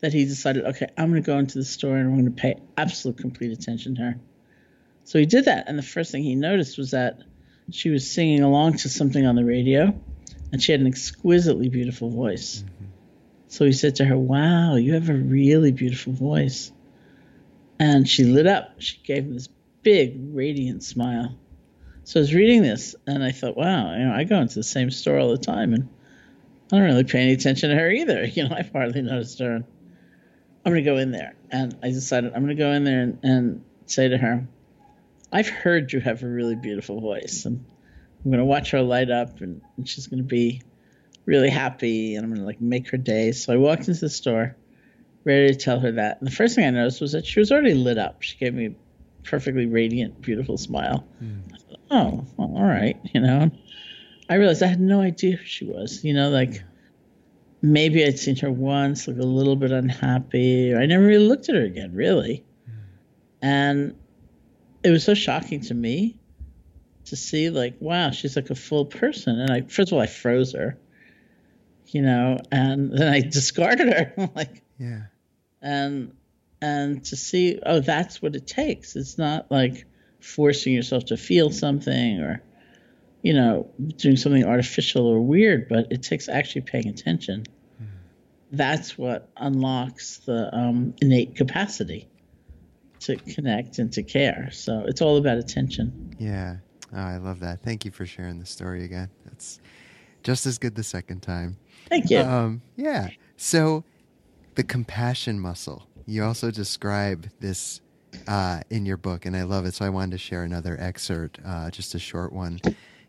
that 0.00 0.12
he 0.12 0.24
decided, 0.24 0.64
okay, 0.64 0.88
I'm 0.98 1.10
going 1.10 1.22
to 1.22 1.26
go 1.26 1.38
into 1.38 1.58
the 1.58 1.64
store 1.64 1.96
and 1.96 2.08
I'm 2.08 2.14
going 2.14 2.34
to 2.34 2.40
pay 2.40 2.56
absolute 2.76 3.18
complete 3.18 3.52
attention 3.52 3.94
to 3.96 4.02
her. 4.02 4.20
So 5.04 5.18
he 5.18 5.26
did 5.26 5.46
that, 5.46 5.68
and 5.68 5.78
the 5.78 5.82
first 5.82 6.12
thing 6.12 6.22
he 6.22 6.34
noticed 6.34 6.78
was 6.78 6.92
that 6.92 7.22
she 7.70 7.90
was 7.90 8.10
singing 8.10 8.42
along 8.42 8.78
to 8.78 8.88
something 8.88 9.24
on 9.24 9.36
the 9.36 9.44
radio, 9.44 9.98
and 10.50 10.62
she 10.62 10.72
had 10.72 10.80
an 10.80 10.86
exquisitely 10.86 11.68
beautiful 11.68 12.10
voice. 12.10 12.64
Mm-hmm. 12.64 12.84
So 13.48 13.64
he 13.64 13.72
said 13.72 13.96
to 13.96 14.04
her, 14.04 14.16
Wow, 14.16 14.76
you 14.76 14.94
have 14.94 15.08
a 15.08 15.14
really 15.14 15.72
beautiful 15.72 16.12
voice. 16.12 16.72
And 17.78 18.08
she 18.08 18.24
lit 18.24 18.46
up. 18.46 18.76
She 18.78 18.98
gave 19.04 19.24
him 19.24 19.34
this 19.34 19.48
big, 19.82 20.16
radiant 20.32 20.82
smile. 20.84 21.36
So 22.04 22.20
I 22.20 22.22
was 22.22 22.34
reading 22.34 22.62
this, 22.62 22.96
and 23.06 23.22
I 23.22 23.30
thought, 23.32 23.56
wow, 23.56 23.92
you 23.96 24.04
know, 24.04 24.12
I 24.12 24.24
go 24.24 24.40
into 24.40 24.56
the 24.56 24.64
same 24.64 24.90
store 24.90 25.18
all 25.18 25.30
the 25.30 25.38
time, 25.38 25.72
and 25.72 25.88
I 26.72 26.76
don't 26.76 26.84
really 26.84 27.04
pay 27.04 27.20
any 27.20 27.32
attention 27.32 27.70
to 27.70 27.76
her 27.76 27.90
either. 27.90 28.26
You 28.32 28.48
know, 28.48 28.56
I've 28.56 28.72
hardly 28.72 29.02
noticed 29.02 29.38
her. 29.40 29.56
I'm 30.64 30.72
going 30.72 30.84
to 30.84 30.90
go 30.90 30.96
in 30.96 31.10
there. 31.10 31.34
And 31.50 31.76
I 31.82 31.90
decided 31.90 32.32
I'm 32.34 32.44
going 32.44 32.56
to 32.56 32.62
go 32.62 32.72
in 32.72 32.84
there 32.84 33.02
and, 33.02 33.18
and 33.22 33.64
say 33.86 34.08
to 34.08 34.16
her, 34.16 34.46
I've 35.32 35.48
heard 35.48 35.92
you 35.92 36.00
have 36.00 36.22
a 36.22 36.28
really 36.28 36.56
beautiful 36.56 37.00
voice, 37.00 37.44
and 37.46 37.64
I'm 38.24 38.30
gonna 38.30 38.44
watch 38.44 38.72
her 38.72 38.82
light 38.82 39.10
up, 39.10 39.40
and, 39.40 39.62
and 39.76 39.88
she's 39.88 40.06
gonna 40.06 40.22
be 40.22 40.62
really 41.24 41.50
happy, 41.50 42.16
and 42.16 42.24
I'm 42.24 42.32
gonna 42.34 42.46
like 42.46 42.60
make 42.60 42.90
her 42.90 42.98
day. 42.98 43.32
So 43.32 43.52
I 43.52 43.56
walked 43.56 43.88
into 43.88 44.00
the 44.00 44.10
store, 44.10 44.56
ready 45.24 45.48
to 45.48 45.54
tell 45.54 45.80
her 45.80 45.92
that. 45.92 46.18
And 46.18 46.26
the 46.26 46.34
first 46.34 46.54
thing 46.54 46.66
I 46.66 46.70
noticed 46.70 47.00
was 47.00 47.12
that 47.12 47.24
she 47.24 47.40
was 47.40 47.50
already 47.50 47.74
lit 47.74 47.98
up. 47.98 48.22
She 48.22 48.36
gave 48.36 48.54
me 48.54 48.66
a 48.66 48.74
perfectly 49.22 49.66
radiant, 49.66 50.20
beautiful 50.20 50.58
smile. 50.58 51.06
Mm. 51.22 51.50
Thought, 51.50 51.80
oh, 51.90 52.26
well, 52.36 52.52
all 52.56 52.66
right, 52.66 53.00
you 53.14 53.20
know. 53.20 53.50
I 54.28 54.34
realized 54.36 54.62
I 54.62 54.66
had 54.66 54.80
no 54.80 55.00
idea 55.00 55.36
who 55.36 55.44
she 55.44 55.64
was. 55.64 56.04
You 56.04 56.14
know, 56.14 56.30
like 56.30 56.62
maybe 57.62 58.04
I'd 58.04 58.18
seen 58.18 58.36
her 58.36 58.50
once, 58.50 59.08
look 59.08 59.18
a 59.18 59.22
little 59.22 59.56
bit 59.56 59.70
unhappy, 59.70 60.74
I 60.74 60.86
never 60.86 61.04
really 61.04 61.26
looked 61.26 61.48
at 61.48 61.54
her 61.54 61.64
again, 61.64 61.94
really. 61.94 62.44
Mm. 62.68 62.74
And 63.40 63.94
it 64.84 64.90
was 64.90 65.04
so 65.04 65.14
shocking 65.14 65.60
to 65.60 65.74
me 65.74 66.18
to 67.04 67.16
see 67.16 67.50
like 67.50 67.76
wow 67.80 68.10
she's 68.10 68.36
like 68.36 68.50
a 68.50 68.54
full 68.54 68.86
person. 68.86 69.40
And 69.40 69.50
i 69.50 69.60
first 69.62 69.90
of 69.90 69.94
all 69.94 70.00
i 70.00 70.06
froze 70.06 70.52
her 70.52 70.78
you 71.88 72.02
know 72.02 72.38
and 72.50 72.96
then 72.96 73.12
i 73.12 73.20
discarded 73.38 73.92
her. 73.92 74.30
Like 74.34 74.62
yeah. 74.78 75.02
and 75.60 76.12
and 76.60 77.04
to 77.06 77.16
see 77.16 77.58
oh 77.64 77.80
that's 77.80 78.22
what 78.22 78.36
it 78.36 78.46
takes. 78.46 78.96
It's 78.96 79.18
not 79.18 79.50
like 79.50 79.84
forcing 80.20 80.72
yourself 80.72 81.06
to 81.06 81.16
feel 81.16 81.50
something 81.50 82.20
or 82.20 82.42
you 83.22 83.34
know 83.34 83.68
doing 83.96 84.16
something 84.16 84.44
artificial 84.44 85.06
or 85.06 85.20
weird 85.20 85.68
but 85.68 85.88
it 85.90 86.02
takes 86.02 86.28
actually 86.28 86.62
paying 86.62 86.88
attention. 86.88 87.44
Mm. 87.80 87.86
that's 88.52 88.96
what 88.96 89.28
unlocks 89.36 90.18
the 90.18 90.54
um, 90.54 90.94
innate 91.00 91.34
capacity 91.36 92.08
to 93.02 93.16
connect 93.16 93.78
and 93.78 93.92
to 93.92 94.02
care. 94.02 94.48
So 94.52 94.84
it's 94.86 95.00
all 95.02 95.16
about 95.16 95.38
attention. 95.38 96.14
Yeah. 96.18 96.56
Oh, 96.92 96.98
I 96.98 97.16
love 97.16 97.40
that. 97.40 97.62
Thank 97.62 97.84
you 97.84 97.90
for 97.90 98.06
sharing 98.06 98.38
the 98.38 98.46
story 98.46 98.84
again. 98.84 99.10
That's 99.24 99.60
just 100.22 100.46
as 100.46 100.58
good 100.58 100.74
the 100.74 100.82
second 100.82 101.20
time. 101.20 101.56
Thank 101.88 102.10
you. 102.10 102.20
Um, 102.20 102.62
yeah. 102.76 103.08
So 103.36 103.84
the 104.54 104.62
compassion 104.62 105.40
muscle. 105.40 105.86
You 106.06 106.24
also 106.24 106.50
describe 106.50 107.28
this 107.40 107.80
uh, 108.28 108.60
in 108.70 108.84
your 108.84 108.96
book, 108.96 109.24
and 109.24 109.36
I 109.36 109.42
love 109.44 109.64
it. 109.66 109.74
So 109.74 109.84
I 109.84 109.88
wanted 109.88 110.12
to 110.12 110.18
share 110.18 110.42
another 110.42 110.76
excerpt, 110.78 111.38
uh, 111.44 111.70
just 111.70 111.94
a 111.94 111.98
short 111.98 112.32
one. 112.32 112.60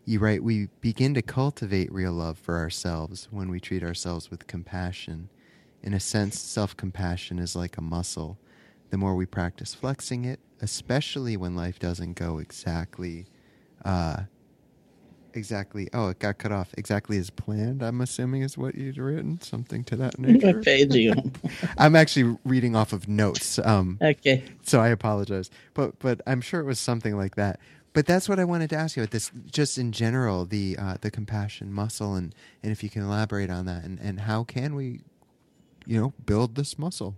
You 0.04 0.18
write, 0.18 0.42
We 0.42 0.68
begin 0.80 1.14
to 1.14 1.22
cultivate 1.22 1.92
real 1.92 2.12
love 2.12 2.38
for 2.38 2.56
ourselves 2.56 3.28
when 3.30 3.50
we 3.50 3.60
treat 3.60 3.82
ourselves 3.82 4.30
with 4.30 4.46
compassion. 4.46 5.28
In 5.82 5.92
a 5.92 6.00
sense, 6.00 6.40
self 6.40 6.76
compassion 6.76 7.38
is 7.38 7.54
like 7.54 7.76
a 7.76 7.82
muscle 7.82 8.38
the 8.90 8.98
more 8.98 9.14
we 9.14 9.26
practice 9.26 9.74
flexing 9.74 10.24
it, 10.24 10.40
especially 10.60 11.36
when 11.36 11.54
life 11.56 11.78
doesn't 11.78 12.14
go 12.14 12.38
exactly, 12.38 13.26
uh, 13.84 14.22
exactly. 15.32 15.88
Oh, 15.92 16.08
it 16.08 16.18
got 16.18 16.38
cut 16.38 16.52
off 16.52 16.72
exactly 16.76 17.18
as 17.18 17.30
planned. 17.30 17.82
I'm 17.82 18.00
assuming 18.00 18.42
is 18.42 18.56
what 18.56 18.74
you'd 18.74 18.98
written, 18.98 19.40
something 19.40 19.84
to 19.84 19.96
that 19.96 20.18
nature. 20.18 20.56
What 20.56 20.64
page 20.64 20.94
you? 20.94 21.12
I'm 21.78 21.96
actually 21.96 22.36
reading 22.44 22.76
off 22.76 22.92
of 22.92 23.08
notes. 23.08 23.58
Um, 23.58 23.98
okay. 24.00 24.42
So 24.62 24.80
I 24.80 24.88
apologize, 24.88 25.50
but 25.74 25.98
but 25.98 26.20
I'm 26.26 26.40
sure 26.40 26.60
it 26.60 26.64
was 26.64 26.78
something 26.78 27.16
like 27.16 27.36
that. 27.36 27.60
But 27.94 28.06
that's 28.06 28.28
what 28.28 28.40
I 28.40 28.44
wanted 28.44 28.70
to 28.70 28.76
ask 28.76 28.96
you. 28.96 29.04
about 29.04 29.12
this, 29.12 29.30
just 29.46 29.78
in 29.78 29.92
general, 29.92 30.46
the 30.46 30.76
uh, 30.78 30.96
the 31.00 31.10
compassion 31.10 31.72
muscle, 31.72 32.14
and 32.16 32.34
and 32.62 32.72
if 32.72 32.82
you 32.82 32.90
can 32.90 33.02
elaborate 33.02 33.50
on 33.50 33.66
that, 33.66 33.84
and 33.84 34.00
and 34.00 34.20
how 34.20 34.42
can 34.42 34.74
we, 34.74 35.02
you 35.86 36.00
know, 36.00 36.12
build 36.26 36.56
this 36.56 36.76
muscle? 36.76 37.16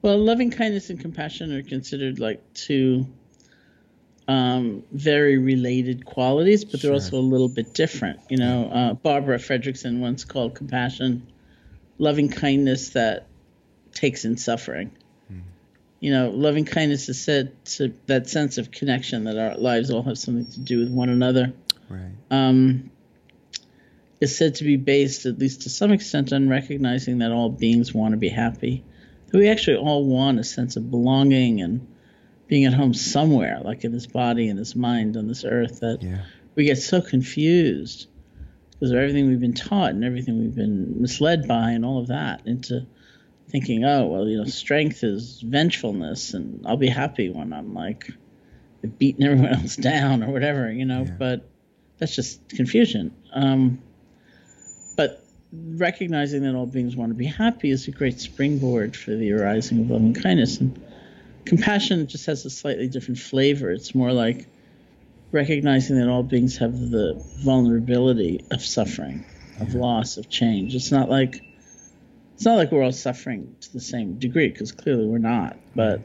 Well, 0.00 0.18
loving 0.18 0.50
kindness 0.50 0.90
and 0.90 1.00
compassion 1.00 1.52
are 1.52 1.62
considered 1.62 2.20
like 2.20 2.40
two 2.54 3.06
um, 4.28 4.84
very 4.92 5.38
related 5.38 6.04
qualities, 6.04 6.64
but 6.64 6.82
they're 6.82 6.92
also 6.92 7.16
a 7.16 7.20
little 7.20 7.48
bit 7.48 7.72
different. 7.72 8.20
You 8.28 8.36
know, 8.36 8.70
uh, 8.70 8.92
Barbara 8.94 9.38
Fredrickson 9.38 10.00
once 10.00 10.24
called 10.24 10.54
compassion 10.54 11.26
loving 11.96 12.28
kindness 12.28 12.90
that 12.90 13.26
takes 13.92 14.24
in 14.24 14.36
suffering. 14.36 14.92
Mm. 15.32 15.42
You 15.98 16.12
know, 16.12 16.30
loving 16.30 16.64
kindness 16.64 17.08
is 17.08 17.20
said 17.20 17.52
to 17.64 17.92
that 18.06 18.28
sense 18.28 18.58
of 18.58 18.70
connection 18.70 19.24
that 19.24 19.36
our 19.36 19.56
lives 19.56 19.90
all 19.90 20.02
have 20.02 20.18
something 20.18 20.46
to 20.46 20.60
do 20.60 20.78
with 20.80 20.90
one 20.90 21.08
another. 21.08 21.52
Right. 21.88 22.12
Um, 22.30 22.90
is 24.20 24.36
said 24.36 24.56
to 24.56 24.64
be 24.64 24.76
based, 24.76 25.26
at 25.26 25.38
least 25.38 25.62
to 25.62 25.70
some 25.70 25.90
extent, 25.90 26.32
on 26.32 26.48
recognizing 26.48 27.18
that 27.18 27.32
all 27.32 27.48
beings 27.48 27.94
want 27.94 28.12
to 28.12 28.16
be 28.16 28.28
happy 28.28 28.84
we 29.32 29.48
actually 29.48 29.76
all 29.76 30.04
want 30.04 30.38
a 30.38 30.44
sense 30.44 30.76
of 30.76 30.90
belonging 30.90 31.60
and 31.60 31.86
being 32.46 32.64
at 32.64 32.72
home 32.72 32.94
somewhere, 32.94 33.60
like 33.62 33.84
in 33.84 33.92
this 33.92 34.06
body 34.06 34.48
and 34.48 34.58
this 34.58 34.74
mind 34.74 35.16
on 35.16 35.28
this 35.28 35.44
earth, 35.44 35.80
that 35.80 36.02
yeah. 36.02 36.24
we 36.54 36.64
get 36.64 36.78
so 36.78 37.00
confused 37.00 38.08
because 38.72 38.90
of 38.90 38.98
everything 38.98 39.28
we've 39.28 39.40
been 39.40 39.54
taught 39.54 39.90
and 39.90 40.04
everything 40.04 40.38
we've 40.38 40.54
been 40.54 41.02
misled 41.02 41.46
by 41.46 41.72
and 41.72 41.84
all 41.84 41.98
of 41.98 42.08
that 42.08 42.46
into 42.46 42.86
thinking, 43.48 43.84
oh, 43.84 44.06
well, 44.06 44.28
you 44.28 44.38
know, 44.38 44.44
strength 44.44 45.02
is 45.02 45.40
vengefulness 45.40 46.34
and 46.34 46.66
I'll 46.66 46.76
be 46.76 46.88
happy 46.88 47.28
when 47.28 47.52
I'm 47.52 47.74
like 47.74 48.10
beating 48.98 49.24
everyone 49.24 49.54
else 49.60 49.76
down 49.76 50.22
or 50.22 50.30
whatever, 50.30 50.70
you 50.70 50.84
know, 50.84 51.02
yeah. 51.02 51.16
but 51.18 51.48
that's 51.98 52.14
just 52.14 52.48
confusion. 52.50 53.14
Um, 53.32 53.82
but 54.96 55.24
recognizing 55.52 56.42
that 56.42 56.54
all 56.54 56.66
beings 56.66 56.96
want 56.96 57.10
to 57.10 57.14
be 57.14 57.26
happy 57.26 57.70
is 57.70 57.88
a 57.88 57.90
great 57.90 58.20
springboard 58.20 58.96
for 58.96 59.12
the 59.12 59.32
arising 59.32 59.80
of 59.80 59.90
loving 59.90 60.14
kindness. 60.14 60.58
And 60.58 60.80
compassion 61.44 62.06
just 62.06 62.26
has 62.26 62.44
a 62.44 62.50
slightly 62.50 62.88
different 62.88 63.18
flavor. 63.18 63.70
It's 63.70 63.94
more 63.94 64.12
like 64.12 64.46
recognizing 65.32 65.98
that 65.98 66.08
all 66.08 66.22
beings 66.22 66.58
have 66.58 66.78
the 66.90 67.22
vulnerability 67.38 68.44
of 68.50 68.62
suffering, 68.62 69.24
of 69.60 69.74
loss, 69.74 70.16
of 70.16 70.28
change. 70.28 70.74
It's 70.74 70.92
not 70.92 71.08
like 71.08 71.42
it's 72.34 72.44
not 72.44 72.56
like 72.56 72.70
we're 72.70 72.84
all 72.84 72.92
suffering 72.92 73.56
to 73.62 73.72
the 73.72 73.80
same 73.80 74.18
degree 74.18 74.48
because 74.48 74.72
clearly 74.72 75.06
we're 75.06 75.18
not. 75.18 75.56
But 75.74 76.02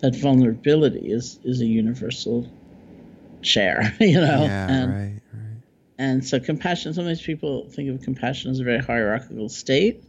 that 0.00 0.14
vulnerability 0.14 1.10
is 1.10 1.38
is 1.44 1.60
a 1.60 1.66
universal 1.66 2.48
share, 3.42 3.94
you 4.00 4.20
know. 4.20 4.44
Yeah, 4.44 4.70
and, 4.70 4.92
right 4.92 5.20
and 5.98 6.24
so 6.24 6.38
compassion, 6.38 6.92
sometimes 6.94 7.22
people 7.22 7.68
think 7.70 7.88
of 7.90 8.02
compassion 8.02 8.50
as 8.50 8.60
a 8.60 8.64
very 8.64 8.78
hierarchical 8.78 9.48
state. 9.48 10.02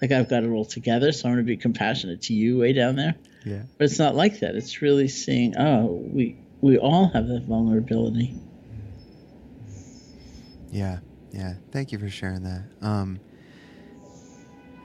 Like 0.00 0.10
I've 0.10 0.28
got 0.28 0.42
it 0.42 0.50
all 0.50 0.64
together, 0.64 1.12
so 1.12 1.28
I'm 1.28 1.34
going 1.34 1.44
to 1.44 1.48
be 1.48 1.56
compassionate 1.56 2.22
to 2.22 2.34
you 2.34 2.58
way 2.58 2.72
down 2.72 2.96
there. 2.96 3.14
Yeah. 3.44 3.62
But 3.78 3.84
it's 3.84 3.98
not 3.98 4.14
like 4.14 4.40
that. 4.40 4.54
It's 4.56 4.82
really 4.82 5.08
seeing, 5.08 5.56
oh, 5.56 6.02
we 6.12 6.36
we 6.60 6.78
all 6.78 7.08
have 7.08 7.28
that 7.28 7.42
vulnerability. 7.42 8.34
Yeah, 10.70 11.00
yeah. 11.32 11.54
Thank 11.70 11.92
you 11.92 11.98
for 11.98 12.08
sharing 12.08 12.42
that. 12.44 12.62
Um, 12.80 13.20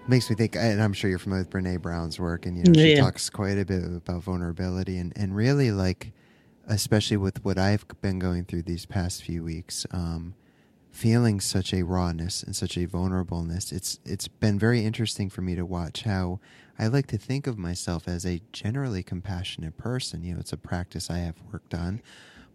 makes 0.07 0.29
me 0.29 0.35
think, 0.35 0.55
and 0.55 0.81
I'm 0.81 0.93
sure 0.93 1.09
you're 1.09 1.19
familiar 1.19 1.43
with 1.43 1.51
Brene 1.51 1.81
Brown's 1.81 2.19
work, 2.19 2.45
and 2.45 2.57
you 2.57 2.63
know 2.63 2.73
she 2.73 2.95
yeah. 2.95 3.01
talks 3.01 3.29
quite 3.29 3.57
a 3.57 3.65
bit 3.65 3.83
about 3.83 4.23
vulnerability, 4.23 4.97
and 4.97 5.13
and 5.15 5.35
really 5.35 5.71
like 5.71 6.11
especially 6.67 7.17
with 7.17 7.43
what 7.43 7.57
I've 7.57 7.85
been 8.01 8.19
going 8.19 8.45
through 8.45 8.63
these 8.63 8.85
past 8.85 9.23
few 9.23 9.43
weeks, 9.43 9.85
um, 9.91 10.35
feeling 10.91 11.39
such 11.39 11.73
a 11.73 11.83
rawness 11.83 12.43
and 12.43 12.55
such 12.55 12.75
a 12.75 12.87
vulnerableness. 12.87 13.71
It's 13.71 13.99
it's 14.03 14.27
been 14.27 14.59
very 14.59 14.83
interesting 14.83 15.29
for 15.29 15.41
me 15.41 15.55
to 15.55 15.65
watch 15.65 16.03
how 16.03 16.39
I 16.77 16.87
like 16.87 17.07
to 17.07 17.17
think 17.17 17.47
of 17.47 17.57
myself 17.57 18.07
as 18.07 18.25
a 18.25 18.41
generally 18.51 19.03
compassionate 19.03 19.77
person. 19.77 20.23
You 20.23 20.33
know, 20.33 20.39
it's 20.39 20.53
a 20.53 20.57
practice 20.57 21.09
I 21.09 21.19
have 21.19 21.41
worked 21.51 21.73
on, 21.73 22.01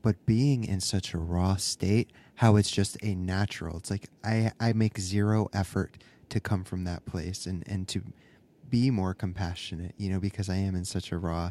but 0.02 0.26
being 0.26 0.64
in 0.64 0.80
such 0.80 1.14
a 1.14 1.18
raw 1.18 1.56
state, 1.56 2.10
how 2.36 2.56
it's 2.56 2.70
just 2.70 2.96
a 3.02 3.14
natural. 3.14 3.78
It's 3.78 3.90
like 3.90 4.08
I 4.24 4.52
I 4.60 4.72
make 4.72 4.98
zero 4.98 5.48
effort 5.52 5.96
to 6.28 6.40
come 6.40 6.64
from 6.64 6.84
that 6.84 7.06
place 7.06 7.46
and 7.46 7.62
and 7.66 7.88
to 7.88 8.02
be 8.68 8.90
more 8.90 9.14
compassionate, 9.14 9.94
you 9.98 10.10
know, 10.10 10.18
because 10.18 10.48
I 10.48 10.56
am 10.56 10.74
in 10.74 10.84
such 10.84 11.12
a 11.12 11.18
raw 11.18 11.50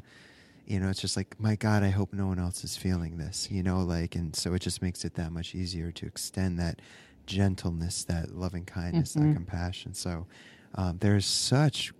you 0.71 0.79
know, 0.79 0.87
it's 0.87 1.01
just 1.01 1.17
like, 1.17 1.37
my 1.37 1.57
God, 1.57 1.83
I 1.83 1.89
hope 1.89 2.13
no 2.13 2.27
one 2.27 2.39
else 2.39 2.63
is 2.63 2.77
feeling 2.77 3.17
this, 3.17 3.49
you 3.51 3.61
know, 3.61 3.81
like, 3.81 4.15
and 4.15 4.33
so 4.33 4.53
it 4.53 4.59
just 4.59 4.81
makes 4.81 5.03
it 5.03 5.15
that 5.15 5.33
much 5.33 5.53
easier 5.53 5.91
to 5.91 6.05
extend 6.05 6.57
that 6.59 6.79
gentleness, 7.25 8.05
that 8.05 8.33
loving 8.33 8.63
kindness, 8.63 9.13
mm-hmm. 9.13 9.27
that 9.27 9.35
compassion. 9.35 9.93
So 9.93 10.27
um, 10.75 10.97
there's 11.01 11.25
such 11.25 11.91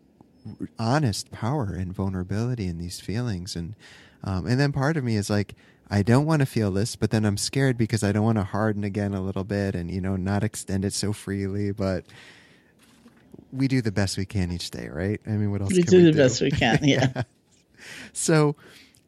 honest 0.80 1.32
power 1.32 1.74
and 1.74 1.94
vulnerability 1.94 2.66
in 2.66 2.78
these 2.78 3.02
feelings, 3.02 3.58
and 3.58 3.76
um, 4.24 4.46
and 4.48 4.58
then 4.58 4.72
part 4.72 4.96
of 4.96 5.04
me 5.04 5.18
is 5.18 5.30
like, 5.30 5.56
I 5.90 6.02
don't 6.02 6.26
want 6.26 6.40
to 6.40 6.46
feel 6.46 6.72
this, 6.72 6.96
but 6.96 7.12
then 7.12 7.26
I'm 7.26 7.38
scared 7.38 7.78
because 7.78 8.06
I 8.06 8.14
don't 8.14 8.24
want 8.24 8.38
to 8.38 8.46
harden 8.46 8.86
again 8.86 9.14
a 9.14 9.22
little 9.22 9.44
bit 9.44 9.76
and 9.76 9.92
you 9.92 10.00
know 10.00 10.16
not 10.16 10.46
extend 10.46 10.86
it 10.86 10.94
so 10.94 11.12
freely, 11.12 11.72
but. 11.72 12.06
We 13.54 13.68
do 13.68 13.82
the 13.82 13.92
best 13.92 14.18
we 14.18 14.26
can 14.26 14.50
each 14.50 14.72
day, 14.72 14.88
right? 14.88 15.20
I 15.28 15.32
mean, 15.32 15.52
what 15.52 15.60
else? 15.60 15.74
We 15.74 15.82
do 15.82 15.98
we 15.98 16.04
the 16.04 16.12
do? 16.14 16.18
best 16.18 16.40
we 16.40 16.52
can. 16.52 16.80
Yeah. 16.84 17.12
yeah. 17.14 17.24
So, 18.14 18.56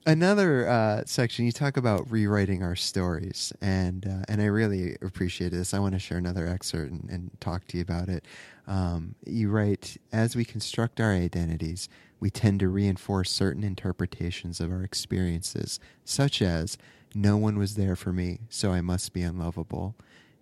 another 0.06 0.68
uh, 0.68 1.04
section 1.06 1.46
you 1.46 1.52
talk 1.52 1.78
about 1.78 2.10
rewriting 2.12 2.64
our 2.64 2.76
stories 2.76 3.54
and 3.62 4.06
uh, 4.06 4.24
and 4.28 4.42
I 4.42 4.46
really 4.46 4.96
appreciate 5.02 5.52
this. 5.52 5.74
I 5.74 5.80
want 5.80 5.94
to 5.94 6.00
share 6.00 6.18
another 6.18 6.48
excerpt 6.48 6.92
and, 6.92 7.10
and 7.10 7.32
talk 7.40 7.68
to 7.68 7.78
you 7.78 7.84
about 7.84 8.10
it. 8.10 8.26
Um, 8.68 9.16
you 9.26 9.50
write 9.50 9.98
as 10.12 10.36
we 10.36 10.46
construct 10.46 11.00
our 11.00 11.12
identities, 11.12 11.90
we 12.20 12.30
tend 12.30 12.60
to 12.62 12.70
reinforce 12.70 13.30
certain 13.32 13.64
interpretations 13.64 14.60
of 14.60 14.72
our 14.72 14.84
experiences, 14.84 15.80
such 16.06 16.42
as 16.42 16.78
"No 17.14 17.38
one 17.38 17.58
was 17.58 17.76
there 17.76 17.96
for 17.96 18.14
me, 18.14 18.40
so 18.50 18.72
I 18.72 18.82
must 18.82 19.14
be 19.14 19.22
unlovable." 19.22 19.96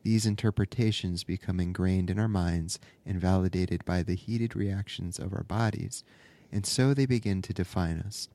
These 0.04 0.26
interpretations 0.26 1.24
become 1.24 1.60
ingrained 1.60 2.10
in 2.10 2.18
our 2.18 2.28
minds 2.28 2.80
and 3.06 3.22
validated 3.22 3.86
by 3.86 4.02
the 4.02 4.16
heated 4.16 4.56
reactions 4.56 5.20
of 5.20 5.32
our 5.32 5.44
bodies, 5.44 6.04
and 6.52 6.66
so 6.66 6.94
they 6.94 7.06
begin 7.06 7.42
to 7.42 7.54
define 7.54 8.00
us 8.00 8.30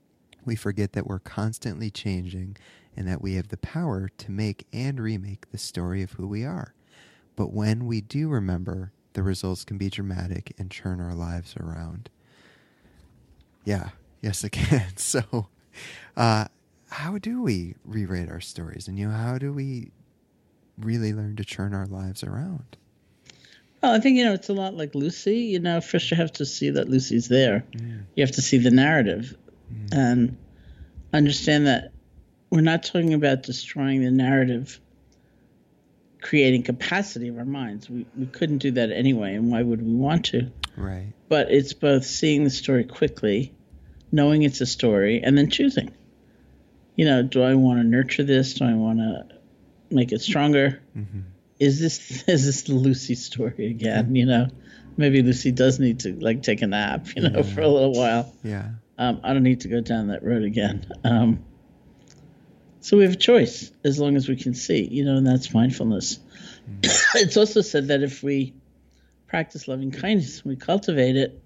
we 0.47 0.57
forget 0.57 0.93
that 0.93 1.07
we're 1.07 1.19
constantly 1.19 1.91
changing 1.91 2.57
and 2.97 3.07
that 3.07 3.21
we 3.21 3.35
have 3.35 3.49
the 3.49 3.59
power 3.59 4.09
to 4.17 4.31
make 4.31 4.67
and 4.73 4.99
remake 4.99 5.51
the 5.51 5.59
story 5.59 6.03
of 6.03 6.13
who 6.13 6.27
we 6.27 6.45
are. 6.45 6.73
But 7.35 7.53
when 7.53 7.85
we 7.85 8.01
do 8.01 8.29
remember, 8.29 8.93
the 9.13 9.23
results 9.23 9.65
can 9.65 9.77
be 9.77 9.91
dramatic 9.91 10.55
and 10.57 10.71
turn 10.71 11.01
our 11.01 11.15
lives 11.15 11.55
around. 11.59 12.09
Yeah, 13.65 13.91
yes, 14.23 14.43
it 14.45 14.51
can. 14.51 14.87
So, 14.97 15.49
uh, 16.17 16.47
how 16.91 17.19
do 17.19 17.43
we 17.43 17.75
rewrite 17.85 18.31
our 18.31 18.41
stories? 18.41 18.89
And, 18.89 18.99
you 18.99 19.09
know, 19.09 19.17
how 19.17 19.37
do 19.37 19.53
we 19.53 19.91
really 20.79 21.13
learn 21.13 21.37
to 21.37 21.45
turn 21.45 21.75
our 21.75 21.87
lives 21.87 22.23
around? 22.23 22.77
Well, 23.83 23.95
I 23.95 24.01
think, 24.01 24.17
you 24.17 24.25
know, 24.25 24.33
it's 24.33 24.49
a 24.49 24.55
lot 24.55 24.75
like 24.75 24.95
Lucy. 24.95 25.39
You 25.39 25.61
know, 25.61 25.81
first 25.81 26.11
you 26.11 26.17
have 26.17 26.33
to 26.35 26.47
see 26.47 26.71
that 26.71 26.89
Lucy's 26.89 27.29
there, 27.29 27.65
you 28.15 28.25
have 28.25 28.33
to 28.33 28.43
see 28.43 28.59
the 28.59 28.71
narrative 28.71 29.37
mm. 29.73 29.89
and 29.93 30.37
understand 31.13 31.67
that 31.67 31.93
we're 32.51 32.63
not 32.63 32.85
talking 32.85 33.15
about 33.15 33.43
destroying 33.43 34.03
the 34.03 34.11
narrative, 34.11 34.81
creating 36.21 36.63
capacity 36.63 37.29
of 37.29 37.39
our 37.39 37.45
minds. 37.45 37.89
We, 37.91 38.07
we 38.17 38.27
couldn't 38.27 38.59
do 38.59 38.73
that 38.73 38.91
anyway, 38.91 39.35
and 39.35 39.51
why 39.51 39.63
would 39.63 39.83
we 39.83 39.95
want 39.95 40.27
to? 40.27 40.51
Right. 40.77 41.13
But 41.29 41.51
it's 41.51 41.73
both 41.73 42.05
seeing 42.05 42.45
the 42.45 42.51
story 42.51 42.85
quickly, 42.85 43.55
knowing 44.11 44.43
it's 44.43 44.61
a 44.61 44.67
story, 44.67 45.23
and 45.23 45.37
then 45.37 45.51
choosing. 45.51 45.93
You 46.95 47.05
know, 47.05 47.23
do 47.23 47.43
I 47.43 47.55
want 47.55 47.81
to 47.81 47.85
nurture 47.85 48.25
this? 48.25 48.55
Do 48.55 48.65
I 48.65 48.75
want 48.75 48.99
to 49.01 49.27
make 49.91 50.13
it 50.13 50.23
stronger? 50.23 50.81
Mm-hmm. 50.97 51.21
Is 51.59 51.81
this 51.81 52.25
is 52.29 52.47
this 52.47 52.63
the 52.63 52.75
Lucy 52.75 53.15
story 53.15 53.71
again? 53.71 54.15
You 54.15 54.27
know, 54.27 54.49
maybe 54.97 55.23
Lucy 55.23 55.53
does 55.53 55.79
need 55.79 56.01
to 56.01 56.15
like 56.15 56.43
take 56.43 56.63
a 56.63 56.67
nap. 56.67 57.07
You 57.15 57.29
know, 57.29 57.39
yeah. 57.39 57.55
for 57.55 57.61
a 57.61 57.69
little 57.69 57.93
while. 57.93 58.33
Yeah 58.43 58.71
um, 58.99 59.21
I 59.23 59.33
don't 59.33 59.43
need 59.43 59.61
to 59.61 59.69
go 59.69 59.81
down 59.81 60.09
that 60.09 60.23
road 60.23 60.43
again. 60.43 60.87
Um, 61.05 61.45
so 62.81 62.97
we 62.97 63.05
have 63.05 63.15
a 63.15 63.17
choice 63.17 63.71
as 63.85 63.99
long 63.99 64.17
as 64.17 64.29
we 64.29 64.37
can 64.37 64.55
see, 64.55 64.85
you 64.85 65.05
know, 65.05 65.17
and 65.17 65.27
that's 65.27 65.53
mindfulness. 65.53 66.19
Mm. 66.71 66.81
it's 67.17 67.37
also 67.37 67.61
said 67.61 67.89
that 67.89 68.03
if 68.03 68.23
we 68.23 68.55
practice 69.27 69.69
loving 69.69 69.91
kindness, 69.91 70.41
and 70.43 70.51
we 70.51 70.57
cultivate 70.57 71.17
it, 71.17 71.43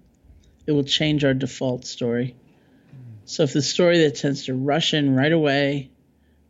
it 0.67 0.71
will 0.71 0.83
change 0.83 1.25
our 1.25 1.33
default 1.33 1.85
story. 1.85 2.35
Mm. 2.89 3.19
So 3.25 3.43
if 3.43 3.53
the 3.53 3.61
story 3.61 3.99
that 4.03 4.15
tends 4.15 4.45
to 4.45 4.53
rush 4.53 4.93
in 4.93 5.15
right 5.15 5.31
away, 5.31 5.89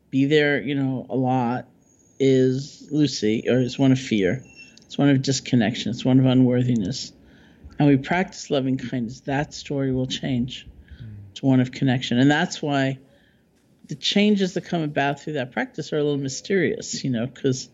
be 0.09 0.26
there, 0.26 0.62
you 0.62 0.76
know, 0.76 1.05
a 1.09 1.16
lot, 1.16 1.68
is 2.22 2.88
Lucy, 2.91 3.49
or 3.49 3.59
is 3.59 3.80
one 3.80 3.91
of 3.91 3.99
fear, 3.99 4.43
it's 4.86 4.97
one 4.97 5.09
of 5.09 5.22
disconnection, 5.24 5.89
it's 5.89 6.05
one 6.05 6.19
of 6.19 6.26
unworthiness, 6.26 7.11
and 7.80 7.88
we 7.88 7.97
practice 7.97 8.51
loving 8.51 8.78
kindness, 8.78 9.22
that 9.22 9.55
story 9.55 9.91
will 9.91 10.05
change 10.05 10.67
hmm. 10.99 11.05
to 11.34 11.45
one 11.47 11.59
of 11.59 11.72
connection. 11.72 12.19
And 12.19 12.30
that's 12.30 12.61
why 12.61 12.99
the 13.88 13.95
changes 13.95 14.53
that 14.53 14.65
come 14.65 14.84
about 14.84 15.19
through 15.19 15.34
that 15.34 15.51
practice 15.51 15.91
are 15.91 15.97
a 15.97 16.03
little 16.03 16.19
mysterious, 16.19 17.03
you 17.03 17.09
know, 17.09 17.26
because 17.26 17.69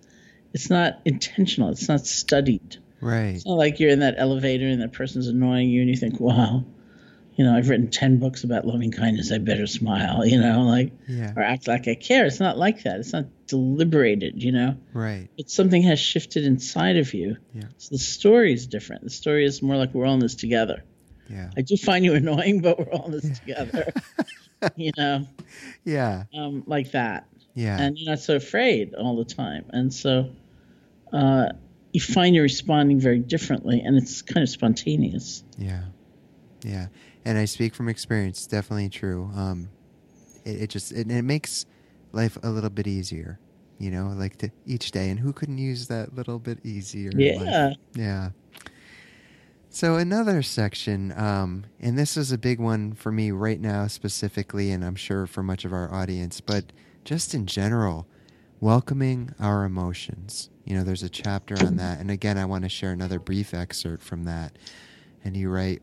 it's 0.53 0.69
not 0.69 1.01
intentional, 1.03 1.69
it's 1.69 1.89
not 1.89 2.07
studied. 2.07 2.77
Right. 3.01 3.35
It's 3.35 3.45
not 3.45 3.57
like 3.57 3.81
you're 3.81 3.91
in 3.91 3.99
that 3.99 4.15
elevator 4.17 4.65
and 4.65 4.81
that 4.81 4.93
person's 4.93 5.27
annoying 5.27 5.69
you 5.69 5.81
and 5.81 5.89
you 5.89 5.97
think, 5.97 6.21
wow, 6.21 6.63
you 7.37 7.45
know, 7.45 7.55
I've 7.55 7.69
written 7.69 7.91
10 7.91 8.17
books 8.17 8.43
about 8.43 8.65
loving 8.65 8.91
kindness, 8.91 9.31
I 9.31 9.37
better 9.37 9.67
smile, 9.67 10.25
you 10.25 10.41
know, 10.41 10.63
like, 10.63 10.91
yeah. 11.07 11.33
or 11.35 11.43
act 11.43 11.67
like 11.67 11.87
I 11.87 11.93
care. 11.93 12.25
It's 12.25 12.39
not 12.39 12.57
like 12.57 12.83
that. 12.83 12.99
It's 12.99 13.13
not 13.13 13.25
deliberated, 13.45 14.41
you 14.41 14.51
know? 14.51 14.75
Right. 14.91 15.29
It's 15.37 15.53
something 15.53 15.83
has 15.83 15.99
shifted 15.99 16.45
inside 16.45 16.97
of 16.97 17.13
you. 17.13 17.37
Yeah. 17.53 17.65
So 17.77 17.89
the 17.91 17.99
story 17.99 18.53
is 18.53 18.65
different. 18.65 19.03
The 19.03 19.11
story 19.11 19.45
is 19.45 19.61
more 19.61 19.77
like 19.77 19.93
we're 19.93 20.07
all 20.07 20.15
in 20.15 20.19
this 20.19 20.33
together. 20.33 20.83
Yeah. 21.29 21.51
I 21.55 21.61
do 21.61 21.77
find 21.77 22.03
you 22.03 22.15
annoying, 22.15 22.61
but 22.61 22.79
we're 22.79 22.91
all 22.91 23.05
in 23.05 23.11
this 23.11 23.39
together. 23.39 23.93
you 24.75 24.91
know? 24.97 25.27
Yeah. 25.83 26.23
Um, 26.35 26.63
like 26.65 26.91
that. 26.93 27.27
Yeah. 27.53 27.79
And 27.79 27.99
you're 27.99 28.09
not 28.09 28.19
so 28.19 28.35
afraid 28.35 28.95
all 28.95 29.15
the 29.15 29.25
time. 29.25 29.65
And 29.69 29.93
so 29.93 30.31
uh, 31.13 31.49
you 31.93 32.01
find 32.01 32.33
you're 32.33 32.43
responding 32.43 32.99
very 32.99 33.19
differently 33.19 33.81
and 33.81 33.95
it's 33.95 34.23
kind 34.23 34.41
of 34.41 34.49
spontaneous. 34.49 35.43
Yeah. 35.59 35.83
Yeah. 36.63 36.87
And 37.27 37.37
I 37.37 37.45
speak 37.45 37.75
from 37.75 37.89
experience, 37.89 38.39
it's 38.39 38.47
definitely 38.47 38.89
true. 38.89 39.29
Um, 39.35 39.69
it, 40.45 40.63
it 40.63 40.69
just 40.69 40.91
it, 40.91 41.11
it 41.11 41.23
makes 41.23 41.65
life 42.11 42.37
a 42.41 42.49
little 42.49 42.69
bit 42.69 42.87
easier 42.87 43.39
you 43.79 43.91
know, 43.91 44.13
like 44.15 44.37
to 44.37 44.49
each 44.65 44.91
day. 44.91 45.09
And 45.09 45.19
who 45.19 45.33
couldn't 45.33 45.57
use 45.57 45.87
that 45.87 46.15
little 46.15 46.39
bit 46.39 46.65
easier? 46.65 47.11
Yeah. 47.15 47.73
Yeah. 47.93 48.29
So 49.69 49.95
another 49.95 50.41
section, 50.41 51.13
um, 51.17 51.65
and 51.79 51.97
this 51.97 52.17
is 52.17 52.31
a 52.31 52.37
big 52.37 52.59
one 52.59 52.93
for 52.93 53.11
me 53.11 53.31
right 53.31 53.59
now 53.59 53.85
specifically, 53.87 54.71
and 54.71 54.83
I'm 54.83 54.95
sure 54.95 55.27
for 55.27 55.43
much 55.43 55.65
of 55.65 55.73
our 55.73 55.93
audience, 55.93 56.41
but 56.41 56.71
just 57.03 57.35
in 57.35 57.45
general, 57.45 58.07
welcoming 58.59 59.35
our 59.39 59.65
emotions. 59.65 60.49
You 60.65 60.75
know, 60.75 60.83
there's 60.83 61.03
a 61.03 61.09
chapter 61.09 61.55
on 61.59 61.75
that, 61.75 61.99
and 61.99 62.09
again, 62.09 62.37
I 62.37 62.45
want 62.45 62.63
to 62.63 62.69
share 62.69 62.91
another 62.91 63.19
brief 63.19 63.53
excerpt 63.53 64.01
from 64.03 64.23
that. 64.23 64.57
And 65.23 65.37
you 65.37 65.49
write, 65.49 65.81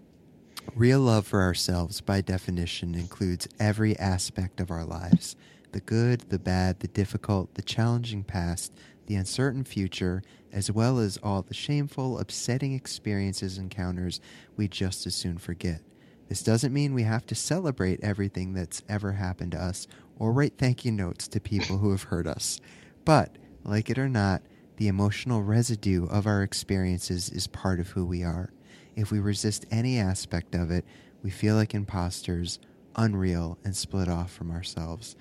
Real 0.75 1.01
love 1.01 1.27
for 1.27 1.41
ourselves, 1.43 2.01
by 2.01 2.21
definition, 2.21 2.95
includes 2.95 3.47
every 3.61 3.97
aspect 3.99 4.61
of 4.61 4.71
our 4.71 4.85
lives 4.85 5.37
the 5.71 5.81
good, 5.81 6.21
the 6.31 6.39
bad, 6.39 6.79
the 6.81 6.89
difficult, 6.89 7.55
the 7.55 7.62
challenging 7.62 8.23
past, 8.23 8.73
the 9.07 9.17
uncertain 9.17 9.65
future, 9.65 10.23
as 10.53 10.71
well 10.71 10.99
as 10.99 11.19
all 11.23 11.43
the 11.43 11.55
shameful, 11.55 12.19
upsetting 12.19 12.75
experiences 12.75 13.59
and 13.59 13.73
encounters 13.73 14.21
we 14.57 14.69
just 14.69 15.05
as 15.07 15.15
soon 15.15 15.37
forget. 15.37 15.81
This 16.29 16.43
doesn't 16.43 16.73
mean 16.73 16.95
we 16.95 17.03
have 17.03 17.27
to 17.27 17.35
celebrate 17.35 18.03
everything 18.03 18.53
that's 18.55 18.83
ever 18.89 19.12
happened 19.12 19.53
to 19.53 19.62
us 19.62 19.87
or 20.17 20.33
write 20.33 20.55
thank 20.59 20.85
you 20.85 20.93
notes 20.93 21.29
to 21.29 21.41
people 21.41 21.79
who 21.79 21.91
have 21.91 22.05
hurt 22.05 22.27
us. 22.27 22.61
But, 23.05 23.37
like 23.65 23.91
it 23.91 23.99
or 23.99 24.09
not, 24.09 24.43
the 24.77 24.89
emotional 24.89 25.43
residue 25.43 26.07
of 26.07 26.27
our 26.27 26.43
experiences 26.43 27.31
is 27.31 27.47
part 27.47 27.81
of 27.81 27.91
who 27.91 28.05
we 28.05 28.23
are. 28.23 28.53
If 28.97 29.11
we 29.11 29.21
resist 29.21 29.67
any 29.71 29.99
aspect 29.99 30.55
of 30.55 30.71
it, 30.71 30.85
we 31.23 31.31
feel 31.31 31.57
like 31.57 31.75
imposters, 31.75 32.59
unreal, 32.97 33.59
and 33.65 33.75
split 33.77 34.09
off 34.09 34.33
from 34.33 34.51
ourselves. 34.51 35.17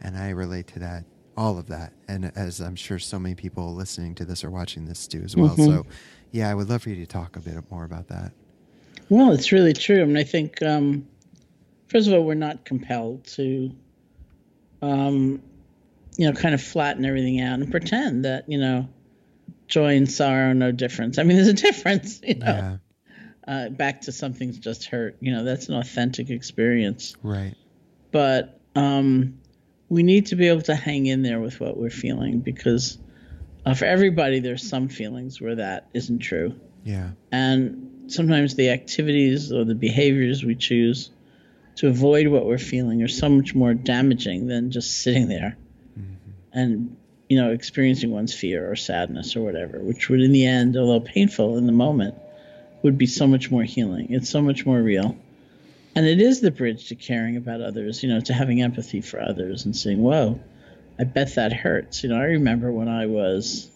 And 0.00 0.16
I 0.16 0.30
relate 0.30 0.66
to 0.68 0.78
that 0.80 1.04
all 1.36 1.58
of 1.58 1.66
that. 1.68 1.92
And 2.08 2.32
as 2.36 2.60
I'm 2.60 2.76
sure 2.76 2.98
so 2.98 3.18
many 3.18 3.34
people 3.34 3.74
listening 3.74 4.14
to 4.16 4.24
this 4.24 4.44
or 4.44 4.50
watching 4.50 4.84
this 4.84 5.06
do 5.06 5.22
as 5.22 5.36
well. 5.36 5.50
Mm-hmm. 5.50 5.64
So, 5.64 5.86
yeah, 6.32 6.50
I 6.50 6.54
would 6.54 6.68
love 6.68 6.82
for 6.82 6.90
you 6.90 6.96
to 6.96 7.06
talk 7.06 7.36
a 7.36 7.40
bit 7.40 7.56
more 7.70 7.84
about 7.84 8.08
that. 8.08 8.32
Well, 9.08 9.32
it's 9.32 9.52
really 9.52 9.72
true. 9.72 10.02
I 10.02 10.04
mean, 10.04 10.16
I 10.16 10.24
think, 10.24 10.62
um, 10.62 11.06
first 11.88 12.08
of 12.08 12.14
all, 12.14 12.24
we're 12.24 12.34
not 12.34 12.64
compelled 12.64 13.24
to, 13.28 13.70
um, 14.82 15.42
you 16.16 16.30
know, 16.30 16.32
kind 16.32 16.54
of 16.54 16.62
flatten 16.62 17.04
everything 17.04 17.40
out 17.40 17.60
and 17.60 17.70
pretend 17.70 18.24
that, 18.24 18.48
you 18.48 18.58
know, 18.58 18.88
joy 19.66 19.96
and 19.96 20.10
sorrow 20.10 20.52
no 20.52 20.72
difference. 20.72 21.18
I 21.18 21.22
mean, 21.22 21.36
there's 21.36 21.48
a 21.48 21.52
difference, 21.52 22.20
you 22.24 22.36
know. 22.36 22.78
Uh, 23.46 23.68
back 23.68 24.02
to 24.02 24.12
something's 24.12 24.58
just 24.58 24.86
hurt. 24.86 25.16
You 25.20 25.32
know, 25.32 25.44
that's 25.44 25.68
an 25.68 25.76
authentic 25.76 26.30
experience. 26.30 27.14
Right. 27.22 27.54
But 28.10 28.58
um, 28.74 29.38
we 29.88 30.02
need 30.02 30.26
to 30.26 30.36
be 30.36 30.48
able 30.48 30.62
to 30.62 30.74
hang 30.74 31.06
in 31.06 31.22
there 31.22 31.40
with 31.40 31.60
what 31.60 31.76
we're 31.76 31.90
feeling 31.90 32.40
because 32.40 32.98
uh, 33.66 33.74
for 33.74 33.84
everybody, 33.84 34.40
there's 34.40 34.66
some 34.66 34.88
feelings 34.88 35.40
where 35.40 35.56
that 35.56 35.88
isn't 35.92 36.20
true. 36.20 36.54
Yeah. 36.84 37.10
And 37.32 37.94
sometimes 38.06 38.54
the 38.54 38.70
activities 38.70 39.52
or 39.52 39.64
the 39.64 39.74
behaviors 39.74 40.44
we 40.44 40.54
choose 40.54 41.10
to 41.76 41.88
avoid 41.88 42.28
what 42.28 42.46
we're 42.46 42.58
feeling 42.58 43.02
are 43.02 43.08
so 43.08 43.28
much 43.28 43.54
more 43.54 43.74
damaging 43.74 44.46
than 44.46 44.70
just 44.70 45.02
sitting 45.02 45.28
there 45.28 45.56
mm-hmm. 45.98 46.14
and 46.52 46.96
you 47.28 47.40
know 47.40 47.50
experiencing 47.50 48.10
one's 48.10 48.34
fear 48.34 48.70
or 48.70 48.76
sadness 48.76 49.34
or 49.36 49.40
whatever 49.40 49.78
which 49.80 50.08
would 50.08 50.20
in 50.20 50.32
the 50.32 50.46
end 50.46 50.76
although 50.76 51.00
painful 51.00 51.56
in 51.56 51.66
the 51.66 51.72
moment 51.72 52.14
would 52.84 52.98
be 52.98 53.06
so 53.06 53.26
much 53.26 53.50
more 53.50 53.64
healing. 53.64 54.08
It's 54.10 54.28
so 54.28 54.42
much 54.42 54.64
more 54.66 54.80
real. 54.80 55.16
And 55.96 56.06
it 56.06 56.20
is 56.20 56.40
the 56.40 56.50
bridge 56.50 56.88
to 56.88 56.94
caring 56.94 57.36
about 57.36 57.60
others 57.60 58.02
you 58.02 58.08
know 58.08 58.20
to 58.20 58.32
having 58.34 58.60
empathy 58.60 59.00
for 59.00 59.20
others 59.20 59.64
and 59.64 59.74
saying 59.74 60.02
whoa 60.02 60.40
i 60.98 61.04
bet 61.04 61.34
that 61.36 61.52
hurts. 61.52 62.02
You 62.02 62.10
know 62.10 62.16
i 62.16 62.24
remember 62.24 62.70
when 62.70 62.88
i 62.88 63.06
was 63.06 63.70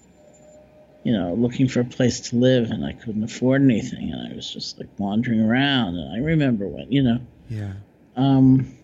you 1.05 1.13
know 1.13 1.35
looking 1.35 1.69
for 1.69 1.81
a 1.81 1.85
place 1.85 2.21
to 2.31 2.37
live 2.37 2.71
and 2.71 2.85
i 2.85 2.93
couldn't 2.93 3.23
afford 3.23 3.63
anything 3.63 4.13
and 4.13 4.33
i 4.33 4.35
was 4.35 4.53
just 4.53 4.79
like 4.79 4.89
wandering 4.99 5.41
around. 5.41 5.97
And 5.97 6.13
i 6.13 6.19
remember 6.19 6.67
when 6.69 6.93
you 6.93 7.03
know. 7.03 7.21
Yeah. 7.49 7.73
Um 8.17 8.75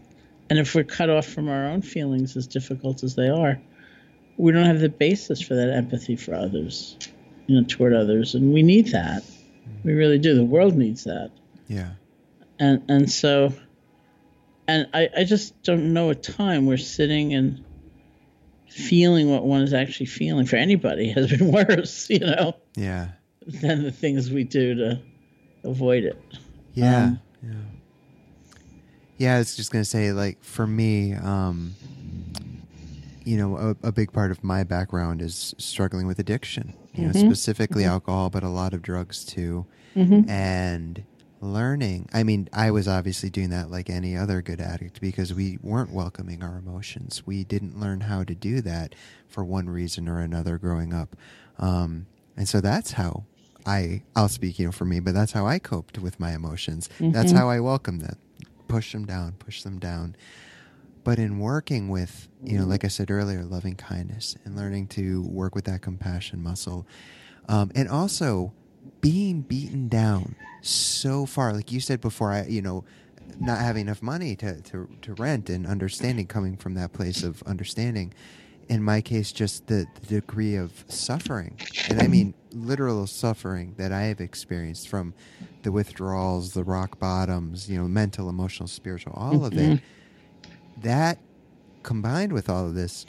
and 0.49 0.59
if 0.59 0.75
we're 0.75 0.85
cut 0.85 1.11
off 1.11 1.27
from 1.27 1.49
our 1.49 1.67
own 1.67 1.83
feelings 1.83 2.37
as 2.37 2.47
difficult 2.47 3.03
as 3.03 3.15
they 3.15 3.29
are 3.29 3.61
we 4.37 4.53
don't 4.53 4.65
have 4.65 4.81
the 4.81 4.89
basis 4.89 5.41
for 5.41 5.55
that 5.55 5.71
empathy 5.71 6.17
for 6.17 6.35
others 6.35 6.97
you 7.47 7.61
know 7.61 7.67
toward 7.67 7.93
others. 7.93 8.35
And 8.35 8.55
we 8.55 8.63
need 8.63 8.93
that 8.93 9.25
we 9.85 9.93
really 9.93 10.19
do 10.19 10.35
the 10.35 10.45
world 10.45 10.75
needs 10.77 11.05
that 11.05 11.31
yeah 11.69 11.91
and 12.59 12.83
and 12.89 13.11
so 13.11 13.53
and 14.67 14.89
I, 14.95 15.09
I 15.17 15.25
just 15.25 15.63
don't 15.63 15.93
know 15.93 16.11
a 16.11 16.15
time 16.15 16.67
where 16.67 16.79
sitting 16.79 17.35
and 17.35 17.65
feeling 18.69 19.31
what 19.31 19.45
one 19.45 19.63
is 19.63 19.73
actually 19.73 20.07
feeling 20.07 20.47
for 20.47 20.57
anybody 20.57 21.11
has 21.11 21.31
been 21.31 21.53
worse, 21.69 22.09
you 22.11 22.21
know. 22.21 22.57
Yeah. 22.75 23.09
Than 23.47 23.83
the 23.83 23.93
things 23.93 24.31
we 24.31 24.45
do 24.45 24.75
to 24.75 25.01
avoid 25.65 26.05
it. 26.05 26.21
Yeah. 26.73 27.05
Um, 27.05 27.21
yeah. 27.43 27.53
Yeah, 29.17 29.35
I 29.37 29.39
was 29.39 29.55
just 29.55 29.71
gonna 29.71 29.85
say, 29.85 30.13
like, 30.13 30.43
for 30.43 30.67
me, 30.67 31.15
um, 31.15 31.75
you 33.25 33.37
know, 33.37 33.57
a, 33.57 33.89
a, 33.89 33.93
big 33.93 34.13
part 34.13 34.31
of 34.31 34.45
my 34.45 34.65
background 34.65 35.23
is 35.23 35.55
struggling 35.59 36.07
with 36.07 36.19
addiction. 36.19 36.75
You 36.93 37.09
mm-hmm. 37.09 37.19
know, 37.19 37.27
specifically 37.27 37.85
mm-hmm. 37.85 37.93
alcohol, 37.93 38.31
but 38.31 38.43
a 38.43 38.49
lot 38.49 38.75
of 38.75 38.83
drugs 38.83 39.25
too. 39.25 39.67
Mm-hmm. 39.97 40.29
And 40.29 41.05
learning. 41.45 42.09
I 42.13 42.23
mean, 42.23 42.49
I 42.53 42.71
was 42.71 42.89
obviously 42.89 43.31
doing 43.31 43.51
that 43.51 43.71
like 43.71 43.91
any 43.91 44.17
other 44.17 44.43
good 44.43 44.61
addict 44.61 45.01
because 45.01 45.35
we 45.35 45.59
weren't 45.63 45.91
welcoming 45.91 46.43
our 46.43 46.57
emotions. 46.57 47.23
We 47.27 47.45
didn't 47.45 47.79
learn 47.79 48.01
how 48.01 48.25
to 48.25 48.35
do 48.35 48.61
that 48.63 48.95
for 49.29 49.45
one 49.45 49.69
reason 49.69 50.09
or 50.09 50.21
another 50.21 50.59
growing 50.59 50.93
up. 50.93 51.17
Um, 51.59 52.07
and 52.37 52.49
so 52.49 52.61
that's 52.61 52.93
how 52.93 53.25
I, 53.67 54.03
I'll 54.17 54.29
speak, 54.29 54.59
you 54.59 54.67
know, 54.67 54.73
for 54.73 54.85
me, 54.85 55.01
but 55.01 55.15
that's 55.15 55.33
how 55.33 55.47
I 55.47 55.59
coped 55.59 55.99
with 55.99 56.19
my 56.19 56.35
emotions. 56.35 56.89
Mm-hmm. 56.95 57.13
That's 57.13 57.33
how 57.33 57.49
I 57.49 57.61
welcomed 57.61 58.01
them, 58.01 58.17
push 58.69 58.93
them 58.93 59.05
down, 59.05 59.33
push 59.33 59.63
them 59.63 59.79
down. 59.79 60.17
But 61.05 61.19
in 61.19 61.39
working 61.39 61.91
with, 61.91 62.29
you 62.43 62.59
know, 62.59 62.65
like 62.65 62.85
I 62.85 62.89
said 62.89 63.11
earlier, 63.11 63.45
loving 63.45 63.77
kindness 63.77 64.37
and 64.45 64.57
learning 64.57 64.89
to 64.89 65.23
work 65.23 65.55
with 65.55 65.67
that 65.67 65.83
compassion 65.83 66.43
muscle, 66.43 66.87
um, 67.49 67.71
and 67.75 67.89
also 67.89 68.53
being 69.01 69.43
beaten 69.43 69.89
down 69.89 70.35
so 70.63 71.27
far. 71.27 71.53
Like 71.53 71.71
you 71.71 71.81
said 71.81 72.01
before 72.01 72.33
i 72.33 72.47
you 72.47 72.63
know 72.63 72.85
not 73.41 73.59
having 73.59 73.83
enough 73.83 74.03
money 74.03 74.37
to, 74.37 74.61
to, 74.63 74.89
to 75.03 75.15
rent 75.15 75.51
and 75.51 75.67
understanding 75.67 76.27
coming 76.27 76.57
from 76.57 76.75
that 76.75 76.93
place 76.93 77.23
of 77.23 77.43
understanding. 77.45 78.15
In 78.69 78.83
my 78.83 79.03
case 79.03 79.31
just 79.33 79.67
the, 79.67 79.87
the 80.03 80.21
degree 80.21 80.57
of 80.57 80.87
suffering 80.89 81.59
and 81.91 82.01
i 82.01 82.07
mean 82.07 82.33
literal 82.53 83.07
suffering 83.07 83.75
that 83.77 83.93
i 83.93 84.05
have 84.05 84.23
experienced 84.23 84.89
from 84.89 85.13
the 85.65 85.71
withdrawals 85.71 86.55
the 86.55 86.65
rock 86.65 86.99
bottoms 86.99 87.69
you 87.69 87.79
know 87.79 87.87
mental 87.87 88.31
emotional 88.31 88.67
spiritual 88.67 89.13
all 89.15 89.45
of 89.45 89.53
it. 89.53 89.59
Mm-hmm. 89.59 89.85
That 90.79 91.19
combined 91.83 92.33
with 92.33 92.49
all 92.49 92.67
of 92.67 92.75
this 92.75 93.07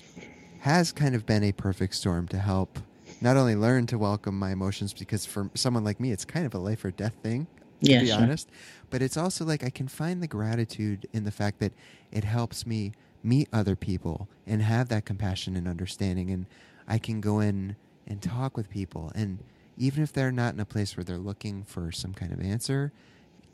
has 0.60 0.92
kind 0.92 1.16
of 1.16 1.26
been 1.26 1.44
a 1.44 1.52
perfect 1.52 1.96
storm 1.96 2.28
to 2.28 2.38
help 2.38 2.80
not 3.22 3.38
only 3.38 3.56
learn 3.56 3.86
to 3.88 3.98
welcome 3.98 4.38
my 4.38 4.52
emotions 4.52 4.94
because 4.94 5.26
for 5.26 5.50
someone 5.54 5.84
like 5.84 6.00
me, 6.00 6.12
it's 6.12 6.26
kind 6.26 6.46
of 6.46 6.54
a 6.54 6.58
life 6.58 6.84
or 6.84 6.92
death 6.92 7.16
thing, 7.24 7.48
to 7.84 7.92
yeah, 7.92 8.02
be 8.02 8.08
sure. 8.08 8.18
honest. 8.18 8.50
But 8.90 9.02
it's 9.02 9.18
also 9.18 9.46
like 9.46 9.64
I 9.64 9.70
can 9.70 9.88
find 9.88 10.22
the 10.22 10.28
gratitude 10.28 11.08
in 11.14 11.24
the 11.24 11.32
fact 11.32 11.60
that 11.60 11.74
it 12.12 12.24
helps 12.24 12.66
me 12.66 12.94
meet 13.24 13.48
other 13.52 13.76
people 13.76 14.28
and 14.46 14.62
have 14.62 14.90
that 14.90 15.06
compassion 15.06 15.56
and 15.56 15.68
understanding. 15.68 16.30
And 16.30 16.46
I 16.88 16.98
can 16.98 17.22
go 17.22 17.40
in 17.40 17.76
and 18.06 18.22
talk 18.22 18.56
with 18.56 18.70
people. 18.70 19.12
And 19.16 19.40
even 19.78 20.04
if 20.04 20.14
they're 20.14 20.32
not 20.32 20.54
in 20.54 20.60
a 20.60 20.66
place 20.66 20.96
where 20.96 21.04
they're 21.04 21.18
looking 21.18 21.64
for 21.64 21.92
some 21.92 22.14
kind 22.14 22.32
of 22.32 22.40
answer, 22.40 22.92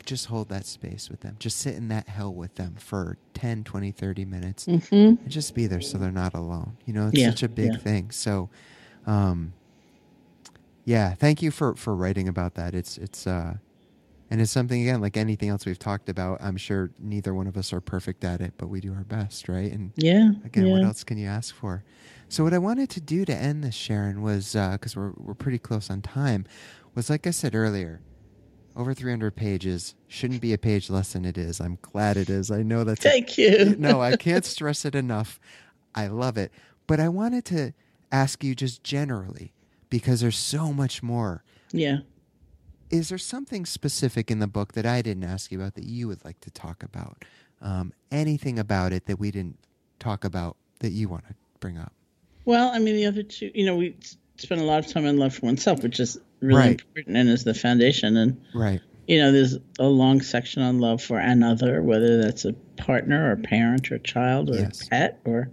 just 0.04 0.26
hold 0.26 0.48
that 0.48 0.66
space 0.66 1.10
with 1.10 1.20
them. 1.20 1.36
Just 1.38 1.58
sit 1.58 1.74
in 1.74 1.88
that 1.88 2.08
hell 2.08 2.32
with 2.32 2.54
them 2.56 2.74
for 2.78 3.18
10, 3.34 3.64
20, 3.64 3.90
30 3.92 4.24
minutes 4.24 4.66
mm-hmm. 4.66 4.94
and 4.94 5.28
just 5.30 5.54
be 5.54 5.66
there 5.66 5.80
so 5.80 5.98
they're 5.98 6.10
not 6.10 6.34
alone. 6.34 6.76
You 6.84 6.92
know, 6.92 7.08
it's 7.08 7.18
yeah, 7.18 7.30
such 7.30 7.42
a 7.42 7.48
big 7.48 7.72
yeah. 7.72 7.78
thing. 7.78 8.10
So, 8.10 8.50
um, 9.06 9.52
yeah, 10.84 11.14
thank 11.14 11.42
you 11.42 11.50
for 11.50 11.74
for 11.76 11.94
writing 11.94 12.28
about 12.28 12.54
that. 12.54 12.74
It's 12.74 12.98
it's 12.98 13.26
uh, 13.26 13.54
and 14.30 14.40
it's 14.40 14.50
something 14.50 14.80
again 14.80 15.00
like 15.00 15.16
anything 15.16 15.48
else 15.48 15.64
we've 15.64 15.78
talked 15.78 16.08
about. 16.08 16.42
I'm 16.42 16.56
sure 16.56 16.90
neither 16.98 17.34
one 17.34 17.46
of 17.46 17.56
us 17.56 17.72
are 17.72 17.80
perfect 17.80 18.24
at 18.24 18.40
it, 18.40 18.54
but 18.56 18.68
we 18.68 18.80
do 18.80 18.92
our 18.94 19.04
best, 19.04 19.48
right? 19.48 19.70
And 19.70 19.92
yeah, 19.96 20.30
again, 20.44 20.66
yeah. 20.66 20.72
what 20.72 20.82
else 20.82 21.04
can 21.04 21.18
you 21.18 21.28
ask 21.28 21.54
for? 21.54 21.84
So 22.28 22.42
what 22.42 22.54
I 22.54 22.58
wanted 22.58 22.88
to 22.90 23.00
do 23.00 23.24
to 23.26 23.34
end 23.34 23.62
this, 23.62 23.74
Sharon, 23.74 24.22
was 24.22 24.54
because 24.54 24.96
uh, 24.96 25.00
we're 25.00 25.12
we're 25.18 25.34
pretty 25.34 25.58
close 25.58 25.90
on 25.90 26.02
time, 26.02 26.46
was 26.94 27.10
like 27.10 27.26
I 27.26 27.30
said 27.30 27.54
earlier, 27.54 28.00
over 28.76 28.94
300 28.94 29.34
pages 29.36 29.94
shouldn't 30.08 30.40
be 30.40 30.52
a 30.52 30.58
page 30.58 30.90
less 30.90 31.12
than 31.12 31.24
it 31.24 31.36
is. 31.36 31.60
I'm 31.60 31.78
glad 31.82 32.16
it 32.16 32.30
is. 32.30 32.50
I 32.50 32.62
know 32.62 32.84
that's 32.84 33.02
thank 33.02 33.38
a, 33.38 33.42
you. 33.42 33.76
no, 33.78 34.00
I 34.00 34.16
can't 34.16 34.44
stress 34.44 34.84
it 34.84 34.94
enough. 34.94 35.38
I 35.94 36.06
love 36.06 36.38
it, 36.38 36.52
but 36.86 37.00
I 37.00 37.08
wanted 37.08 37.44
to 37.46 37.72
ask 38.10 38.42
you 38.42 38.54
just 38.54 38.82
generally 38.82 39.52
because 39.90 40.20
there's 40.20 40.38
so 40.38 40.72
much 40.72 41.02
more. 41.02 41.44
Yeah. 41.72 41.98
Is 42.90 43.08
there 43.08 43.18
something 43.18 43.64
specific 43.66 44.30
in 44.30 44.38
the 44.38 44.46
book 44.46 44.72
that 44.72 44.86
I 44.86 45.02
didn't 45.02 45.24
ask 45.24 45.50
you 45.50 45.58
about 45.58 45.74
that 45.74 45.84
you 45.84 46.08
would 46.08 46.24
like 46.24 46.40
to 46.40 46.50
talk 46.50 46.82
about? 46.82 47.24
Um, 47.60 47.92
anything 48.10 48.58
about 48.58 48.92
it 48.92 49.06
that 49.06 49.18
we 49.18 49.30
didn't 49.30 49.58
talk 49.98 50.24
about 50.24 50.56
that 50.80 50.92
you 50.92 51.08
want 51.08 51.26
to 51.28 51.34
bring 51.60 51.78
up? 51.78 51.92
Well, 52.44 52.70
I 52.70 52.78
mean, 52.78 52.96
the 52.96 53.06
other 53.06 53.22
two, 53.22 53.50
you 53.54 53.64
know, 53.64 53.76
we 53.76 53.96
spend 54.36 54.60
a 54.60 54.64
lot 54.64 54.84
of 54.84 54.90
time 54.90 55.06
on 55.06 55.16
love 55.16 55.34
for 55.34 55.46
oneself, 55.46 55.82
which 55.82 56.00
is 56.00 56.18
really 56.42 56.60
right. 56.60 56.70
important 56.70 57.16
and 57.16 57.28
is 57.28 57.44
the 57.44 57.54
foundation. 57.54 58.16
And 58.16 58.42
right, 58.54 58.80
you 59.06 59.18
know, 59.18 59.32
there's 59.32 59.56
a 59.78 59.86
long 59.86 60.20
section 60.20 60.62
on 60.62 60.78
love 60.78 61.02
for 61.02 61.18
another, 61.18 61.82
whether 61.82 62.22
that's 62.22 62.44
a 62.44 62.52
partner 62.76 63.28
or 63.28 63.32
a 63.32 63.36
parent 63.38 63.90
or 63.90 63.96
a 63.96 64.00
child 64.00 64.50
or 64.50 64.56
yes. 64.56 64.86
a 64.86 64.90
pet 64.90 65.20
or 65.24 65.50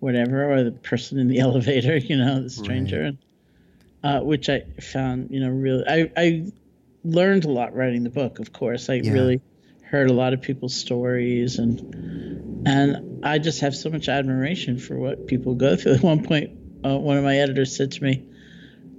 whatever, 0.00 0.52
or 0.52 0.64
the 0.64 0.72
person 0.72 1.18
in 1.18 1.28
the 1.28 1.38
elevator, 1.40 1.96
you 1.96 2.16
know, 2.16 2.42
the 2.42 2.50
stranger. 2.50 3.02
Right 3.02 3.18
uh, 4.02 4.20
which 4.20 4.48
I 4.48 4.62
found, 4.80 5.30
you 5.30 5.40
know, 5.40 5.50
really, 5.50 5.84
I, 5.86 6.10
I 6.16 6.52
learned 7.04 7.44
a 7.44 7.50
lot 7.50 7.74
writing 7.74 8.04
the 8.04 8.10
book. 8.10 8.38
Of 8.38 8.52
course, 8.52 8.88
I 8.88 8.94
yeah. 8.94 9.12
really 9.12 9.40
heard 9.82 10.10
a 10.10 10.12
lot 10.12 10.32
of 10.32 10.42
people's 10.42 10.74
stories, 10.74 11.58
and 11.58 12.66
and 12.66 13.24
I 13.24 13.38
just 13.38 13.60
have 13.60 13.74
so 13.74 13.90
much 13.90 14.08
admiration 14.08 14.78
for 14.78 14.96
what 14.96 15.26
people 15.26 15.54
go 15.54 15.76
through. 15.76 15.92
At 15.94 16.02
one 16.02 16.24
point, 16.24 16.50
uh, 16.84 16.96
one 16.96 17.16
of 17.16 17.24
my 17.24 17.38
editors 17.38 17.76
said 17.76 17.92
to 17.92 18.02
me, 18.02 18.24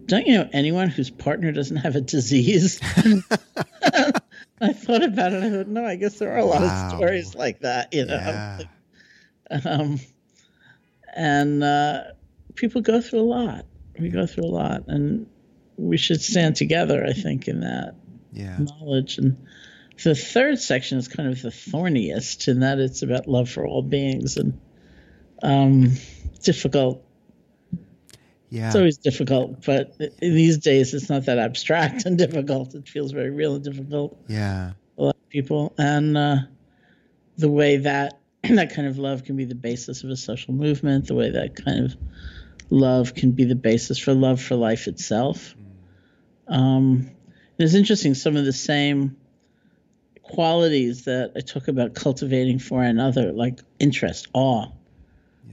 "Don't 0.10 0.28
you 0.28 0.38
know 0.40 0.50
anyone 0.52 0.90
whose 0.90 1.10
partner 1.10 1.52
doesn't 1.52 1.78
have 1.78 1.96
a 1.96 2.02
disease?" 2.02 2.80
I 4.62 4.74
thought 4.74 5.04
about 5.04 5.32
it. 5.32 5.42
I 5.42 5.50
thought, 5.50 5.68
no, 5.68 5.86
I 5.86 5.96
guess 5.96 6.20
there 6.20 6.34
are 6.34 6.40
a 6.40 6.46
lot 6.46 6.62
wow. 6.62 6.90
of 6.92 6.98
stories 6.98 7.34
like 7.34 7.62
that, 7.62 7.94
you 7.94 8.06
know. 8.06 8.16
Yeah. 8.16 8.64
Um, 9.64 10.00
and 11.16 11.64
uh, 11.64 12.04
people 12.56 12.82
go 12.82 13.00
through 13.00 13.22
a 13.22 13.22
lot 13.22 13.66
we 14.00 14.10
go 14.10 14.26
through 14.26 14.46
a 14.46 14.48
lot, 14.48 14.88
and 14.88 15.28
we 15.78 15.98
should 15.98 16.22
stand 16.22 16.56
together. 16.56 17.06
I 17.06 17.14
think 17.14 17.48
in 17.48 17.62
that 17.62 17.96
yeah. 18.32 18.58
knowledge. 18.58 19.18
And 19.18 19.46
the 20.04 20.16
third 20.16 20.60
section 20.60 20.98
is 20.98 21.08
kind 21.08 21.30
of 21.30 21.42
the 21.42 21.52
thorniest 21.52 22.48
in 22.48 22.62
that 22.62 22.80
it's 22.80 23.02
about 23.02 23.28
love 23.28 23.50
for 23.50 23.66
all 23.66 23.82
beings 23.82 24.38
and 24.38 24.60
um, 25.44 25.94
difficult. 26.42 27.04
Yeah, 28.50 28.68
it's 28.68 28.76
always 28.76 28.98
difficult, 28.98 29.64
but 29.66 29.96
these 30.20 30.58
days 30.58 30.94
it's 30.94 31.10
not 31.10 31.26
that 31.26 31.38
abstract 31.38 32.06
and 32.06 32.18
difficult. 32.26 32.74
It 32.74 32.88
feels 32.88 33.12
very 33.12 33.30
real 33.30 33.56
and 33.56 33.64
difficult. 33.64 34.18
Yeah, 34.28 34.72
a 34.98 35.04
lot 35.04 35.16
of 35.16 35.30
people, 35.30 35.74
and 35.78 36.18
uh, 36.18 36.38
the 37.38 37.50
way 37.50 37.78
that 37.78 38.20
that 38.44 38.74
kind 38.74 38.88
of 38.88 38.98
love 38.98 39.24
can 39.24 39.36
be 39.36 39.46
the 39.46 39.56
basis 39.56 40.04
of 40.04 40.10
a 40.10 40.16
social 40.16 40.54
movement, 40.54 41.08
the 41.08 41.16
way 41.16 41.30
that 41.30 41.64
kind 41.64 41.86
of 41.86 41.96
love 42.70 43.14
can 43.14 43.32
be 43.32 43.46
the 43.46 43.56
basis 43.56 44.00
for 44.00 44.14
love 44.14 44.42
for 44.42 44.56
life 44.56 44.88
itself. 44.88 45.56
Um, 46.48 47.12
it's 47.58 47.74
interesting, 47.74 48.16
some 48.16 48.36
of 48.36 48.46
the 48.46 48.54
same 48.54 49.18
qualities 50.24 51.06
that 51.06 51.34
I 51.36 51.42
talk 51.42 51.68
about 51.68 51.94
cultivating 51.94 52.60
for 52.60 52.82
another, 52.82 53.32
like 53.34 53.60
interest, 53.80 54.28
awe, 54.34 54.68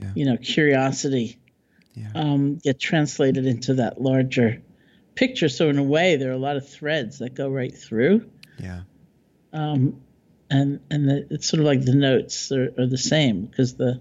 yeah. 0.01 0.11
you 0.15 0.25
know, 0.25 0.37
curiosity 0.37 1.37
yeah. 1.97 2.11
um, 2.15 2.57
get 2.57 2.79
translated 2.79 3.45
into 3.45 3.75
that 3.75 3.99
larger 4.01 4.61
picture. 5.15 5.49
So 5.49 5.69
in 5.69 5.77
a 5.77 5.83
way, 5.83 6.15
there 6.15 6.29
are 6.29 6.35
a 6.35 6.39
lot 6.39 6.55
of 6.55 6.67
threads 6.67 7.19
that 7.19 7.33
go 7.33 7.49
right 7.49 7.75
through. 7.75 8.29
Yeah. 8.59 8.81
Um, 9.51 10.01
and 10.49 10.79
and 10.89 11.09
the, 11.09 11.27
it's 11.29 11.49
sort 11.49 11.59
of 11.59 11.65
like 11.65 11.83
the 11.83 11.95
notes 11.95 12.51
are, 12.51 12.71
are 12.77 12.85
the 12.85 12.97
same 12.97 13.45
because 13.45 13.75
the, 13.75 13.99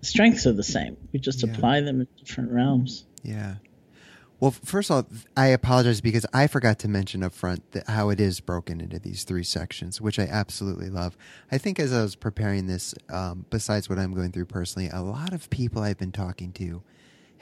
the, 0.00 0.06
strengths 0.06 0.46
are 0.46 0.52
the 0.52 0.62
same. 0.62 0.96
We 1.12 1.20
just 1.20 1.42
yeah. 1.42 1.52
apply 1.52 1.80
them 1.80 2.00
in 2.00 2.08
different 2.18 2.50
realms. 2.50 3.06
Yeah. 3.22 3.56
Well, 4.40 4.50
first 4.50 4.90
of 4.90 4.96
all, 4.96 5.06
I 5.36 5.46
apologize 5.46 6.00
because 6.00 6.26
I 6.34 6.48
forgot 6.48 6.80
to 6.80 6.88
mention 6.88 7.22
up 7.22 7.32
front 7.32 7.70
that 7.72 7.88
how 7.88 8.10
it 8.10 8.20
is 8.20 8.40
broken 8.40 8.80
into 8.80 8.98
these 8.98 9.24
three 9.24 9.44
sections, 9.44 10.00
which 10.00 10.18
I 10.18 10.24
absolutely 10.24 10.90
love. 10.90 11.16
I 11.50 11.56
think 11.56 11.78
as 11.78 11.92
I 11.94 12.02
was 12.02 12.14
preparing 12.16 12.66
this, 12.66 12.94
um, 13.08 13.46
besides 13.48 13.88
what 13.88 13.98
I'm 13.98 14.12
going 14.12 14.32
through 14.32 14.46
personally, 14.46 14.90
a 14.92 15.00
lot 15.00 15.32
of 15.32 15.48
people 15.48 15.82
I've 15.82 15.98
been 15.98 16.12
talking 16.12 16.52
to 16.54 16.82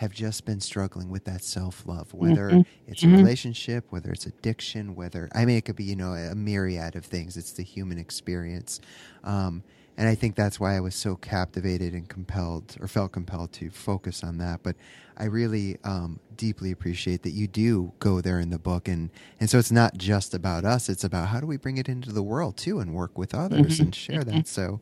have 0.03 0.13
just 0.13 0.45
been 0.45 0.61
struggling 0.61 1.09
with 1.11 1.25
that 1.25 1.45
self 1.45 1.87
love, 1.87 2.13
whether 2.13 2.51
mm-hmm. 2.51 2.61
it's 2.89 3.05
a 3.05 3.07
mm-hmm. 3.07 3.19
relationship, 3.19 3.85
whether 3.91 4.11
it's 4.11 4.27
addiction, 4.27 4.97
whether 4.97 5.29
I 5.33 5.45
mean 5.45 5.57
it 5.57 5.65
could 5.65 5.77
be 5.77 5.85
you 5.85 5.95
know 5.95 6.13
a 6.13 6.35
myriad 6.35 6.97
of 6.97 7.05
things. 7.05 7.37
It's 7.37 7.53
the 7.53 7.63
human 7.63 7.99
experience, 7.99 8.81
um, 9.23 9.63
and 9.97 10.09
I 10.09 10.17
think 10.17 10.35
that's 10.35 10.59
why 10.59 10.77
I 10.77 10.81
was 10.81 10.97
so 10.97 11.15
captivated 11.15 11.95
and 11.95 12.09
compelled, 12.09 12.77
or 12.81 12.89
felt 12.89 13.13
compelled 13.13 13.53
to 13.53 13.71
focus 13.71 14.25
on 14.25 14.39
that. 14.39 14.65
But 14.65 14.75
I 15.17 15.27
really 15.27 15.79
um, 15.85 16.19
deeply 16.37 16.73
appreciate 16.73 17.23
that 17.23 17.31
you 17.31 17.47
do 17.47 17.93
go 18.01 18.21
there 18.21 18.41
in 18.41 18.51
the 18.51 18.59
book, 18.59 18.89
and 18.89 19.09
and 19.39 19.49
so 19.49 19.57
it's 19.61 19.71
not 19.71 19.97
just 19.97 20.35
about 20.35 20.65
us; 20.65 20.89
it's 20.89 21.05
about 21.05 21.29
how 21.29 21.39
do 21.39 21.47
we 21.47 21.57
bring 21.57 21.77
it 21.77 21.89
into 21.89 22.11
the 22.11 22.25
world 22.25 22.57
too, 22.57 22.81
and 22.81 22.93
work 22.93 23.17
with 23.17 23.37
others 23.37 23.75
mm-hmm. 23.75 23.85
and 23.85 23.95
share 23.95 24.25
that. 24.25 24.49
So 24.49 24.81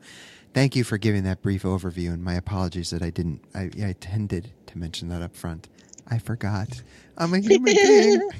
thank 0.55 0.77
you 0.77 0.85
for 0.85 0.99
giving 0.99 1.25
that 1.25 1.43
brief 1.43 1.63
overview 1.63 2.13
and 2.13 2.23
my 2.23 2.35
apologies 2.35 2.91
that 2.91 3.03
I 3.03 3.11
didn't 3.11 3.45
I, 3.55 3.71
I 3.85 3.95
tended 4.01 4.53
to 4.67 4.79
mention 4.79 5.09
that 5.09 5.23
up 5.23 5.35
front. 5.35 5.69
I 6.11 6.19
forgot. 6.19 6.83
I'm 7.17 7.33
a 7.35 7.39
human 7.39 7.65
being. 7.65 8.31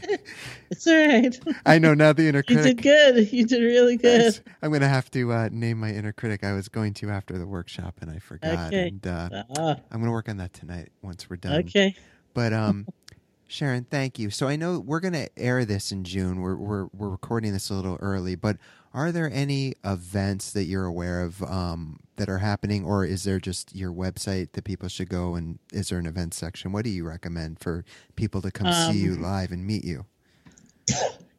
it's 0.71 0.87
all 0.87 0.95
right. 0.95 1.39
I 1.65 1.79
know 1.79 1.95
now 1.95 2.13
the 2.13 2.29
inner 2.29 2.43
critic. 2.43 2.65
You 2.65 2.75
did 2.75 2.83
good. 2.83 3.33
You 3.33 3.47
did 3.47 3.63
really 3.63 3.97
good. 3.97 4.41
I'm 4.63 4.71
going 4.71 4.81
to 4.81 4.89
have 4.89 5.11
to 5.13 5.33
uh, 5.33 5.49
name 5.53 5.79
my 5.79 5.91
inner 5.91 6.13
critic. 6.13 6.43
I 6.43 6.53
was 6.53 6.69
going 6.69 6.95
to 6.95 7.11
after 7.11 7.39
the 7.39 7.47
workshop 7.47 7.99
and 8.01 8.11
I 8.11 8.19
forgot. 8.19 8.69
Okay. 8.69 8.89
And 8.89 9.07
uh, 9.07 9.29
uh-huh. 9.33 9.77
I'm 9.91 10.01
going 10.01 10.07
to 10.07 10.11
work 10.11 10.29
on 10.29 10.39
that 10.39 10.53
tonight 10.53 10.89
once 11.03 11.31
we're 11.31 11.37
done. 11.37 11.61
Okay. 11.61 11.95
But 12.35 12.53
um, 12.53 12.87
Sharon, 13.47 13.85
thank 13.85 14.19
you. 14.19 14.31
So 14.31 14.49
I 14.49 14.57
know 14.57 14.81
we're 14.81 15.01
going 15.01 15.15
to 15.15 15.29
air 15.39 15.65
this 15.65 15.93
in 15.93 16.03
June. 16.03 16.41
We're, 16.41 16.57
we're, 16.57 16.87
we're 16.87 17.09
recording 17.09 17.53
this 17.53 17.71
a 17.71 17.75
little 17.75 17.99
early, 18.01 18.35
but 18.35 18.57
are 18.93 19.13
there 19.13 19.31
any 19.33 19.75
events 19.85 20.53
that 20.53 20.65
you're 20.65 20.85
aware 20.85 21.23
of 21.23 21.43
um, 21.43 22.01
that 22.17 22.29
are 22.29 22.39
happening, 22.39 22.85
or 22.85 23.05
is 23.05 23.25
there 23.25 23.39
just 23.39 23.75
your 23.75 23.93
website 23.93 24.53
that 24.53 24.65
people 24.65 24.89
should 24.89 25.09
go 25.09 25.35
and 25.35 25.59
is 25.73 25.91
there 25.91 25.99
an 25.99 26.07
event 26.07 26.35
section? 26.35 26.73
What 26.73 26.85
do 26.85 26.91
you 26.91 27.07
recommend 27.07 27.61
for 27.61 27.85
people 28.17 28.43
to 28.43 28.51
come 28.51 28.67
um, 28.67 28.93
see 28.93 28.99
you 28.99 29.13
um, 29.13 29.23
live 29.23 29.53
and 29.53 29.67
meet 29.67 29.85
you? 29.85 30.07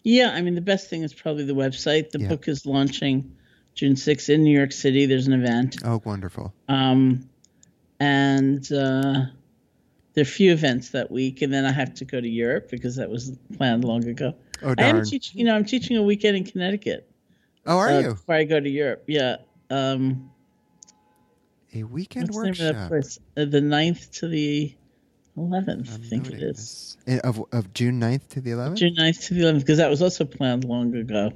Yeah, 0.04 0.32
I 0.32 0.42
mean, 0.42 0.56
the 0.56 0.62
best 0.62 0.90
thing 0.90 1.04
is 1.04 1.14
probably 1.14 1.44
the 1.44 1.54
website. 1.54 2.12
The 2.12 2.22
yeah. 2.22 2.30
book 2.30 2.48
is 2.48 2.66
launching 2.66 3.36
June 3.76 3.94
6th 3.94 4.30
in 4.30 4.44
New 4.44 4.58
York 4.58 4.72
City. 4.72 5.06
There's 5.06 5.28
an 5.28 5.34
event. 5.34 5.78
Oh, 5.86 6.02
wonderful. 6.04 6.54
Um, 6.68 7.30
and 8.00 8.64
uh, 8.72 9.26
there 10.14 10.22
are 10.22 10.22
a 10.22 10.26
few 10.26 10.54
events 10.54 10.90
that 10.90 11.12
week, 11.12 11.42
and 11.42 11.54
then 11.54 11.66
I 11.66 11.72
have 11.72 11.94
to 11.96 12.06
go 12.06 12.20
to 12.20 12.28
Europe 12.28 12.70
because 12.72 12.96
that 12.96 13.10
was 13.10 13.38
planned 13.58 13.84
long 13.84 14.08
ago. 14.08 14.34
Oh 14.64 14.74
darn! 14.74 14.96
I 14.96 15.00
am 15.00 15.06
teaching. 15.06 15.40
You 15.40 15.46
know, 15.46 15.56
I'm 15.56 15.66
teaching 15.66 15.98
a 15.98 16.04
weekend 16.04 16.38
in 16.38 16.44
Connecticut. 16.46 17.11
Oh, 17.66 17.78
are 17.78 17.90
uh, 17.90 18.00
you? 18.00 18.10
Before 18.10 18.36
I 18.36 18.44
go 18.44 18.60
to 18.60 18.70
Europe, 18.70 19.04
yeah. 19.08 19.38
Um, 19.70 20.32
a 21.74 21.84
weekend 21.84 22.32
workshop. 22.32 22.90
The, 22.90 23.20
uh, 23.38 23.46
the 23.46 23.62
9th 23.62 24.12
to 24.20 24.28
the 24.28 24.76
11th, 25.38 25.94
I'm 25.94 26.04
i 26.04 26.08
think 26.08 26.28
it 26.28 26.44
is. 26.44 26.98
In, 27.08 27.20
of 27.20 27.44
of 27.52 27.74
June 27.74 28.00
9th 28.00 28.28
to 28.30 28.42
the 28.42 28.52
11th. 28.52 28.76
June 28.76 28.96
9th 28.98 29.28
to 29.28 29.34
the 29.34 29.42
11th, 29.42 29.60
because 29.60 29.78
that 29.78 29.90
was 29.90 30.02
also 30.02 30.26
planned 30.26 30.66
long 30.66 30.94
ago. 30.96 31.32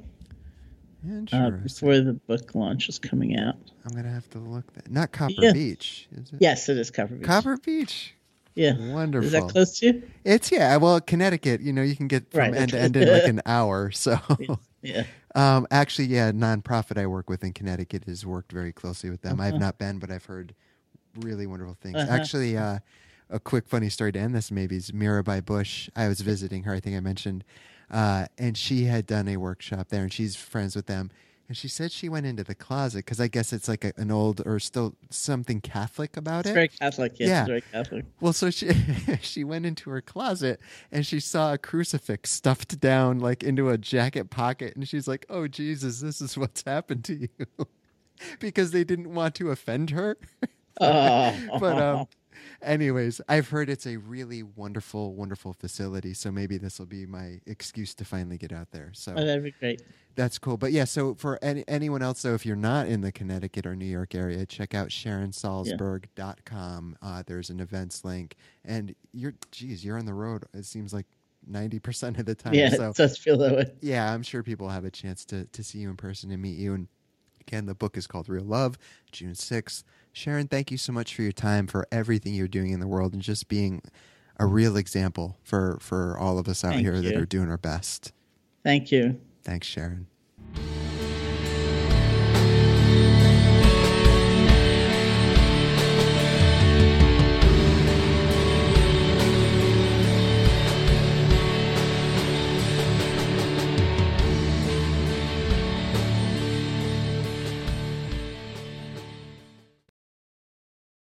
Uh, 1.32 1.50
before 1.50 2.00
the 2.00 2.14
book 2.14 2.54
launch 2.56 2.88
is 2.88 2.98
coming 2.98 3.38
out. 3.38 3.54
I'm 3.84 3.94
gonna 3.94 4.10
have 4.10 4.28
to 4.30 4.38
look 4.38 4.72
that. 4.72 4.90
Not 4.90 5.12
Copper 5.12 5.34
yeah. 5.38 5.52
Beach, 5.52 6.08
is 6.10 6.32
it? 6.32 6.38
Yes, 6.40 6.68
it 6.68 6.76
is 6.78 6.90
Copper 6.90 7.14
Beech. 7.14 7.26
Copper 7.26 7.56
Beech. 7.58 8.14
Yeah. 8.56 8.72
Wonderful. 8.76 9.26
Is 9.26 9.32
that 9.32 9.48
close 9.48 9.78
to 9.78 9.86
you? 9.86 10.02
It's 10.24 10.50
yeah. 10.50 10.76
Well, 10.78 11.00
Connecticut, 11.00 11.60
you 11.60 11.72
know, 11.72 11.82
you 11.82 11.94
can 11.94 12.08
get 12.08 12.28
from 12.32 12.40
right. 12.40 12.54
end 12.54 12.70
to 12.72 12.80
end 12.80 12.96
in 12.96 13.08
like 13.08 13.28
an 13.28 13.42
hour. 13.46 13.92
So 13.92 14.18
yeah. 14.86 15.04
Um, 15.34 15.66
actually, 15.70 16.06
yeah, 16.06 16.32
nonprofit 16.32 16.98
I 16.98 17.06
work 17.06 17.28
with 17.28 17.44
in 17.44 17.52
Connecticut 17.52 18.04
has 18.04 18.24
worked 18.24 18.52
very 18.52 18.72
closely 18.72 19.10
with 19.10 19.22
them. 19.22 19.40
Uh-huh. 19.40 19.48
I've 19.48 19.60
not 19.60 19.78
been, 19.78 19.98
but 19.98 20.10
I've 20.10 20.24
heard 20.24 20.54
really 21.20 21.46
wonderful 21.46 21.76
things. 21.80 21.96
Uh-huh. 21.96 22.12
Actually, 22.12 22.56
uh, 22.56 22.78
a 23.28 23.40
quick 23.40 23.68
funny 23.68 23.88
story 23.88 24.12
to 24.12 24.18
end 24.18 24.34
this 24.34 24.50
maybe 24.50 24.76
is 24.76 24.90
Mirabai 24.92 25.44
Bush. 25.44 25.90
I 25.96 26.08
was 26.08 26.20
visiting 26.20 26.62
her. 26.62 26.72
I 26.72 26.80
think 26.80 26.96
I 26.96 27.00
mentioned, 27.00 27.44
uh, 27.90 28.26
and 28.38 28.56
she 28.56 28.84
had 28.84 29.06
done 29.06 29.28
a 29.28 29.36
workshop 29.36 29.88
there, 29.88 30.02
and 30.02 30.12
she's 30.12 30.36
friends 30.36 30.76
with 30.76 30.86
them. 30.86 31.10
And 31.48 31.56
she 31.56 31.68
said 31.68 31.92
she 31.92 32.08
went 32.08 32.26
into 32.26 32.42
the 32.42 32.56
closet 32.56 33.04
because 33.04 33.20
I 33.20 33.28
guess 33.28 33.52
it's 33.52 33.68
like 33.68 33.84
a, 33.84 33.92
an 33.96 34.10
old 34.10 34.42
or 34.44 34.58
still 34.58 34.96
something 35.10 35.60
Catholic 35.60 36.16
about 36.16 36.40
it's 36.40 36.50
it. 36.50 36.54
Very 36.54 36.68
Catholic, 36.68 37.12
yes, 37.20 37.28
yeah. 37.28 37.46
very 37.46 37.60
Catholic. 37.60 38.04
Well, 38.20 38.32
so 38.32 38.50
she 38.50 38.70
she 39.20 39.44
went 39.44 39.64
into 39.64 39.90
her 39.90 40.00
closet 40.00 40.60
and 40.90 41.06
she 41.06 41.20
saw 41.20 41.52
a 41.52 41.58
crucifix 41.58 42.32
stuffed 42.32 42.80
down 42.80 43.20
like 43.20 43.44
into 43.44 43.68
a 43.68 43.78
jacket 43.78 44.28
pocket, 44.28 44.74
and 44.74 44.88
she's 44.88 45.06
like, 45.06 45.24
"Oh 45.28 45.46
Jesus, 45.46 46.00
this 46.00 46.20
is 46.20 46.36
what's 46.36 46.62
happened 46.62 47.04
to 47.04 47.14
you," 47.14 47.46
because 48.40 48.72
they 48.72 48.82
didn't 48.82 49.14
want 49.14 49.36
to 49.36 49.50
offend 49.50 49.90
her. 49.90 50.18
oh. 50.80 51.58
but 51.60 51.80
um, 51.80 52.06
anyways, 52.62 53.20
I've 53.28 53.48
heard 53.48 53.68
it's 53.68 53.86
a 53.86 53.96
really 53.96 54.42
wonderful, 54.42 55.14
wonderful 55.14 55.52
facility. 55.52 56.14
So 56.14 56.30
maybe 56.30 56.58
this 56.58 56.78
will 56.78 56.86
be 56.86 57.06
my 57.06 57.40
excuse 57.46 57.94
to 57.96 58.04
finally 58.04 58.38
get 58.38 58.52
out 58.52 58.70
there. 58.70 58.90
So 58.94 59.14
oh, 59.16 59.24
that'd 59.24 59.42
be 59.42 59.52
great. 59.52 59.82
That's 60.14 60.38
cool. 60.38 60.56
But 60.56 60.72
yeah, 60.72 60.84
so 60.84 61.14
for 61.14 61.38
any, 61.42 61.64
anyone 61.68 62.02
else, 62.02 62.22
though, 62.22 62.34
if 62.34 62.46
you're 62.46 62.56
not 62.56 62.86
in 62.86 63.02
the 63.02 63.12
Connecticut 63.12 63.66
or 63.66 63.76
New 63.76 63.84
York 63.84 64.14
area, 64.14 64.46
check 64.46 64.74
out 64.74 64.88
SharonSalzberg.com. 64.88 66.96
Uh, 67.02 67.22
there's 67.26 67.50
an 67.50 67.60
events 67.60 68.04
link. 68.04 68.36
And 68.64 68.94
you're, 69.12 69.34
geez, 69.50 69.84
you're 69.84 69.98
on 69.98 70.06
the 70.06 70.14
road. 70.14 70.44
It 70.54 70.64
seems 70.64 70.94
like 70.94 71.06
90% 71.50 72.18
of 72.18 72.26
the 72.26 72.34
time. 72.34 72.54
Yeah, 72.54 72.70
so, 72.70 72.90
it 72.90 72.96
does 72.96 73.18
feel 73.18 73.38
that 73.38 73.54
way. 73.54 73.72
Yeah, 73.80 74.12
I'm 74.12 74.22
sure 74.22 74.42
people 74.42 74.68
have 74.68 74.84
a 74.84 74.90
chance 74.90 75.24
to, 75.26 75.44
to 75.44 75.62
see 75.62 75.80
you 75.80 75.90
in 75.90 75.96
person 75.96 76.30
and 76.30 76.40
meet 76.40 76.56
you. 76.56 76.74
And 76.74 76.88
again, 77.40 77.66
the 77.66 77.74
book 77.74 77.96
is 77.96 78.06
called 78.06 78.28
Real 78.28 78.44
Love, 78.44 78.78
June 79.12 79.32
6th. 79.32 79.84
Sharon, 80.16 80.48
thank 80.48 80.70
you 80.70 80.78
so 80.78 80.92
much 80.94 81.14
for 81.14 81.20
your 81.20 81.30
time, 81.30 81.66
for 81.66 81.86
everything 81.92 82.32
you're 82.32 82.48
doing 82.48 82.70
in 82.70 82.80
the 82.80 82.86
world, 82.86 83.12
and 83.12 83.20
just 83.20 83.48
being 83.48 83.82
a 84.40 84.46
real 84.46 84.78
example 84.78 85.36
for, 85.42 85.76
for 85.82 86.16
all 86.16 86.38
of 86.38 86.48
us 86.48 86.64
out 86.64 86.72
thank 86.72 86.86
here 86.86 86.94
you. 86.94 87.02
that 87.02 87.16
are 87.16 87.26
doing 87.26 87.50
our 87.50 87.58
best. 87.58 88.12
Thank 88.64 88.90
you. 88.90 89.20
Thanks, 89.44 89.66
Sharon. 89.66 90.06